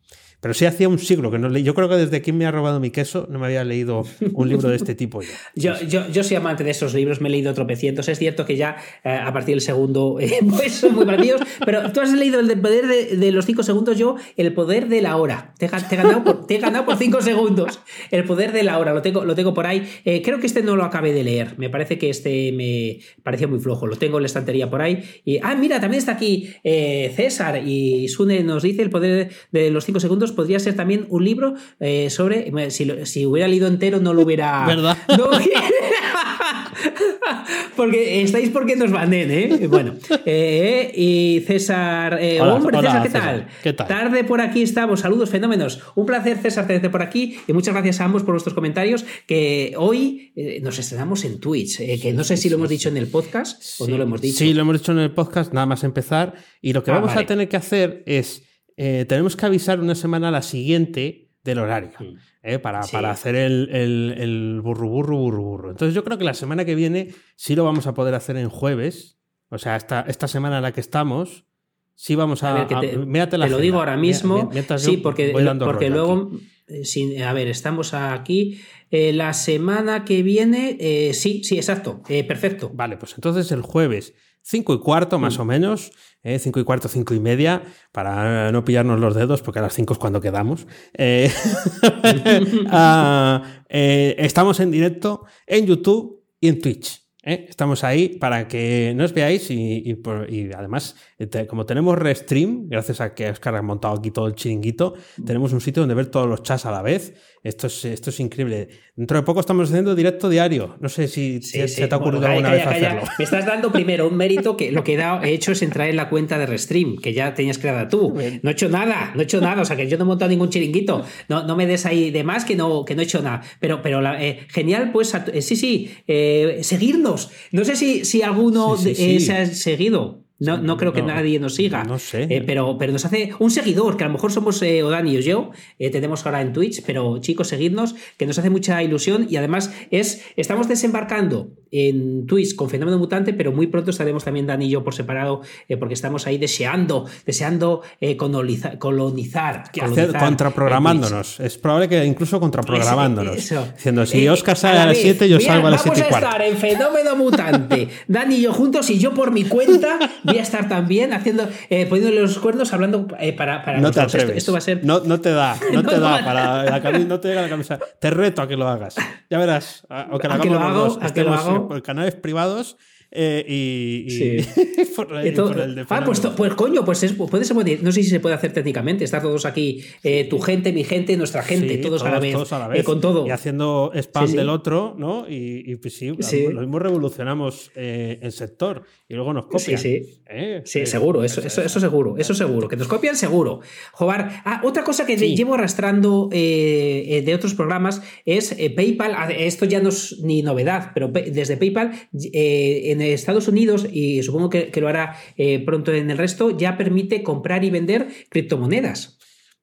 Pero 0.46 0.54
sí 0.54 0.68
hacía 0.68 0.88
un 0.88 1.00
siglo 1.00 1.32
que 1.32 1.40
no 1.40 1.50
leí. 1.50 1.64
Yo 1.64 1.74
creo 1.74 1.90
que 1.90 1.96
desde 1.96 2.22
quien 2.22 2.38
me 2.38 2.46
ha 2.46 2.52
robado 2.52 2.80
mi 2.80 2.92
queso 2.92 3.26
no 3.32 3.40
me 3.40 3.48
había 3.48 3.64
leído 3.64 4.04
un 4.34 4.48
libro 4.48 4.70
de 4.70 4.76
este 4.76 4.94
tipo 4.94 5.24
yo. 5.24 5.30
Yo, 5.56 5.74
yo, 5.88 6.08
yo 6.10 6.24
soy 6.24 6.38
amante 6.38 6.64
de 6.64 6.70
esos 6.70 6.94
libros, 6.94 7.20
me 7.20 7.30
he 7.30 7.32
leído 7.32 7.52
tropecientos. 7.56 8.08
Es 8.10 8.20
cierto 8.20 8.46
que 8.46 8.56
ya 8.56 8.76
eh, 9.04 9.10
a 9.10 9.34
partir 9.34 9.56
del 9.56 9.62
segundo 9.62 10.18
eh, 10.22 10.42
pues 10.48 10.74
son 10.74 10.94
muy 10.94 11.04
parecidos, 11.04 11.42
pero 11.66 11.92
tú 11.92 12.00
has 12.00 12.14
leído 12.14 12.40
el 12.40 12.48
de 12.48 12.58
poder 12.58 12.86
de, 12.86 13.18
de 13.18 13.32
los 13.32 13.48
cinco 13.48 13.64
segundos, 13.64 13.98
yo 13.98 14.18
el 14.38 14.54
poder 14.54 14.88
de 14.88 15.02
la 15.02 15.18
hora. 15.18 15.56
Te, 15.58 15.68
te 15.68 15.96
he 15.96 15.98
ganado 15.98 16.24
por, 16.24 16.46
te 16.46 16.60
ganado 16.60 16.86
por 16.86 16.98
cinco 16.98 17.24
segundos. 17.24 17.80
El 18.12 18.24
poder 18.26 18.52
de 18.52 18.62
la 18.62 18.78
hora, 18.78 18.94
lo 18.94 19.02
tengo, 19.02 19.26
lo 19.26 19.34
tengo 19.34 19.56
por 19.56 19.66
ahí. 19.66 19.90
Eh, 20.06 20.22
creo 20.22 20.40
que 20.40 20.46
este 20.46 20.62
no 20.62 20.76
lo 20.76 20.84
acabé 20.84 21.12
de 21.12 21.24
leer. 21.24 21.58
Me 21.58 21.72
parece 21.72 21.98
que 21.98 22.12
este 22.12 22.52
me 22.52 23.00
pareció 23.24 23.48
muy 23.48 23.58
flojo. 23.58 23.88
Lo 23.88 23.96
tengo 23.96 24.18
en 24.20 24.24
la 24.24 24.28
estantería 24.28 24.70
por 24.70 24.84
ahí. 24.84 25.04
Y, 25.24 25.40
ah, 25.42 25.56
mira, 25.56 25.80
también 25.80 25.98
está 25.98 26.12
aquí 26.12 26.54
César 26.64 27.64
y 27.66 28.10
Sune 28.10 28.44
nos 28.44 28.62
dice 28.62 28.84
el 28.84 28.92
poder 28.92 29.32
de 29.52 29.72
los 29.72 29.86
cinco 29.86 30.00
segundos 30.00 30.35
podría 30.36 30.60
ser 30.60 30.76
también 30.76 31.06
un 31.10 31.24
libro 31.26 31.56
eh, 31.80 32.10
sobre. 32.10 32.52
Si, 32.72 32.86
lo- 32.86 33.06
si 33.06 33.26
hubiera 33.26 33.48
leído 33.48 33.68
entero, 33.68 34.00
no 34.00 34.14
lo 34.14 34.22
hubiera. 34.22 34.64
¿Verdad? 34.68 34.98
No, 35.18 35.30
porque 37.76 38.22
estáis 38.22 38.50
porque 38.50 38.76
nos 38.76 38.92
banden, 38.92 39.32
¿eh? 39.32 39.68
Bueno, 39.68 39.96
eh, 40.26 40.92
y 40.96 41.42
César, 41.46 42.18
eh, 42.22 42.40
Hola, 42.42 42.56
hombre, 42.56 42.78
hola, 42.78 42.90
César, 42.92 43.04
¿qué 43.04 43.10
César. 43.10 43.24
tal? 43.24 43.48
¿Qué 43.64 43.74
tal? 43.74 43.88
Tarde 43.88 44.24
por 44.24 44.42
aquí 44.42 44.62
estamos, 44.62 45.00
saludos, 45.02 45.30
fenómenos. 45.30 45.82
Un 45.96 46.06
placer, 46.06 46.38
César, 46.38 46.68
tenerte 46.68 46.90
por 46.90 47.02
aquí 47.02 47.38
y 47.48 47.54
muchas 47.54 47.74
gracias 47.74 48.02
a 48.02 48.06
ambos 48.06 48.24
por 48.24 48.34
vuestros 48.34 48.54
comentarios. 48.54 49.06
Que 49.28 49.74
hoy 49.78 50.32
eh, 50.36 50.60
nos 50.62 50.78
estrenamos 50.80 51.24
en 51.26 51.40
Twitch, 51.40 51.80
eh, 51.80 52.00
que 52.02 52.14
no 52.14 52.24
sé 52.24 52.38
si 52.38 52.50
lo 52.50 52.56
hemos 52.58 52.70
dicho 52.70 52.90
en 52.90 52.98
el 52.98 53.08
podcast 53.08 53.62
o 53.80 53.88
no 53.88 53.98
lo 53.98 54.04
hemos 54.04 54.22
dicho. 54.22 54.40
Sí, 54.40 54.54
lo 54.54 54.62
hemos 54.62 54.80
dicho 54.80 54.92
en 54.92 55.00
el 55.00 55.12
podcast, 55.12 55.54
nada 55.54 55.66
más 55.66 55.84
empezar. 55.84 56.34
Y 56.62 56.74
lo 56.74 56.84
que 56.84 56.92
Ah, 56.92 56.96
vamos 56.96 57.10
vale. 57.10 57.22
a 57.24 57.28
tener 57.28 57.50
que 57.50 57.58
hacer 57.58 58.04
es, 58.06 58.44
eh, 58.78 59.06
tenemos 59.08 59.36
que 59.36 59.46
avisar 59.46 59.80
una 59.80 59.96
semana 59.96 60.28
a 60.30 60.32
la 60.32 60.42
siguiente 60.42 61.30
del 61.44 61.60
horario, 61.60 61.92
Mm. 62.00 62.16
eh, 62.44 62.60
para, 62.60 62.84
Sí. 62.84 62.92
para 62.92 63.12
hacer 63.12 63.36
el, 63.36 63.70
el, 63.72 64.16
el 64.18 64.62
burru, 64.62 64.90
burru, 64.90 65.18
burru, 65.18 65.44
burru. 65.44 65.70
Entonces 65.72 65.94
yo 65.94 66.04
creo 66.04 66.18
que 66.18 66.24
la 66.24 66.34
semana 66.34 66.66
que 66.66 66.76
viene 66.76 67.10
sí 67.36 67.56
lo 67.56 67.64
vamos 67.64 67.86
a 67.88 67.94
poder 67.94 68.16
hacer 68.16 68.36
en 68.38 68.50
jueves. 68.50 69.20
O 69.50 69.58
sea, 69.60 69.76
esta, 69.76 70.02
esta 70.08 70.28
semana 70.28 70.58
en 70.58 70.64
la 70.64 70.72
que 70.72 70.82
estamos, 70.82 71.46
sí 71.94 72.16
vamos 72.16 72.42
a... 72.44 72.50
A 72.52 72.54
ver, 72.56 72.68
que 72.68 72.76
te, 72.88 72.96
a- 72.96 73.00
mírate 73.00 73.38
la 73.38 73.46
te 73.46 73.52
lo 73.52 73.58
agenda. 73.58 73.62
digo 73.62 73.78
ahora 73.78 73.96
mismo. 73.98 74.50
Mira- 74.52 74.78
sí, 74.80 74.98
porque, 74.98 75.32
porque 75.60 75.90
luego. 75.92 76.32
eh, 76.68 76.84
sin- 76.84 77.22
a 77.22 77.32
ver, 77.32 77.48
estamos 77.48 77.94
aquí. 77.94 78.60
Eh, 78.90 79.14
la 79.14 79.34
semana 79.34 80.04
que 80.04 80.24
viene. 80.24 80.78
sí, 81.14 81.44
sí, 81.44 81.58
exacto. 81.58 82.02
perfecto. 82.28 82.72
Vale, 82.74 82.98
pues 82.98 83.14
entonces 83.16 83.52
el 83.52 83.62
jueves 83.62 84.16
5 84.48 84.76
y 84.76 84.80
cuarto 84.80 85.18
Mm. 85.18 85.22
más 85.22 85.40
o 85.40 85.46
menos, 85.46 85.92
5 86.24 86.60
y 86.60 86.64
cuarto, 86.64 86.88
5 86.88 87.14
y 87.16 87.20
media, 87.20 87.64
para 87.92 88.52
no 88.52 88.64
pillarnos 88.64 89.00
los 89.00 89.16
dedos, 89.16 89.42
porque 89.42 89.60
a 89.60 89.64
las 89.64 89.74
5 89.74 89.94
es 89.94 90.00
cuando 90.00 90.22
quedamos. 90.22 90.68
Eh, 90.98 91.32
ah, 92.70 93.44
eh, 93.70 94.16
estamos 94.20 94.60
en 94.60 94.72
directo 94.72 95.26
en 95.48 95.66
YouTube 95.66 96.24
y 96.40 96.50
en 96.50 96.62
Twitch. 96.62 97.02
¿eh? 97.24 97.46
Estamos 97.50 97.84
ahí 97.84 98.10
para 98.20 98.48
que 98.48 98.94
nos 98.96 99.14
veáis 99.14 99.50
y, 99.50 99.82
y 99.86 99.96
por- 99.96 100.32
y 100.32 100.52
además, 100.54 100.96
eh, 101.15 101.15
como 101.48 101.66
tenemos 101.66 101.98
Restream, 101.98 102.68
gracias 102.68 103.00
a 103.02 103.14
que 103.14 103.30
Oscar 103.30 103.56
ha 103.56 103.62
montado 103.62 103.96
aquí 103.98 104.12
todo 104.12 104.28
el 104.28 104.36
chiringuito, 104.36 104.96
tenemos 105.26 105.54
un 105.54 105.62
sitio 105.62 105.82
donde 105.82 105.96
ver 105.96 106.08
todos 106.08 106.28
los 106.28 106.44
chats 106.44 106.66
a 106.66 106.72
la 106.72 106.82
vez. 106.82 107.14
Esto 107.42 107.68
es, 107.68 107.86
esto 107.86 108.10
es 108.10 108.20
increíble. 108.20 108.70
Dentro 108.96 109.18
de 109.18 109.24
poco 109.24 109.40
estamos 109.40 109.70
haciendo 109.70 109.94
directo 109.94 110.30
diario. 110.30 110.78
No 110.82 110.90
sé 110.90 111.08
si 111.08 111.42
Sí, 111.44 111.60
se, 111.60 111.68
sí. 111.68 111.76
se 111.76 111.88
te 111.88 111.94
ha 111.94 112.00
ocurrido 112.00 112.22
Bueno, 112.22 112.34
alguna 112.48 112.50
calla, 112.50 112.58
vez 112.66 112.74
calla, 112.74 112.88
hacerlo. 113.00 113.10
Me 113.20 113.24
estás 113.24 113.46
dando 113.46 113.72
primero 113.72 114.08
un 114.08 114.18
mérito 114.18 114.58
que 114.58 114.72
lo 114.72 114.84
que 114.84 114.96
he, 114.96 114.98
dado- 114.98 115.24
he 115.24 115.30
hecho 115.32 115.52
es 115.52 115.62
entrar 115.62 115.88
en 115.90 115.96
la 115.96 116.10
cuenta 116.10 116.38
de 116.40 116.48
Restream, 116.48 116.98
que 116.98 117.14
ya 117.14 117.34
tenías 117.36 117.60
creada 117.60 117.88
tú. 117.88 118.16
No 118.42 118.50
he 118.50 118.54
hecho 118.54 118.68
nada, 118.68 119.12
no 119.14 119.22
he 119.22 119.24
hecho 119.26 119.40
nada. 119.40 119.62
O 119.62 119.66
sea, 119.66 119.76
que 119.78 119.88
yo 119.88 119.98
no 119.98 120.04
he 120.06 120.08
montado 120.08 120.30
ningún 120.32 120.50
chiringuito. 120.50 121.04
No, 121.30 121.46
no 121.46 121.56
me 121.56 121.68
des 121.68 121.86
ahí 121.86 122.10
de 122.12 122.24
más 122.24 122.46
que 122.46 122.56
no, 122.56 122.84
que 122.84 122.96
no 122.96 123.02
he 123.02 123.06
hecho 123.06 123.22
nada. 123.22 123.42
Pero, 123.60 123.82
pero 123.84 124.02
la- 124.02 124.22
eh, 124.24 124.40
genial, 124.50 124.92
pues 124.92 125.14
a- 125.14 125.26
eh, 125.32 125.42
sí, 125.44 125.56
sí, 125.56 125.92
eh, 126.08 126.60
seguirnos. 126.64 127.30
No 127.52 127.64
sé 127.64 127.76
si, 127.76 128.06
si 128.06 128.24
alguno 128.24 128.76
eh, 128.86 128.96
sí. 128.96 129.20
se 129.20 129.34
ha 129.34 129.46
seguido. 129.46 130.25
No, 130.38 130.58
no 130.58 130.76
creo 130.76 130.92
que 130.92 131.02
no, 131.02 131.08
nadie 131.08 131.40
nos 131.40 131.56
siga. 131.56 131.84
no 131.86 131.98
sé. 131.98 132.24
Eh, 132.30 132.44
pero, 132.46 132.78
pero 132.78 132.92
nos 132.92 133.06
hace 133.06 133.32
un 133.40 133.52
seguidor, 133.52 133.96
que 133.96 134.04
a 134.04 134.08
lo 134.08 134.14
mejor 134.14 134.32
somos 134.34 134.62
eh, 134.62 134.84
o 134.84 134.90
Dani 134.90 135.16
o 135.16 135.20
yo, 135.22 135.52
eh, 135.80 135.90
tenemos 135.90 136.26
ahora 136.26 136.42
en 136.42 136.52
Twitch, 136.52 136.84
pero 136.86 137.20
chicos, 137.20 137.48
seguidnos, 137.48 137.96
que 138.18 138.26
nos 138.26 138.38
hace 138.38 138.50
mucha 138.50 138.84
ilusión 138.84 139.28
y 139.30 139.38
además 139.38 139.72
es, 139.92 140.24
estamos 140.36 140.68
desembarcando 140.68 141.52
en 141.72 142.26
Twitch 142.26 142.56
con 142.56 142.70
Fenómeno 142.70 142.98
Mutante, 142.98 143.34
pero 143.34 143.52
muy 143.52 143.68
pronto 143.68 143.92
estaremos 143.92 144.24
también 144.26 144.46
Dani 144.48 144.66
y 144.66 144.70
yo 144.70 144.84
por 144.84 144.94
separado, 144.94 145.42
eh, 145.70 145.78
porque 145.78 145.94
estamos 145.94 146.28
ahí 146.28 146.38
deseando, 146.38 147.06
deseando 147.26 147.82
coloniza- 148.18 148.78
colonizar. 148.78 149.72
colonizar, 149.78 150.20
contraprogramándonos. 150.20 151.40
Es 151.40 151.58
probable 151.58 151.90
que 151.90 152.04
incluso 152.06 152.40
contraprogramándonos. 152.40 153.38
Eso, 153.38 153.62
eso. 153.62 153.72
Diciendo, 153.76 154.06
si 154.06 154.28
Oscar 154.28 154.58
sale 154.58 154.80
a 154.80 154.86
las 154.86 154.96
vez. 154.96 155.02
7, 155.04 155.30
yo 155.30 155.38
Mira, 155.38 155.54
salgo 155.54 155.68
a 155.68 155.72
las 155.72 155.82
7 155.84 156.00
y 156.00 156.02
Vamos 156.04 156.16
a 156.16 156.20
estar 156.26 156.42
en 156.42 156.58
Fenómeno 156.58 157.16
Mutante, 157.16 157.88
Dani 158.08 158.36
y 158.36 158.42
yo 158.42 158.54
juntos, 158.54 158.90
y 158.90 159.00
yo 159.00 159.14
por 159.14 159.32
mi 159.32 159.44
cuenta 159.44 160.00
voy 160.26 160.38
a 160.38 160.42
estar 160.42 160.68
también 160.68 161.14
haciendo, 161.14 161.48
eh, 161.70 161.86
poniéndole 161.86 162.22
los 162.22 162.38
cuernos, 162.40 162.74
hablando 162.74 163.08
eh, 163.20 163.34
para, 163.34 163.64
para 163.64 163.80
No 163.80 163.92
te 163.92 164.02
nosotros. 164.02 164.06
Esto- 164.14 164.18
atreves. 164.18 164.38
Esto, 164.38 164.52
va 164.52 164.58
a 164.58 164.62
ser. 164.62 164.84
no, 164.84 165.00
no 165.02 165.22
te 165.22 165.32
da, 165.32 165.56
no, 165.74 165.82
No, 165.84 165.90
te 165.90 166.00
da 166.00 166.24
para 166.26 166.64
la 166.64 166.82
camisa, 166.82 167.08
no 167.08 167.20
te 167.20 167.28
llega 167.30 167.42
la 167.44 167.50
camisa. 167.50 167.80
Te 168.00 168.10
reto 168.10 168.42
a 168.42 168.48
que 168.48 168.58
lo 168.58 168.68
hagas. 168.68 168.96
Ya 169.30 169.38
verás. 169.38 169.86
a- 169.90 170.08
O 170.12 170.20
que 170.20 170.28
lo 170.28 170.34
A 170.34 170.40
que 170.42 170.48
hagamos 170.48 170.48
lo 170.48 170.60
los 170.60 170.62
hago, 170.70 170.86
dos. 170.96 170.98
a 171.02 171.14
que 171.14 171.24
lo 171.24 171.34
hago. 171.34 171.68
por 171.68 171.82
canales 171.84 172.16
privados 172.16 172.78
Eh, 173.18 173.46
y, 173.48 174.42
por, 174.96 175.16
el, 175.16 175.86
ah, 175.90 176.04
pues, 176.06 176.20
pues, 176.36 176.54
coño, 176.54 176.84
pues 176.84 177.04
es, 177.04 177.14
puede 177.14 177.46
ser, 177.46 177.56
no 177.82 177.92
sé 177.92 178.04
si 178.04 178.10
se 178.10 178.20
puede 178.20 178.36
hacer 178.36 178.52
técnicamente, 178.52 179.06
estar 179.06 179.22
todos 179.22 179.46
aquí, 179.46 179.84
eh, 180.04 180.26
tu 180.26 180.40
gente, 180.40 180.74
mi 180.74 180.84
gente, 180.84 181.16
nuestra 181.16 181.42
gente, 181.42 181.78
todos, 181.78 182.04
a 182.04 182.12
la 182.12 182.20
vez, 182.20 182.36
eh, 182.74 182.84
con 182.84 183.00
todo. 183.00 183.26
Y 183.26 183.32
haciendo 183.32 183.92
spam 183.96 184.32
del 184.32 184.50
otro, 184.50 184.96
¿no? 184.98 185.26
Y, 185.30 185.76
pues 185.78 185.96
sí, 185.96 186.12
lo 186.52 186.60
mismo 186.62 186.80
revolucionamos 186.80 187.72
el 187.76 188.32
sector 188.32 188.84
y 189.08 189.14
luego 189.14 189.34
nos 189.34 189.46
copian. 189.46 189.80
Sí, 189.80 190.02
sí. 190.04 190.22
sí, 190.66 190.86
seguro, 190.86 191.24
eso, 191.24 191.42
eso, 191.42 191.80
seguro, 191.80 192.18
eso 192.18 192.34
seguro. 192.34 192.68
Que 192.68 192.76
nos 192.76 192.88
copian, 192.88 193.16
seguro. 193.16 193.62
Jobar, 193.94 194.42
ah, 194.44 194.62
otra 194.66 194.84
cosa 194.84 195.06
que 195.06 195.16
llevo 195.16 195.54
arrastrando 195.54 196.28
de 196.32 197.34
otros 197.34 197.54
programas 197.54 198.02
es 198.26 198.56
PayPal, 198.76 199.16
esto 199.38 199.64
ya 199.66 199.80
no 199.80 199.90
es 199.90 200.20
ni 200.22 200.42
novedad, 200.42 200.92
pero 200.94 201.08
desde 201.08 201.56
PayPal 201.56 201.92
en 202.12 203.05
Estados 203.14 203.48
Unidos, 203.48 203.88
y 203.92 204.24
supongo 204.24 204.50
que, 204.50 204.72
lo 204.76 204.88
hará 204.88 205.16
eh, 205.38 205.64
pronto 205.64 205.94
en 205.94 206.10
el 206.12 206.18
resto, 206.18 206.56
ya 206.56 206.78
permite 206.78 207.24
comprar 207.24 207.64
y 207.64 207.70
vender 207.70 208.08
criptomonedas. 208.30 209.18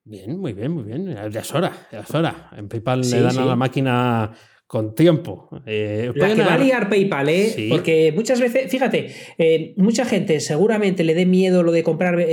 Bien, 0.04 0.38
muy 0.38 0.52
bien, 0.52 0.72
muy 0.72 0.84
bien. 0.84 1.16
Ya 1.30 1.40
es 1.40 1.54
hora, 1.54 1.88
ya 1.92 2.00
es 2.00 2.14
hora. 2.14 2.50
En 2.56 2.68
PayPal 2.68 3.02
le 3.02 3.20
dan 3.20 3.38
a 3.38 3.44
la 3.44 3.54
máquina 3.56 4.32
con 4.66 4.94
tiempo. 4.94 5.48
Eh, 5.66 6.10
la 6.14 6.34
que 6.34 6.42
va 6.42 6.54
a 6.54 6.58
liar 6.58 6.88
PayPal, 6.88 7.28
¿eh? 7.28 7.68
Porque 7.68 8.12
muchas 8.16 8.40
veces, 8.40 8.70
fíjate, 8.70 9.14
eh, 9.38 9.74
mucha 9.76 10.04
gente 10.04 10.40
seguramente 10.40 11.04
le 11.04 11.14
dé 11.14 11.24
miedo 11.24 11.62
lo 11.62 11.70
de 11.70 11.84
comprar 11.84 12.26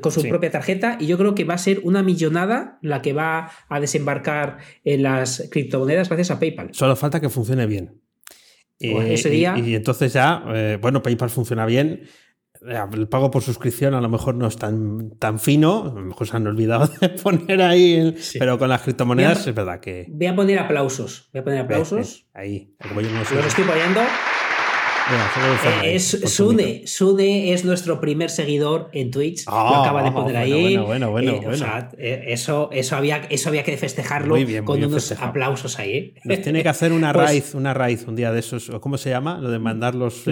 con 0.00 0.12
su 0.12 0.22
propia 0.22 0.50
tarjeta 0.50 0.96
y 0.98 1.06
yo 1.06 1.18
creo 1.18 1.34
que 1.34 1.44
va 1.44 1.54
a 1.54 1.58
ser 1.58 1.80
una 1.82 2.02
millonada 2.02 2.78
la 2.80 3.02
que 3.02 3.12
va 3.12 3.50
a 3.68 3.80
desembarcar 3.80 4.58
en 4.84 5.02
las 5.02 5.48
criptomonedas 5.50 6.08
gracias 6.08 6.30
a 6.30 6.38
PayPal. 6.38 6.70
Solo 6.72 6.96
falta 6.96 7.20
que 7.20 7.28
funcione 7.28 7.66
bien. 7.66 8.02
Pues 8.90 9.26
y, 9.26 9.44
y, 9.44 9.74
entonces 9.74 10.12
ya, 10.12 10.44
eh, 10.48 10.78
bueno, 10.80 11.02
PayPal 11.02 11.30
funciona 11.30 11.66
bien. 11.66 12.02
El 12.92 13.08
pago 13.08 13.30
por 13.30 13.42
suscripción 13.42 13.94
a 13.94 14.00
lo 14.00 14.08
mejor 14.08 14.36
no 14.36 14.46
es 14.46 14.56
tan, 14.56 15.18
tan 15.18 15.40
fino, 15.40 15.90
a 15.90 16.00
lo 16.00 16.06
mejor 16.06 16.28
se 16.28 16.36
han 16.36 16.46
olvidado 16.46 16.88
de 17.00 17.08
poner 17.08 17.60
ahí, 17.60 18.14
pero 18.38 18.56
con 18.58 18.68
las 18.68 18.82
criptomonedas 18.82 19.46
es 19.46 19.54
verdad 19.54 19.80
que... 19.80 20.06
Voy 20.08 20.26
a 20.26 20.36
poner 20.36 20.58
aplausos, 20.60 21.28
voy 21.32 21.40
a 21.40 21.44
poner 21.44 21.58
aplausos. 21.60 22.28
ahí, 22.34 22.76
como 22.88 23.00
yo 23.00 23.10
no 23.10 23.18
Los 23.18 23.46
estoy 23.46 23.64
poniendo. 23.64 24.00
Eh, 25.82 25.94
es 25.94 26.20
Sude. 26.26 26.82
Sude 26.86 27.52
es 27.52 27.64
nuestro 27.64 28.00
primer 28.00 28.30
seguidor 28.30 28.88
en 28.92 29.10
Twitch. 29.10 29.46
lo 29.46 29.52
ah, 29.52 29.82
acaba 29.82 30.02
de 30.02 30.12
poner 30.12 30.36
ahí. 30.36 30.76
Bueno, 30.76 31.10
bueno, 31.10 31.40
bueno. 31.40 31.70
Eh, 31.98 31.98
eh, 31.98 32.24
eso, 32.28 32.70
eso, 32.72 32.96
había, 32.96 33.18
eso 33.28 33.48
había 33.48 33.62
que 33.62 33.76
festejarlo 33.76 34.36
con 34.64 34.82
unos 34.82 35.12
aplausos 35.12 35.78
ahí. 35.78 36.14
Nos 36.24 36.40
tiene 36.40 36.62
que 36.62 36.68
hacer 36.68 36.92
una 36.92 37.12
pues 37.12 37.26
raíz, 37.26 37.54
una 37.54 37.74
raíz 37.74 38.06
un 38.06 38.16
día 38.16 38.32
de 38.32 38.40
esos. 38.40 38.70
¿Cómo 38.80 38.98
se 38.98 39.10
llama? 39.10 39.38
Lo 39.38 39.50
de 39.50 39.58
mandar 39.58 39.94
los 39.94 40.22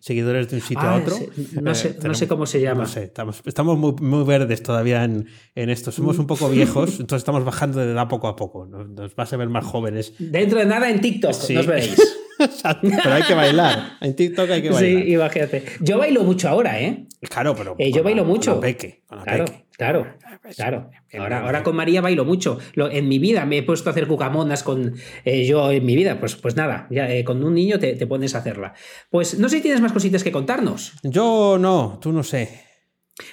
seguidores 0.00 0.48
de 0.48 0.56
un 0.56 0.62
sitio 0.62 0.80
a 0.80 0.94
ah, 0.94 0.96
otro. 0.96 1.16
No 1.60 1.74
sé, 1.74 1.96
no 2.02 2.14
sé 2.14 2.28
cómo 2.28 2.46
se 2.46 2.60
llama. 2.60 2.82
No 2.82 2.88
sé, 2.88 3.04
estamos, 3.04 3.42
estamos 3.44 3.78
muy, 3.78 3.92
muy, 4.00 4.24
verdes 4.24 4.62
todavía 4.62 5.04
en, 5.04 5.28
en, 5.54 5.70
esto. 5.70 5.92
Somos 5.92 6.18
un 6.18 6.26
poco 6.26 6.48
viejos, 6.48 6.90
entonces 7.00 7.18
estamos 7.18 7.44
bajando 7.44 7.80
de 7.80 7.92
edad 7.92 8.08
poco 8.08 8.28
a 8.28 8.36
poco. 8.36 8.66
Nos, 8.66 8.88
nos 8.88 9.14
vas 9.14 9.32
a 9.32 9.36
ver 9.36 9.48
más 9.48 9.64
jóvenes. 9.64 10.14
Dentro 10.18 10.58
de 10.58 10.66
nada 10.66 10.90
en 10.90 11.00
TikTok, 11.00 11.32
nos 11.50 11.66
veréis. 11.66 12.18
pero 12.82 13.14
hay 13.14 13.22
que 13.22 13.34
bailar. 13.34 13.98
En 14.00 14.14
TikTok 14.14 14.50
hay 14.50 14.62
que 14.62 14.70
bailar. 14.70 15.02
Sí, 15.04 15.12
imagínate. 15.12 15.64
Yo 15.80 15.98
bailo 15.98 16.22
mucho 16.24 16.48
ahora, 16.48 16.80
¿eh? 16.80 17.06
Claro, 17.28 17.54
pero. 17.56 17.76
Eh, 17.78 17.92
yo 17.92 18.02
bailo 18.02 18.24
mucho. 18.24 18.52
Con 18.52 18.60
la 18.60 18.66
peque, 18.66 19.02
claro, 19.08 19.44
claro. 19.76 20.06
Claro, 20.54 20.90
ahora, 21.18 21.40
ahora 21.40 21.62
con 21.64 21.74
María 21.74 22.00
bailo 22.00 22.24
mucho. 22.24 22.58
en 22.76 23.08
mi 23.08 23.18
vida 23.18 23.44
me 23.46 23.58
he 23.58 23.62
puesto 23.62 23.90
a 23.90 23.92
hacer 23.92 24.06
cucamonas 24.06 24.62
con 24.62 24.94
eh, 25.24 25.44
yo 25.44 25.72
en 25.72 25.84
mi 25.84 25.96
vida. 25.96 26.20
Pues, 26.20 26.36
pues 26.36 26.54
nada, 26.56 26.86
ya, 26.90 27.10
eh, 27.10 27.24
con 27.24 27.42
un 27.42 27.54
niño 27.54 27.78
te, 27.78 27.94
te, 27.94 28.06
pones 28.06 28.34
a 28.34 28.38
hacerla. 28.38 28.74
Pues 29.10 29.38
no 29.38 29.48
sé 29.48 29.56
si 29.56 29.62
tienes 29.62 29.80
más 29.80 29.92
cositas 29.92 30.22
que 30.22 30.30
contarnos. 30.30 30.92
Yo 31.02 31.58
no, 31.58 31.98
tú 32.00 32.12
no 32.12 32.22
sé. 32.22 32.65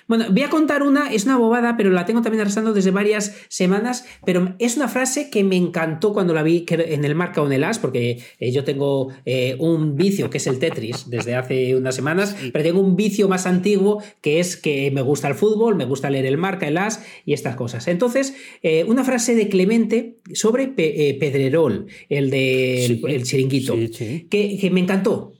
Bueno, 0.07 0.25
voy 0.31 0.43
a 0.43 0.49
contar 0.49 0.81
una, 0.81 1.11
es 1.11 1.25
una 1.25 1.37
bobada, 1.37 1.75
pero 1.75 1.89
la 1.89 2.05
tengo 2.05 2.21
también 2.21 2.41
arrastrando 2.41 2.73
desde 2.73 2.91
varias 2.91 3.35
semanas, 3.49 4.05
pero 4.25 4.55
es 4.59 4.77
una 4.77 4.87
frase 4.87 5.29
que 5.29 5.43
me 5.43 5.57
encantó 5.57 6.13
cuando 6.13 6.33
la 6.33 6.41
vi 6.41 6.65
en 6.69 7.03
el 7.03 7.15
marca 7.15 7.41
o 7.41 7.47
en 7.47 7.53
el 7.53 7.63
as, 7.65 7.79
porque 7.79 8.19
eh, 8.39 8.51
yo 8.51 8.63
tengo 8.63 9.09
eh, 9.25 9.57
un 9.59 9.97
vicio 9.97 10.29
que 10.29 10.37
es 10.37 10.47
el 10.47 10.59
Tetris 10.59 11.09
desde 11.09 11.35
hace 11.35 11.75
unas 11.75 11.95
semanas, 11.95 12.35
pero 12.53 12.63
tengo 12.63 12.79
un 12.79 12.95
vicio 12.95 13.27
más 13.27 13.45
antiguo 13.45 14.01
que 14.21 14.39
es 14.39 14.55
que 14.55 14.89
me 14.91 15.01
gusta 15.01 15.27
el 15.27 15.35
fútbol, 15.35 15.75
me 15.75 15.85
gusta 15.85 16.09
leer 16.09 16.27
el 16.27 16.37
marca, 16.37 16.65
el 16.67 16.77
as 16.77 17.03
y 17.25 17.33
estas 17.33 17.57
cosas. 17.57 17.87
Entonces, 17.89 18.35
eh, 18.61 18.85
una 18.85 19.03
frase 19.03 19.35
de 19.35 19.49
Clemente 19.49 20.19
sobre 20.33 20.67
Pedrerol, 20.67 21.87
el 22.07 22.29
de 22.29 22.85
el 22.85 23.23
chiringuito, 23.23 23.75
que, 23.75 24.57
que 24.57 24.69
me 24.71 24.79
encantó. 24.79 25.33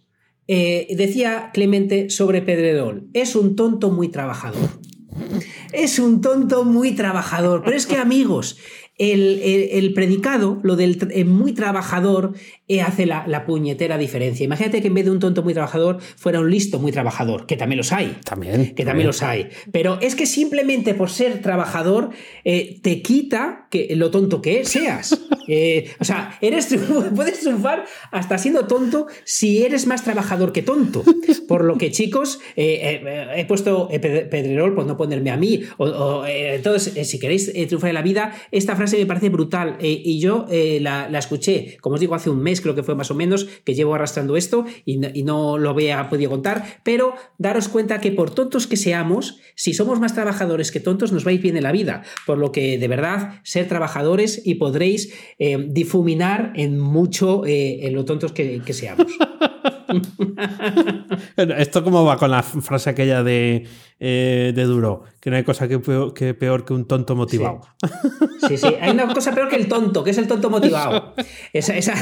Eh, 0.48 0.88
decía 0.98 1.52
Clemente 1.54 2.10
sobre 2.10 2.42
Pedrerol, 2.42 3.08
es 3.14 3.36
un 3.36 3.56
tonto 3.56 3.90
muy 3.92 4.10
trabajador. 4.10 4.70
Es 5.72 6.00
un 6.00 6.22
tonto 6.22 6.64
muy 6.64 6.92
trabajador. 6.94 7.62
Pero 7.64 7.78
es 7.78 7.86
que, 7.86 7.98
amigos, 7.98 8.58
el, 8.98 9.92
predicado, 9.96 10.60
lo 10.64 10.76
del 10.76 11.00
eh, 11.12 11.26
muy 11.26 11.54
trabajador, 11.54 12.34
eh, 12.68 12.82
hace 12.82 13.06
la, 13.06 13.46
puñetera 13.46 13.98
diferencia. 13.98 14.44
Imagínate 14.44 14.82
que 14.82 14.88
en 14.88 14.94
vez 14.94 15.06
de 15.06 15.12
un 15.12 15.20
tonto 15.20 15.44
muy 15.44 15.54
trabajador 15.54 16.00
fuera 16.16 16.40
un 16.40 16.50
listo 16.50 16.80
muy 16.80 16.92
trabajador, 16.92 17.46
que 17.46 17.58
también 17.58 17.78
los 17.78 17.92
hay. 17.92 18.18
También. 18.24 18.74
Que 18.76 18.86
también, 18.86 19.08
los 19.08 19.24
hay. 19.24 19.50
Pero 19.72 20.00
es 20.00 20.16
que 20.16 20.26
simplemente 20.26 20.94
por 20.94 21.10
ser 21.10 21.42
trabajador 21.42 22.12
eh, 22.46 22.80
te 22.82 23.02
quita 23.02 23.68
que, 23.70 23.96
lo 23.96 24.12
tonto 24.12 24.42
que 24.42 24.64
seas. 24.64 25.14
o 26.00 26.06
sea, 26.06 26.38
eres, 26.42 26.70
puedes 27.16 27.40
triunfar 27.40 27.86
hasta 28.12 28.38
siendo 28.38 28.68
tonto 28.68 29.08
si 29.26 29.64
eres 29.64 29.88
más 29.88 30.04
trabajador 30.04 30.54
que 30.54 30.62
tonto. 30.62 31.04
Por 31.48 31.66
lo 31.66 31.78
que, 31.78 31.92
chicos, 31.92 32.40
he 32.56 33.46
puesto 33.48 33.90
Pedrerol 33.90 34.76
por 34.76 34.86
no 34.86 34.96
ponerme 34.96 35.32
a 35.32 35.38
mí. 35.38 35.64
entonces, 36.28 37.08
si 37.08 37.20
queréis 37.20 37.52
triunfar 37.52 37.90
en 37.90 37.96
la 37.96 38.02
vida, 38.02 38.34
esta 38.52 38.76
frase 38.76 38.83
me 38.92 39.06
parece 39.06 39.30
brutal 39.30 39.78
eh, 39.80 40.02
y 40.04 40.20
yo 40.20 40.46
eh, 40.50 40.80
la, 40.82 41.08
escuché, 41.18 41.78
como 41.82 41.96
os 41.96 42.02
digo, 42.02 42.16
hace 42.16 42.30
un 42.30 42.42
mes 42.42 42.62
creo 42.62 42.76
que 42.76 42.84
fue 42.84 42.96
más 42.96 43.12
o 43.12 43.16
menos 43.16 43.46
que 43.64 43.74
llevo 43.74 43.96
arrastrando 43.96 44.36
esto 44.36 44.66
y 44.86 44.98
no, 45.24 45.58
lo 45.58 45.70
había 45.70 46.10
podido 46.10 46.30
contar, 46.30 46.82
pero 46.84 47.16
daros 47.38 47.70
cuenta 47.70 48.00
que 48.02 48.12
por 48.12 48.32
tontos 48.32 48.68
que 48.68 48.78
seamos, 48.78 49.40
si 49.56 49.74
somos 49.74 50.00
más 50.00 50.14
trabajadores 50.14 50.72
que 50.72 50.80
tontos, 50.80 51.12
nos 51.12 51.26
va 51.26 51.32
a 51.32 51.34
ir 51.34 51.42
bien 51.42 51.58
en 51.58 51.64
la 51.64 51.72
vida, 51.72 52.04
por 52.26 52.38
lo 52.38 52.52
que 52.52 52.78
de 52.78 52.88
verdad 52.88 53.42
ser 53.44 53.68
trabajadores 53.68 54.42
y 54.46 54.56
podréis 54.56 55.14
eh, 55.40 55.58
difuminar 55.70 56.54
en 56.56 56.80
mucho 56.80 57.44
en 57.46 57.94
lo 57.94 58.06
tontos 58.06 58.32
que, 58.32 58.62
seamos. 58.74 59.08
Esto 61.38 61.84
como 61.84 62.04
va 62.04 62.18
con 62.18 62.32
la 62.32 62.42
frase 62.44 62.90
aquella 62.90 63.24
de, 63.24 63.68
de 64.00 64.64
Duro, 64.64 65.04
que 65.24 65.30
no 65.30 65.38
hay 65.38 65.46
cosa 65.46 65.70
que 65.70 65.80
peor 65.80 66.14
que, 66.14 66.34
peor 66.34 66.66
que 66.66 66.74
un 66.74 66.86
tonto 66.86 67.16
motivado. 67.16 67.62
Sí, 68.46 68.58
sí, 68.58 68.68
hay 68.82 68.92
una 68.92 69.08
cosa 69.14 69.34
peor 69.34 69.48
que 69.48 69.56
el 69.56 69.70
tonto, 69.70 70.04
que 70.04 70.10
es 70.10 70.18
el 70.18 70.28
tonto 70.28 70.50
motivado. 70.50 71.14
Esa, 71.54 71.78
esa 71.78 71.94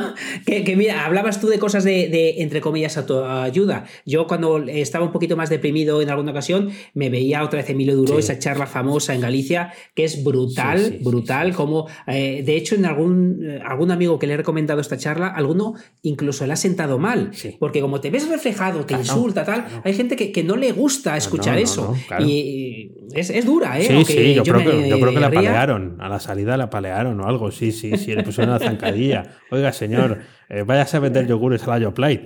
que, 0.46 0.76
mira, 0.76 1.04
hablabas 1.04 1.40
tú 1.40 1.48
de 1.48 1.58
cosas 1.58 1.82
de, 1.82 2.36
entre 2.38 2.60
comillas, 2.60 2.96
ayuda. 2.96 3.86
Yo 4.06 4.28
cuando 4.28 4.58
estaba 4.58 5.04
un 5.04 5.10
poquito 5.10 5.36
más 5.36 5.50
deprimido 5.50 6.00
en 6.02 6.10
alguna 6.10 6.30
ocasión, 6.30 6.70
me 6.94 7.10
veía 7.10 7.42
otra 7.42 7.62
vez 7.62 7.70
Emilio 7.70 7.96
Duro, 7.96 8.16
esa 8.16 8.38
charla 8.38 8.68
famosa 8.68 9.12
en 9.12 9.22
Galicia, 9.22 9.72
que 9.96 10.04
es 10.04 10.22
brutal, 10.22 10.98
brutal, 11.00 11.54
como, 11.54 11.88
eh, 12.06 12.44
de 12.46 12.56
hecho, 12.56 12.76
en 12.76 12.84
algún, 12.84 13.40
eh, 13.44 13.60
algún 13.66 13.90
amigo 13.90 14.20
que 14.20 14.28
le 14.28 14.34
he 14.34 14.36
recomendado 14.36 14.80
esta 14.80 14.96
charla, 14.96 15.26
alguno 15.26 15.74
incluso 16.02 16.46
le 16.46 16.52
ha 16.52 16.56
sentado 16.56 17.00
mal, 17.00 17.32
porque 17.58 17.80
como 17.80 18.00
te 18.00 18.10
ves 18.10 18.28
reflejado, 18.28 18.86
te 18.86 18.94
insulta, 18.94 19.44
tal, 19.44 19.66
hay 19.82 19.94
gente 19.94 20.14
que, 20.14 20.44
no 20.44 20.54
le 20.54 20.70
gusta 20.70 21.16
escuchar 21.16 21.58
eso. 21.58 21.92
y 22.20 22.67
the 22.68 22.97
es, 23.14 23.46
dura, 23.46 23.78
¿eh? 23.78 23.84
Sí, 23.84 24.04
sí, 24.04 24.34
yo, 24.34 24.42
creo, 24.42 24.58
que, 24.58 24.88
yo 24.88 24.98
creo 25.00 25.12
que 25.12 25.20
la 25.20 25.30
palearon. 25.30 25.96
A 26.00 26.08
la 26.08 26.20
salida 26.20 26.56
la 26.56 26.70
palearon 26.70 27.20
o 27.20 27.26
algo. 27.26 27.50
Sí, 27.50 27.72
sí, 27.72 27.96
sí, 27.96 28.14
le 28.14 28.22
pusieron 28.22 28.54
una 28.54 28.64
zancadilla. 28.64 29.24
Oiga, 29.50 29.72
señor, 29.72 30.18
eh, 30.50 30.62
váyase 30.62 30.96
a 30.96 31.00
vender 31.00 31.26
yogures 31.26 31.62
a 31.64 31.70
la 31.70 31.78
Yoplait. 31.78 32.22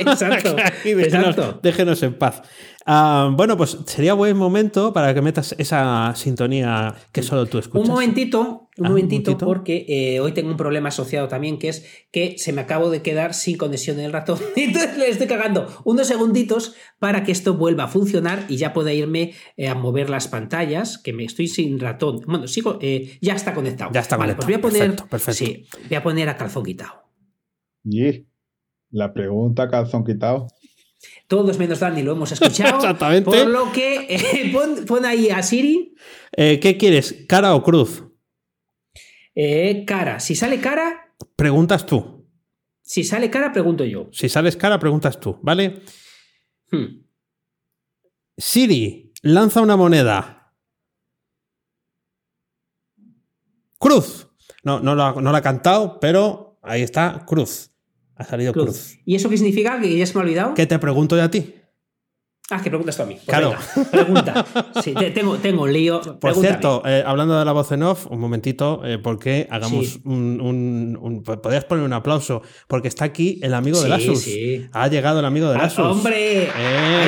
exacto, 0.00 0.56
déjenos, 0.84 1.36
déjenos, 1.62 2.02
en 2.02 2.14
paz. 2.14 2.42
Ah, 2.90 3.30
bueno, 3.36 3.54
pues 3.58 3.76
sería 3.84 4.14
buen 4.14 4.34
momento 4.34 4.94
para 4.94 5.12
que 5.12 5.20
metas 5.20 5.54
esa 5.58 6.14
sintonía 6.16 6.94
que 7.12 7.22
solo 7.22 7.44
tú 7.44 7.58
escuchas. 7.58 7.86
Un 7.86 7.94
momentito, 7.94 8.70
un, 8.78 8.86
ah, 8.86 8.88
momentito, 8.88 9.36
porque 9.36 9.84
eh, 9.88 10.20
hoy 10.20 10.32
tengo 10.32 10.50
un 10.50 10.56
problema 10.56 10.88
asociado 10.88 11.28
también, 11.28 11.58
que 11.58 11.68
es 11.68 11.84
que 12.10 12.38
se 12.38 12.54
me 12.54 12.62
acabo 12.62 12.88
de 12.88 13.02
quedar 13.02 13.34
sin 13.34 13.58
conexión 13.58 13.98
en 13.98 14.06
el 14.06 14.12
ratón. 14.14 14.38
Entonces 14.56 14.96
le 14.96 15.10
estoy 15.10 15.26
cagando 15.26 15.66
unos 15.84 16.06
segunditos 16.06 16.76
para 16.98 17.24
que 17.24 17.32
esto 17.32 17.52
vuelva 17.52 17.84
a 17.84 17.88
funcionar 17.88 18.46
y 18.48 18.56
ya 18.56 18.72
pueda 18.72 18.90
irme 18.90 19.34
eh, 19.58 19.68
a 19.68 19.74
mover 19.78 20.10
las 20.10 20.28
pantallas, 20.28 20.98
que 20.98 21.12
me 21.12 21.24
estoy 21.24 21.48
sin 21.48 21.80
ratón. 21.80 22.20
Bueno, 22.26 22.46
sigo, 22.46 22.78
ya 22.80 23.34
está 23.34 23.54
conectado. 23.54 23.90
Ya 23.92 24.00
está 24.00 24.16
vale, 24.16 24.34
Pues 24.34 24.46
voy 24.46 24.54
a 24.54 24.60
poner, 24.60 24.96
perfecto, 25.08 25.32
Sí, 25.32 25.66
voy 25.88 25.96
a 25.96 26.02
poner 26.02 26.28
a 26.28 26.36
calzón 26.36 26.64
quitado. 26.64 27.04
Y 27.84 28.26
la 28.90 29.12
pregunta 29.12 29.68
calzón 29.68 30.04
quitado. 30.04 30.48
Todos 31.26 31.58
menos 31.58 31.80
Dani 31.80 32.02
lo 32.02 32.12
hemos 32.12 32.32
escuchado. 32.32 32.76
Exactamente. 32.76 33.30
Por 33.30 33.46
lo 33.46 33.72
que 33.72 34.06
eh, 34.08 34.52
pon, 34.86 35.04
ahí 35.04 35.30
a 35.30 35.42
Siri. 35.42 35.94
Eh, 36.36 36.58
¿Qué 36.60 36.76
quieres? 36.76 37.24
¿Cara 37.28 37.54
o 37.54 37.62
cruz? 37.62 38.04
Eh, 39.34 39.84
cara. 39.86 40.20
Si 40.20 40.34
sale 40.34 40.60
cara. 40.60 41.14
Preguntas 41.36 41.86
tú. 41.86 42.26
Si 42.82 43.04
sale 43.04 43.28
cara, 43.28 43.52
pregunto 43.52 43.84
yo. 43.84 44.08
Si 44.12 44.28
sales 44.28 44.56
cara, 44.56 44.78
preguntas 44.78 45.20
tú, 45.20 45.38
¿vale? 45.42 45.82
Hmm. 46.70 47.04
Siri, 48.36 49.07
lanza 49.22 49.60
una 49.60 49.76
moneda. 49.76 50.54
Cruz. 53.78 54.28
No, 54.64 54.80
no, 54.80 54.94
la, 54.94 55.12
no 55.12 55.32
la 55.32 55.38
ha 55.38 55.42
cantado, 55.42 56.00
pero 56.00 56.58
ahí 56.62 56.82
está, 56.82 57.24
cruz. 57.26 57.70
Ha 58.16 58.24
salido 58.24 58.52
cruz. 58.52 58.98
¿Y 59.04 59.14
eso 59.14 59.28
qué 59.28 59.36
significa? 59.36 59.80
Que 59.80 59.96
ya 59.96 60.04
se 60.04 60.14
me 60.14 60.20
ha 60.20 60.24
olvidado. 60.24 60.54
¿Qué 60.54 60.66
te 60.66 60.78
pregunto 60.78 61.16
yo 61.16 61.22
a 61.22 61.30
ti? 61.30 61.54
Ah, 62.50 62.62
que 62.62 62.70
preguntas 62.70 62.96
tú 62.96 63.02
a 63.02 63.06
mí. 63.06 63.14
Pues 63.14 63.26
Claro. 63.26 63.54
venga, 63.76 63.90
pregunta. 63.90 64.46
Sí, 64.82 64.94
te- 64.94 65.10
tengo, 65.10 65.36
tengo 65.36 65.64
un 65.64 65.72
lío. 65.72 66.00
Por 66.00 66.18
Pregúntame. 66.18 66.48
cierto, 66.48 66.82
eh, 66.86 67.02
hablando 67.06 67.38
de 67.38 67.44
la 67.44 67.52
voz 67.52 67.70
en 67.72 67.82
off, 67.82 68.06
un 68.10 68.18
momentito, 68.20 68.80
eh, 68.86 68.96
porque 68.96 69.46
hagamos 69.50 69.86
Sí. 69.86 70.00
un, 70.06 70.40
un- 70.40 70.98
un- 70.98 71.22
Podrías 71.22 71.66
poner 71.66 71.84
un 71.84 71.92
aplauso, 71.92 72.40
porque 72.66 72.88
está 72.88 73.04
aquí 73.04 73.38
el 73.42 73.52
amigo 73.52 73.78
del 73.82 74.00
Sí, 74.00 74.08
Asus. 74.08 74.22
sí. 74.22 74.66
Ha 74.72 74.88
llegado 74.88 75.20
el 75.20 75.26
amigo 75.26 75.50
del 75.50 75.60
Ah, 75.60 75.64
Asus. 75.64 75.84
¡Hombre! 75.84 76.44
Eh, 76.44 76.48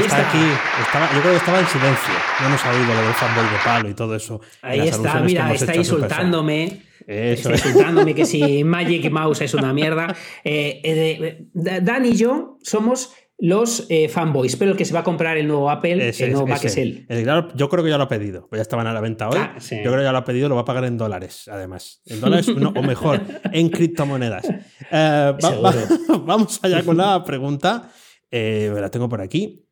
está, 0.01 0.19
está. 0.19 0.29
aquí. 0.29 0.39
Estaba- 0.83 1.11
yo 1.15 1.21
creo 1.21 1.33
que 1.33 1.39
estaba 1.39 1.61
en 1.61 1.67
silencio. 1.69 2.15
No 2.43 2.47
ha 2.49 2.77
oído 2.79 2.95
lo 2.95 3.01
del 3.03 3.15
fanboy 3.15 3.45
de 3.45 3.59
palo 3.65 3.89
y 3.89 3.95
todo 3.95 4.15
eso. 4.17 4.41
Ahí 4.61 4.81
está, 4.89 5.21
mira, 5.21 5.47
hemos 5.49 5.63
está 5.63 5.75
insultándome. 5.75 6.83
Eso 7.07 7.51
está 7.51 7.55
es. 7.55 7.65
insultándome 7.67 8.15
que 8.15 8.27
si 8.27 8.63
Magic 8.65 9.11
Mouse 9.11 9.41
es 9.41 9.55
una 9.55 9.73
mierda. 9.73 10.15
Eh, 10.45 10.81
eh, 10.85 11.47
Dan 11.55 12.05
y 12.05 12.15
yo 12.15 12.59
somos 12.63 13.15
los 13.43 13.87
eh, 13.89 14.09
fanboys, 14.09 14.57
pero 14.57 14.71
el 14.73 14.77
que 14.77 14.85
se 14.85 14.93
va 14.93 15.01
a 15.01 15.03
comprar 15.05 15.39
el 15.39 15.47
nuevo 15.49 15.71
Apple, 15.71 16.09
Ese, 16.11 16.27
el 16.27 16.33
nuevo 16.33 16.47
Mac 16.47 16.59
ese. 16.59 16.67
es 16.69 16.77
él. 16.77 17.07
El- 17.09 17.23
claro, 17.25 17.49
yo 17.55 17.69
creo 17.71 17.83
que 17.83 17.89
ya 17.91 17.97
lo 17.97 18.05
ha 18.05 18.09
pedido. 18.09 18.47
Pues 18.49 18.59
ya 18.59 18.63
estaban 18.63 18.87
a 18.87 18.93
la 18.93 19.01
venta 19.01 19.29
hoy. 19.29 19.39
Ah, 19.39 19.55
sí. 19.59 19.77
Yo 19.77 19.85
creo 19.91 19.97
que 19.99 20.03
ya 20.05 20.13
lo 20.13 20.19
ha 20.19 20.25
pedido, 20.25 20.49
lo 20.49 20.55
va 20.57 20.61
a 20.63 20.65
pagar 20.67 20.85
en 20.85 20.99
dólares, 20.99 21.49
además. 21.51 22.03
En 22.07 22.21
dólares, 22.21 22.49
no, 22.55 22.69
o 22.77 22.83
mejor, 22.83 23.21
en 23.53 23.69
criptomonedas. 23.71 24.45
Eh, 24.49 24.55
va- 24.93 25.33
va- 25.61 25.73
Seguro. 25.73 26.21
vamos 26.27 26.61
allá 26.63 26.83
con 26.85 26.97
la 26.99 27.25
pregunta. 27.25 27.91
Eh, 28.31 28.71
la 28.79 28.91
tengo 28.91 29.09
por 29.09 29.21
aquí. 29.21 29.67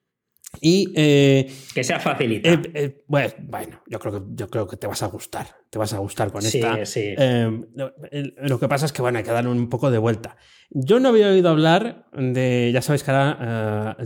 Y 0.63 0.93
eh, 0.97 1.47
Que 1.75 1.85
sea 1.85 2.01
facilita. 2.01 2.49
eh, 2.51 2.61
eh, 2.75 3.05
bueno, 3.07 3.33
bueno, 3.43 3.83
yo 3.87 3.99
creo 3.99 4.13
que 4.15 4.21
yo 4.35 4.49
creo 4.49 4.67
que 4.67 4.77
te 4.79 4.87
vas 4.87 5.03
a 5.03 5.07
gustar. 5.07 5.47
Te 5.69 5.79
vas 5.79 5.93
a 5.93 5.99
gustar 5.99 6.33
con 6.33 6.41
Sí, 6.41 6.59
esta. 6.59 6.87
sí. 6.87 7.01
Eh, 7.19 7.61
lo, 7.75 7.93
lo 8.39 8.59
que 8.59 8.67
pasa 8.67 8.87
es 8.87 8.93
que 8.93 9.03
bueno, 9.03 9.19
hay 9.19 9.25
que 9.25 9.31
darle 9.31 9.51
un 9.51 9.69
poco 9.69 9.91
de 9.91 9.99
vuelta. 9.99 10.37
Yo 10.71 11.01
no 11.01 11.11
había 11.11 11.29
oído 11.29 11.51
hablar 11.51 12.07
de. 12.17 12.71
Ya 12.73 12.81
sabéis 12.83 13.03
que 13.03 13.11
ahora 13.11 13.97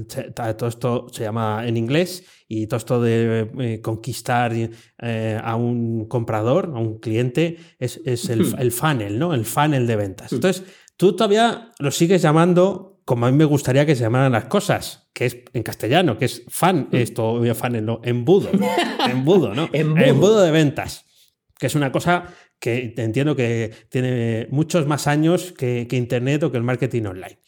todo 0.57 0.69
esto 0.69 1.07
se 1.13 1.23
llama 1.23 1.63
en 1.67 1.77
inglés 1.77 2.25
y 2.49 2.67
todo 2.67 2.79
esto 2.79 3.01
de 3.01 3.81
conquistar 3.83 4.53
a 4.99 5.57
un 5.57 6.07
comprador, 6.07 6.73
a 6.75 6.79
un 6.79 6.99
cliente, 6.99 7.57
es, 7.79 8.01
es 8.05 8.29
el, 8.29 8.55
el 8.59 8.73
funnel, 8.73 9.19
¿no? 9.19 9.33
El 9.35 9.45
funnel 9.45 9.87
de 9.87 9.97
ventas. 9.97 10.33
Entonces, 10.33 10.65
tú 10.97 11.15
todavía 11.15 11.71
lo 11.79 11.91
sigues 11.91 12.23
llamando 12.23 12.92
como 13.05 13.27
a 13.27 13.31
mí 13.31 13.37
me 13.37 13.45
gustaría 13.45 13.87
que 13.87 13.95
se 13.97 14.03
llamaran 14.03 14.33
las 14.33 14.45
cosas, 14.45 15.09
que 15.13 15.27
es 15.27 15.39
en 15.53 15.63
castellano, 15.63 16.17
que 16.19 16.27
es 16.27 16.43
fan, 16.49 16.89
esto, 16.93 17.43
funnel, 17.55 17.85
no, 17.85 18.01
embudo. 18.05 18.51
embudo, 19.11 19.55
¿no? 19.55 19.69
Embudo. 19.73 20.05
embudo 20.05 20.41
de 20.43 20.51
ventas 20.51 21.07
que 21.63 21.69
es 21.69 21.77
una 21.77 21.93
cosa 21.93 22.25
que 22.59 22.93
entiendo 22.97 23.37
que 23.37 23.73
tiene 23.89 24.49
muchos 24.51 24.85
más 24.89 25.07
años 25.07 25.53
que, 25.53 25.87
que 25.89 25.97
Internet 25.97 26.43
o 26.43 26.51
que 26.51 26.57
el 26.57 26.65
marketing 26.65 27.05
online. 27.05 27.39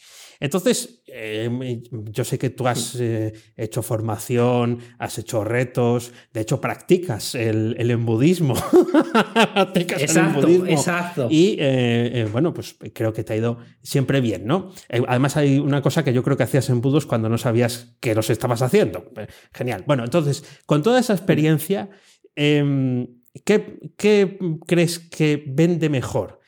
Entonces, 0.45 1.01
eh, 1.07 1.81
yo 1.91 2.23
sé 2.23 2.37
que 2.39 2.51
tú 2.51 2.69
has 2.69 2.97
eh, 3.01 3.33
hecho 3.57 3.81
formación, 3.81 4.79
has 4.99 5.17
hecho 5.17 5.43
retos, 5.43 6.13
de 6.35 6.43
hecho 6.43 6.61
practicas 6.61 7.35
el, 7.35 7.75
el 7.79 7.91
embudismo. 7.91 8.53
practicas 9.33 10.03
el 10.03 10.05
Exacto, 10.05 10.41
embudismo. 10.41 10.67
exacto. 10.67 11.29
Y 11.31 11.57
eh, 11.59 12.29
bueno, 12.31 12.53
pues 12.53 12.77
creo 12.93 13.15
que 13.15 13.25
te 13.25 13.33
ha 13.33 13.37
ido 13.37 13.57
siempre 13.83 14.21
bien, 14.21 14.45
¿no? 14.45 14.71
Además 15.09 15.39
hay 15.39 15.59
una 15.59 15.81
cosa 15.81 16.05
que 16.05 16.13
yo 16.13 16.23
creo 16.23 16.37
que 16.37 16.43
hacías 16.43 16.69
embudos 16.69 17.07
cuando 17.07 17.31
no 17.31 17.39
sabías 17.39 17.97
que 18.01 18.15
los 18.15 18.29
estabas 18.29 18.61
haciendo. 18.61 19.13
Genial. 19.55 19.85
Bueno, 19.87 20.05
entonces, 20.05 20.45
con 20.67 20.83
toda 20.83 21.01
esa 21.01 21.15
experiencia, 21.15 21.89
¿qué, 22.35 23.79
qué 23.97 24.39
crees 24.67 24.99
que 24.99 25.43
vende 25.47 25.89
mejor? 25.89 26.44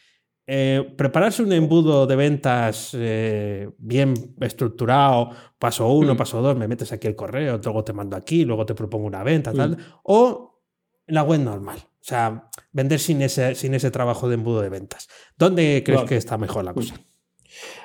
Eh, 0.49 0.95
prepararse 0.97 1.43
un 1.43 1.53
embudo 1.53 2.07
de 2.07 2.15
ventas 2.15 2.91
eh, 2.95 3.69
bien 3.79 4.15
estructurado, 4.41 5.31
paso 5.59 5.89
uno, 5.93 6.15
Mm. 6.15 6.17
paso 6.17 6.41
dos, 6.41 6.57
me 6.57 6.69
metes 6.69 6.93
aquí 6.93 7.09
el 7.09 7.17
correo, 7.17 7.61
luego 7.63 7.83
te 7.83 7.93
mando 7.93 8.17
aquí, 8.17 8.45
luego 8.45 8.65
te 8.65 8.75
propongo 8.75 9.07
una 9.07 9.25
venta, 9.25 9.53
tal, 9.53 9.77
o 10.05 10.63
la 11.09 11.25
web 11.25 11.41
normal. 11.41 11.79
O 11.79 12.09
sea, 12.09 12.49
vender 12.71 13.01
sin 13.01 13.23
ese, 13.23 13.57
sin 13.57 13.75
ese 13.75 13.91
trabajo 13.91 14.29
de 14.29 14.35
embudo 14.37 14.61
de 14.61 14.69
ventas. 14.69 15.09
¿Dónde 15.37 15.83
crees 15.85 16.03
que 16.03 16.17
está 16.17 16.39
mejor 16.39 16.65
la 16.65 16.73
cosa? 16.75 16.95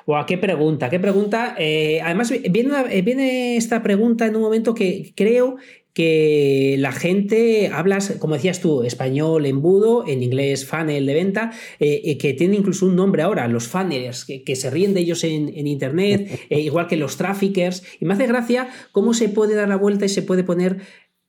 Buah, 0.06 0.26
qué 0.26 0.38
pregunta, 0.38 0.88
qué 0.90 1.00
pregunta. 1.00 1.56
Eh, 1.58 2.00
además, 2.00 2.30
viene, 2.50 3.02
viene 3.02 3.56
esta 3.56 3.82
pregunta 3.82 4.26
en 4.26 4.36
un 4.36 4.42
momento 4.42 4.74
que 4.74 5.12
creo 5.16 5.56
que 5.94 6.76
la 6.78 6.92
gente 6.92 7.68
habla, 7.72 7.98
como 8.18 8.34
decías 8.34 8.60
tú, 8.60 8.82
español 8.82 9.44
embudo, 9.44 10.06
en 10.06 10.22
inglés 10.22 10.66
funnel 10.66 11.04
de 11.04 11.14
venta, 11.14 11.52
eh, 11.80 12.00
y 12.02 12.16
que 12.16 12.32
tiene 12.32 12.56
incluso 12.56 12.86
un 12.86 12.96
nombre 12.96 13.22
ahora, 13.22 13.46
los 13.48 13.68
funnelers, 13.68 14.24
que, 14.24 14.42
que 14.42 14.56
se 14.56 14.70
ríen 14.70 14.94
de 14.94 15.00
ellos 15.00 15.22
en, 15.24 15.52
en 15.54 15.66
internet, 15.66 16.40
eh, 16.50 16.60
igual 16.60 16.86
que 16.86 16.96
los 16.96 17.16
traffickers. 17.16 17.82
Y 18.00 18.06
me 18.06 18.14
hace 18.14 18.26
gracia 18.26 18.68
cómo 18.92 19.12
se 19.12 19.28
puede 19.28 19.54
dar 19.54 19.68
la 19.68 19.76
vuelta 19.76 20.06
y 20.06 20.08
se 20.08 20.22
puede 20.22 20.44
poner 20.44 20.78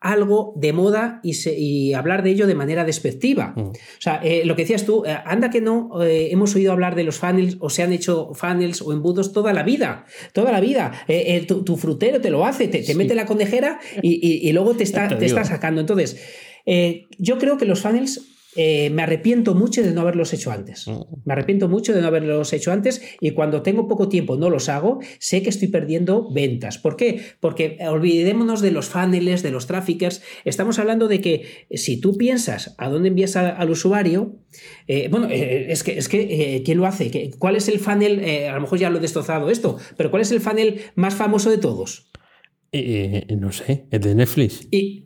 algo 0.03 0.53
de 0.57 0.73
moda 0.73 1.19
y, 1.23 1.33
se- 1.35 1.57
y 1.57 1.93
hablar 1.93 2.21
de 2.23 2.31
ello 2.31 2.45
de 2.45 2.55
manera 2.55 2.83
despectiva. 2.83 3.53
Mm. 3.55 3.61
O 3.61 3.73
sea, 3.99 4.19
eh, 4.23 4.43
lo 4.45 4.55
que 4.55 4.63
decías 4.63 4.85
tú, 4.85 5.03
eh, 5.05 5.17
anda 5.25 5.49
que 5.49 5.61
no 5.61 5.89
eh, 6.03 6.29
hemos 6.31 6.53
oído 6.55 6.71
hablar 6.73 6.93
de 6.95 7.03
los 7.05 7.17
funnels 7.17 7.57
o 7.59 7.69
se 7.69 7.83
han 7.83 7.93
hecho 7.93 8.31
funnels 8.33 8.81
o 8.81 8.91
embudos 8.93 9.31
toda 9.33 9.53
la 9.53 9.63
vida, 9.63 10.05
toda 10.33 10.51
la 10.51 10.59
vida. 10.59 10.91
Eh, 11.07 11.45
tu, 11.47 11.63
tu 11.63 11.77
frutero 11.77 12.19
te 12.21 12.29
lo 12.29 12.45
hace, 12.45 12.67
te, 12.67 12.79
te 12.79 12.83
Sí. 12.83 12.95
mete 12.95 13.15
la 13.15 13.25
conejera 13.25 13.79
y, 14.01 14.11
y- 14.21 14.49
y 14.49 14.51
luego 14.53 14.75
te 14.75 14.83
está, 14.83 15.07
te 15.07 15.15
te 15.15 15.25
está 15.25 15.43
sacando. 15.45 15.79
Entonces, 15.81 16.17
yo 17.17 17.37
creo 17.37 17.57
que 17.57 17.65
los 17.65 17.81
funnels 17.81 18.29
eh, 18.55 18.89
me 18.91 19.01
arrepiento 19.03 19.55
mucho 19.55 19.81
de 19.81 19.91
no 19.91 20.01
haberlos 20.01 20.33
hecho 20.33 20.51
antes. 20.51 20.87
Mm. 20.87 21.01
Me 21.25 21.33
arrepiento 21.33 21.67
mucho 21.69 21.93
de 21.93 22.01
no 22.01 22.07
haberlos 22.07 22.53
hecho 22.53 22.71
antes 22.71 23.01
y 23.19 23.31
cuando 23.31 23.61
tengo 23.61 23.87
poco 23.87 24.09
tiempo 24.09 24.35
no 24.37 24.49
los 24.49 24.69
hago, 24.69 24.99
sé 25.19 25.41
que 25.41 25.49
estoy 25.49 25.69
perdiendo 25.69 26.31
ventas. 26.31 26.77
¿Por 26.77 26.95
qué? 26.95 27.21
Porque 27.39 27.77
olvidémonos 27.87 28.61
de 28.61 28.71
los 28.71 28.87
funnels, 28.89 29.41
de 29.43 29.51
los 29.51 29.67
traffickers. 29.67 30.21
Estamos 30.45 30.79
hablando 30.79 31.07
de 31.07 31.21
que 31.21 31.67
si 31.71 31.99
tú 31.99 32.17
piensas 32.17 32.75
a 32.77 32.89
dónde 32.89 33.09
envías 33.09 33.35
a- 33.35 33.49
al 33.49 33.69
usuario, 33.69 34.35
eh, 34.87 35.07
bueno, 35.09 35.27
eh, 35.29 35.67
es 35.71 35.83
que, 35.83 35.97
es 35.97 36.07
que 36.09 36.55
eh, 36.57 36.63
¿quién 36.63 36.77
lo 36.77 36.85
hace? 36.85 37.09
¿Qué- 37.09 37.31
¿Cuál 37.39 37.55
es 37.55 37.67
el 37.67 37.79
funnel? 37.79 38.19
eh, 38.19 38.49
a 38.49 38.55
lo 38.55 38.61
mejor 38.61 38.77
ya 38.79 38.89
lo 38.89 38.97
he 38.97 39.01
destrozado 39.01 39.49
esto, 39.49 39.77
pero 39.97 40.11
¿cuál 40.11 40.21
es 40.21 40.31
el 40.31 40.41
funnel 40.41 40.81
más 40.95 41.15
famoso 41.15 41.49
de 41.49 41.57
todos? 41.57 42.11
Eh, 42.71 43.25
eh, 43.27 43.35
no 43.35 43.51
sé, 43.51 43.85
el 43.91 43.99
de 44.01 44.15
Netflix. 44.15 44.67
Y, 44.71 45.05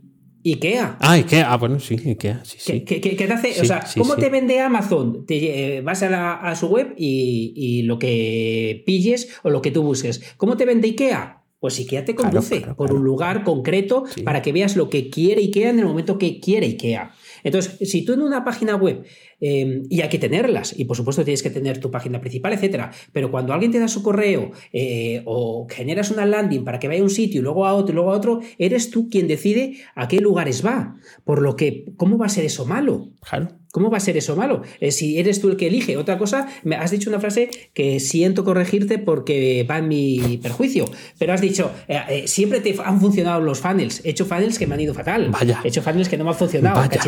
IKEA. 0.54 0.98
Ah, 1.00 1.14
Ikea. 1.14 1.52
Ah, 1.52 1.58
bueno, 1.58 1.80
sí, 1.80 1.96
Ikea, 2.06 2.42
sí, 2.46 2.58
sí. 2.60 2.82
¿Qué, 2.82 3.02
qué- 3.02 3.16
qué 3.16 3.28
te 3.28 3.34
hace? 3.34 3.62
o 3.62 3.66
sea, 3.66 3.86
sí, 3.86 4.00
¿cómo 4.00 4.16
sí. 4.16 4.22
te 4.22 4.30
vende 4.30 4.60
Amazon? 4.60 5.26
Te, 5.26 5.78
eh, 5.78 5.82
vas 5.82 6.04
a, 6.04 6.10
la- 6.10 6.34
a 6.36 6.56
su 6.56 6.68
web 6.68 6.94
y, 6.98 7.54
y 7.56 7.82
lo 7.84 8.00
que 8.00 8.84
pilles 8.86 9.30
o 9.44 9.50
lo 9.50 9.62
que 9.62 9.72
tú 9.72 9.84
busques. 9.84 10.22
¿Cómo 10.38 10.58
te 10.58 10.66
vende 10.66 10.88
IKEA? 10.90 11.44
Pues 11.60 11.80
IKEA 11.80 12.06
te 12.06 12.14
conduce 12.14 12.58
claro, 12.60 12.76
por 12.76 12.88
claro. 12.88 13.00
un 13.00 13.06
lugar 13.06 13.44
concreto 13.44 14.04
para 14.24 14.44
que 14.44 14.52
veas 14.52 14.76
lo 14.76 14.90
que 14.92 15.10
quiere 15.10 15.42
IKEA 15.42 15.72
en 15.72 15.80
el 15.80 15.86
momento 15.86 16.20
que 16.20 16.40
quiere 16.40 16.68
IKEA. 16.68 17.12
Entonces, 17.48 17.90
si 17.90 18.04
tú 18.04 18.14
en 18.14 18.22
una 18.22 18.44
página 18.44 18.76
web, 18.76 19.04
eh, 19.40 19.84
y 19.90 20.02
hay 20.02 20.10
que 20.10 20.20
tenerlas, 20.20 20.78
y 20.78 20.86
por 20.86 20.98
supuesto 20.98 21.24
tienes 21.24 21.42
que 21.42 21.50
tener 21.50 21.80
tu 21.80 21.90
página 21.90 22.20
principal, 22.20 22.54
etcétera, 22.54 22.92
pero 23.14 23.32
cuando 23.32 23.54
alguien 23.54 23.72
te 23.72 23.80
da 23.80 23.88
su 23.88 24.04
correo 24.04 24.52
eh, 24.74 25.22
o 25.26 25.66
generas 25.70 26.12
una 26.12 26.26
landing 26.26 26.66
para 26.66 26.80
que 26.80 26.88
vaya 26.88 27.00
a 27.00 27.04
un 27.04 27.10
sitio 27.10 27.40
y 27.40 27.44
luego 27.44 27.66
a 27.66 27.74
otro 27.74 27.94
y 27.94 27.96
luego 27.96 28.12
a 28.12 28.18
otro, 28.18 28.42
eres 28.58 28.92
tú 28.92 29.10
quien 29.10 29.28
decide 29.28 29.78
a 29.96 30.08
qué 30.08 30.18
lugares 30.18 30.66
va. 30.66 30.98
Por 31.24 31.42
lo 31.42 31.56
que, 31.56 31.86
¿cómo 31.96 32.18
va 32.18 32.26
a 32.26 32.30
ser 32.30 32.44
eso 32.44 32.66
malo? 32.66 33.10
Claro. 33.22 33.50
¿Cómo 33.78 33.92
va 33.92 33.98
a 33.98 34.00
ser 34.00 34.18
eso 34.18 34.36
malo? 34.36 34.64
Eh, 34.80 34.92
si 34.92 35.20
eres 35.20 35.40
tú 35.40 35.50
el 35.50 35.56
que 35.56 35.68
elige. 35.68 35.98
Otra 35.98 36.18
cosa, 36.18 36.48
me 36.64 36.76
has 36.78 36.90
dicho 36.90 37.12
una 37.12 37.20
frase 37.20 37.52
que 37.76 38.00
siento 38.00 38.44
corregirte 38.44 38.98
porque 38.98 39.68
va 39.70 39.78
en 39.78 39.88
mi 39.88 40.40
perjuicio, 40.42 40.86
pero 41.20 41.32
has 41.34 41.42
dicho, 41.42 41.70
eh, 41.88 42.02
eh, 42.10 42.28
siempre 42.28 42.60
te 42.60 42.76
han 42.84 43.00
funcionado 43.00 43.40
los 43.40 43.60
funnels. 43.60 44.02
He 44.04 44.10
hecho 44.10 44.26
funnels 44.26 44.58
que 44.58 44.66
me 44.66 44.74
han 44.74 44.82
ido 44.82 44.96
fatal. 44.96 45.30
Vaya. 45.30 45.62
He 45.64 45.68
hecho 45.68 45.84
funnels 45.84 46.10
que 46.10 46.18
no 46.18 46.24
me 46.24 46.32
han 46.32 46.36
funcionado. 46.36 46.76
Vaya. 46.76 47.00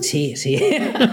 Sí, 0.00 0.36
sí. 0.36 0.60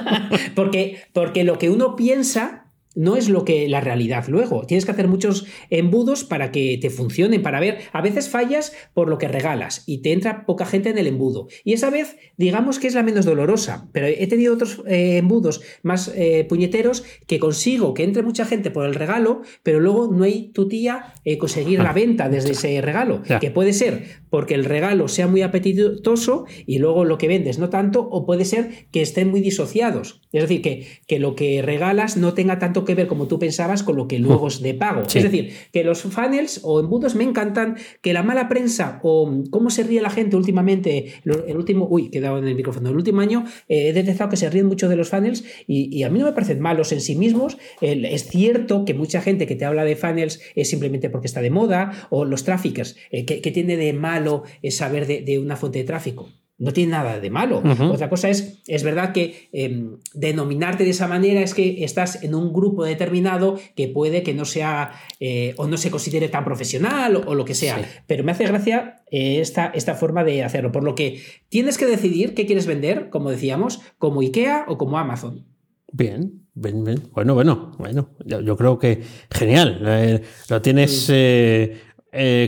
porque, 0.53 0.99
porque 1.11 1.43
lo 1.43 1.57
que 1.57 1.71
uno 1.71 1.95
piensa 1.95 2.66
no 2.97 3.15
es 3.15 3.29
lo 3.29 3.45
que 3.45 3.69
la 3.69 3.79
realidad 3.79 4.25
luego. 4.27 4.65
Tienes 4.65 4.85
que 4.85 4.91
hacer 4.91 5.07
muchos 5.07 5.45
embudos 5.69 6.23
para 6.23 6.51
que 6.51 6.77
te 6.81 6.89
funcionen, 6.89 7.43
para 7.43 7.59
ver. 7.59 7.77
A 7.93 8.01
veces 8.01 8.27
fallas 8.27 8.73
por 8.93 9.07
lo 9.07 9.19
que 9.19 9.27
regalas 9.27 9.83
y 9.85 9.99
te 9.99 10.11
entra 10.11 10.45
poca 10.45 10.65
gente 10.65 10.89
en 10.89 10.97
el 10.97 11.05
embudo. 11.05 11.47
Y 11.63 11.73
esa 11.73 11.91
vez, 11.91 12.17
digamos 12.37 12.79
que 12.79 12.87
es 12.87 12.95
la 12.95 13.03
menos 13.03 13.25
dolorosa. 13.25 13.87
Pero 13.93 14.07
he 14.07 14.25
tenido 14.25 14.55
otros 14.55 14.81
eh, 14.87 15.17
embudos 15.17 15.61
más 15.83 16.11
eh, 16.15 16.45
puñeteros 16.49 17.03
que 17.27 17.37
consigo 17.39 17.93
que 17.93 18.03
entre 18.03 18.23
mucha 18.23 18.45
gente 18.45 18.71
por 18.71 18.85
el 18.85 18.95
regalo, 18.95 19.43
pero 19.61 19.79
luego 19.79 20.11
no 20.11 20.23
hay 20.23 20.49
tu 20.49 20.67
tía 20.67 21.13
eh, 21.23 21.37
conseguir 21.37 21.79
la 21.79 21.93
venta 21.93 22.29
desde 22.29 22.51
ese 22.51 22.81
regalo. 22.81 23.21
Ya. 23.29 23.39
Que 23.39 23.51
puede 23.51 23.73
ser 23.73 24.05
porque 24.31 24.55
el 24.55 24.65
regalo 24.65 25.07
sea 25.07 25.27
muy 25.27 25.43
apetitoso 25.43 26.45
y 26.65 26.79
luego 26.79 27.05
lo 27.05 27.19
que 27.19 27.27
vendes 27.27 27.59
no 27.59 27.69
tanto, 27.69 28.07
o 28.09 28.25
puede 28.25 28.43
ser 28.43 28.87
que 28.91 29.01
estén 29.01 29.29
muy 29.29 29.41
disociados. 29.41 30.21
Es 30.37 30.49
decir, 30.49 30.61
que, 30.61 30.87
que 31.07 31.19
lo 31.19 31.35
que 31.35 31.61
regalas 31.61 32.17
no 32.17 32.33
tenga 32.33 32.59
tanto 32.59 32.85
que 32.85 32.95
ver 32.95 33.07
como 33.07 33.27
tú 33.27 33.39
pensabas 33.39 33.83
con 33.83 33.95
lo 33.95 34.07
que 34.07 34.19
luego 34.19 34.47
es 34.47 34.61
de 34.61 34.73
pago. 34.73 35.03
Es 35.03 35.23
decir, 35.23 35.53
que 35.71 35.83
los 35.83 36.01
funnels 36.01 36.61
o 36.63 36.79
embudos 36.79 37.15
me 37.15 37.23
encantan, 37.23 37.77
que 38.01 38.13
la 38.13 38.23
mala 38.23 38.47
prensa 38.47 38.99
o 39.03 39.43
cómo 39.49 39.69
se 39.69 39.83
ríe 39.83 40.01
la 40.01 40.09
gente 40.09 40.35
últimamente, 40.35 41.13
el 41.23 41.57
último, 41.57 41.87
uy, 41.89 42.09
quedado 42.09 42.37
en 42.37 42.47
el 42.47 42.55
micrófono, 42.55 42.89
el 42.89 42.95
último 42.95 43.21
año 43.21 43.45
eh, 43.67 43.89
he 43.89 43.93
detectado 43.93 44.29
que 44.29 44.37
se 44.37 44.49
ríen 44.49 44.67
mucho 44.67 44.89
de 44.89 44.95
los 44.95 45.09
funnels 45.09 45.43
y, 45.67 46.03
a 46.03 46.09
mí 46.09 46.19
no 46.19 46.25
me 46.25 46.33
parecen 46.33 46.59
malos 46.59 46.91
en 46.91 47.01
sí 47.01 47.15
mismos. 47.15 47.57
es 47.81 48.27
cierto 48.27 48.85
que 48.85 48.93
mucha 48.93 49.21
gente 49.21 49.47
que 49.47 49.55
te 49.55 49.65
habla 49.65 49.83
de 49.83 49.95
funnels 49.95 50.39
es 50.55 50.69
simplemente 50.69 51.09
porque 51.09 51.27
está 51.27 51.41
de 51.41 51.49
moda 51.49 52.07
o 52.09 52.25
los 52.25 52.43
tráficos, 52.43 52.95
eh, 53.11 53.25
¿qué, 53.25 53.51
tiene 53.51 53.77
de 53.77 53.93
malo 53.93 54.43
saber 54.69 55.07
de 55.07 55.39
una 55.39 55.55
fuente 55.55 55.79
de 55.79 55.85
tráfico? 55.85 56.29
No 56.59 56.73
tiene 56.73 56.91
nada 56.91 57.19
de 57.19 57.29
malo. 57.29 57.61
Otra 57.91 58.09
cosa 58.09 58.29
es, 58.29 58.61
es 58.65 58.83
verdad 58.83 59.13
que 59.13 59.49
em, 59.51 59.97
denominarte 60.13 60.83
de 60.83 60.89
esa 60.89 61.07
manera 61.07 61.41
es 61.41 61.53
que 61.53 61.83
estás 61.83 62.23
en 62.23 62.33
un 62.33 62.51
grupo 62.51 62.83
determinado 62.83 63.59
que 63.75 63.87
puede 63.87 64.23
que 64.23 64.33
no 64.33 64.45
sea 64.45 64.91
eh, 65.19 65.53
o 65.57 65.67
no 65.67 65.77
se 65.77 65.91
considere 65.91 66.29
tan 66.29 66.43
profesional 66.43 67.15
o, 67.15 67.35
lo 67.35 67.45
que 67.45 67.53
sea. 67.53 67.79
Pero 68.07 68.23
me 68.23 68.31
hace 68.31 68.45
gracia 68.45 69.03
eh, 69.11 69.39
esta, 69.39 69.67
esta 69.67 69.93
forma 69.93 70.23
de 70.23 70.43
hacerlo. 70.43 70.71
Por 70.71 70.83
lo 70.83 70.95
que 70.95 71.21
tienes 71.49 71.77
que 71.77 71.85
decidir 71.85 72.33
qué 72.33 72.47
quieres 72.47 72.65
vender, 72.65 73.09
como 73.09 73.29
decíamos, 73.29 73.81
como 73.99 74.21
IKEA 74.21 74.65
o 74.67 74.77
como 74.77 74.97
Amazon. 74.97 75.45
Bien, 75.91 76.43
bien, 76.53 76.83
bien. 76.83 77.03
Bueno, 77.13 77.33
bueno, 77.33 77.71
bueno. 77.77 78.09
Yo, 78.25 78.57
creo 78.57 78.77
que 78.77 79.03
genial. 79.31 79.81
Eh, 79.85 80.21
lo 80.49 80.61
tienes 80.61 81.07
eh, 81.09 81.81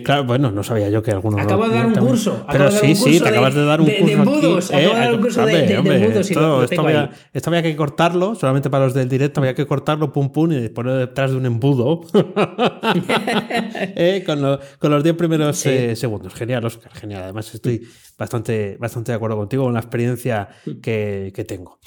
claro, 0.03 0.23
bueno, 0.25 0.51
no 0.51 0.63
sabía 0.63 0.89
yo 0.89 1.03
que 1.03 1.11
alguno. 1.11 1.41
Acabo 1.41 1.67
de 1.67 1.75
dar 1.75 1.85
un 1.87 1.93
curso. 1.95 2.45
Pero 2.51 2.71
sí, 2.71 2.95
sí, 2.95 3.19
te 3.19 3.29
acabas 3.29 3.53
de 3.53 3.65
dar 3.65 3.81
un 3.81 3.87
curso. 3.87 4.05
De 4.05 4.11
embudos. 4.13 4.71
Acabo 4.71 4.93
de 4.93 4.99
dar 4.99 5.13
un 5.13 5.21
curso 5.21 5.45
de, 5.45 5.73
embudos. 5.73 6.29
Esto, 6.29 6.63
esto, 6.63 6.81
había, 6.81 7.11
esto, 7.33 7.49
había, 7.49 7.63
que 7.63 7.75
cortarlo, 7.75 8.35
solamente 8.35 8.69
para 8.69 8.85
los 8.85 8.93
del 8.93 9.09
directo, 9.09 9.41
había 9.41 9.55
que 9.55 9.65
cortarlo, 9.65 10.11
pum, 10.11 10.31
pum, 10.31 10.51
y 10.51 10.69
ponerlo 10.69 10.99
detrás 10.99 11.31
de 11.31 11.37
un 11.37 11.45
embudo. 11.45 12.01
eh, 13.95 14.23
con, 14.25 14.41
lo, 14.41 14.59
con, 14.79 14.91
los 14.91 15.03
10 15.03 15.15
primeros 15.15 15.65
eh, 15.65 15.95
segundos. 15.95 16.33
Genial, 16.33 16.65
Oscar, 16.65 16.91
genial. 16.93 17.23
Además, 17.23 17.53
estoy 17.53 17.87
bastante, 18.17 18.77
bastante 18.79 19.11
de 19.11 19.15
acuerdo 19.15 19.37
contigo 19.37 19.63
con 19.63 19.73
la 19.73 19.79
experiencia 19.79 20.49
que, 20.81 21.31
que 21.33 21.45
tengo. 21.45 21.79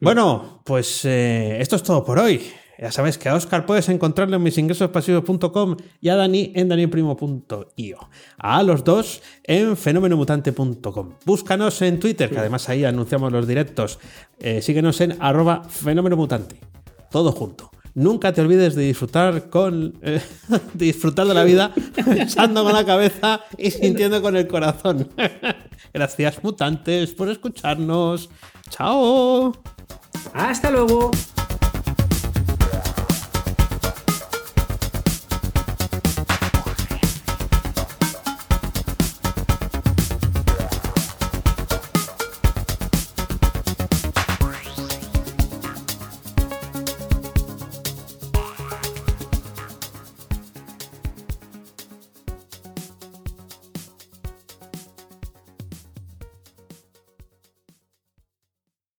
Bueno, 0.00 0.62
pues 0.64 1.04
eh, 1.04 1.58
esto 1.60 1.76
es 1.76 1.82
todo 1.82 2.04
por 2.04 2.18
hoy. 2.18 2.42
Ya 2.78 2.92
sabes 2.92 3.16
que 3.16 3.28
a 3.28 3.34
Oscar 3.34 3.64
puedes 3.64 3.88
encontrarlo 3.88 4.36
en 4.36 4.42
misingresospasivos.com 4.42 5.76
y 6.00 6.08
a 6.08 6.16
Dani 6.16 6.52
en 6.54 6.68
danielprimo.io. 6.68 7.98
A 8.38 8.62
los 8.62 8.84
dos 8.84 9.22
en 9.44 9.76
fenomenomutante.com. 9.76 11.14
Búscanos 11.24 11.80
en 11.82 11.98
Twitter, 11.98 12.30
que 12.30 12.38
además 12.38 12.68
ahí 12.68 12.84
anunciamos 12.84 13.32
los 13.32 13.46
directos. 13.46 13.98
Eh, 14.38 14.60
síguenos 14.60 15.00
en 15.00 15.16
arroba 15.20 15.64
fenomenomutante. 15.64 16.60
Todo 17.10 17.32
junto. 17.32 17.70
Nunca 17.94 18.30
te 18.34 18.42
olvides 18.42 18.74
de 18.74 18.82
disfrutar 18.82 19.48
con 19.48 19.94
eh, 20.02 20.20
disfrutar 20.74 21.26
de 21.26 21.32
la 21.32 21.44
vida 21.44 21.72
pensando 22.04 22.62
con 22.62 22.74
la 22.74 22.84
cabeza 22.84 23.40
y 23.56 23.70
sintiendo 23.70 24.20
con 24.20 24.36
el 24.36 24.46
corazón. 24.46 25.08
Gracias 25.94 26.44
mutantes 26.44 27.12
por 27.14 27.30
escucharnos. 27.30 28.28
Chao. 28.68 29.52
Hasta 30.34 30.70
luego. 30.70 31.10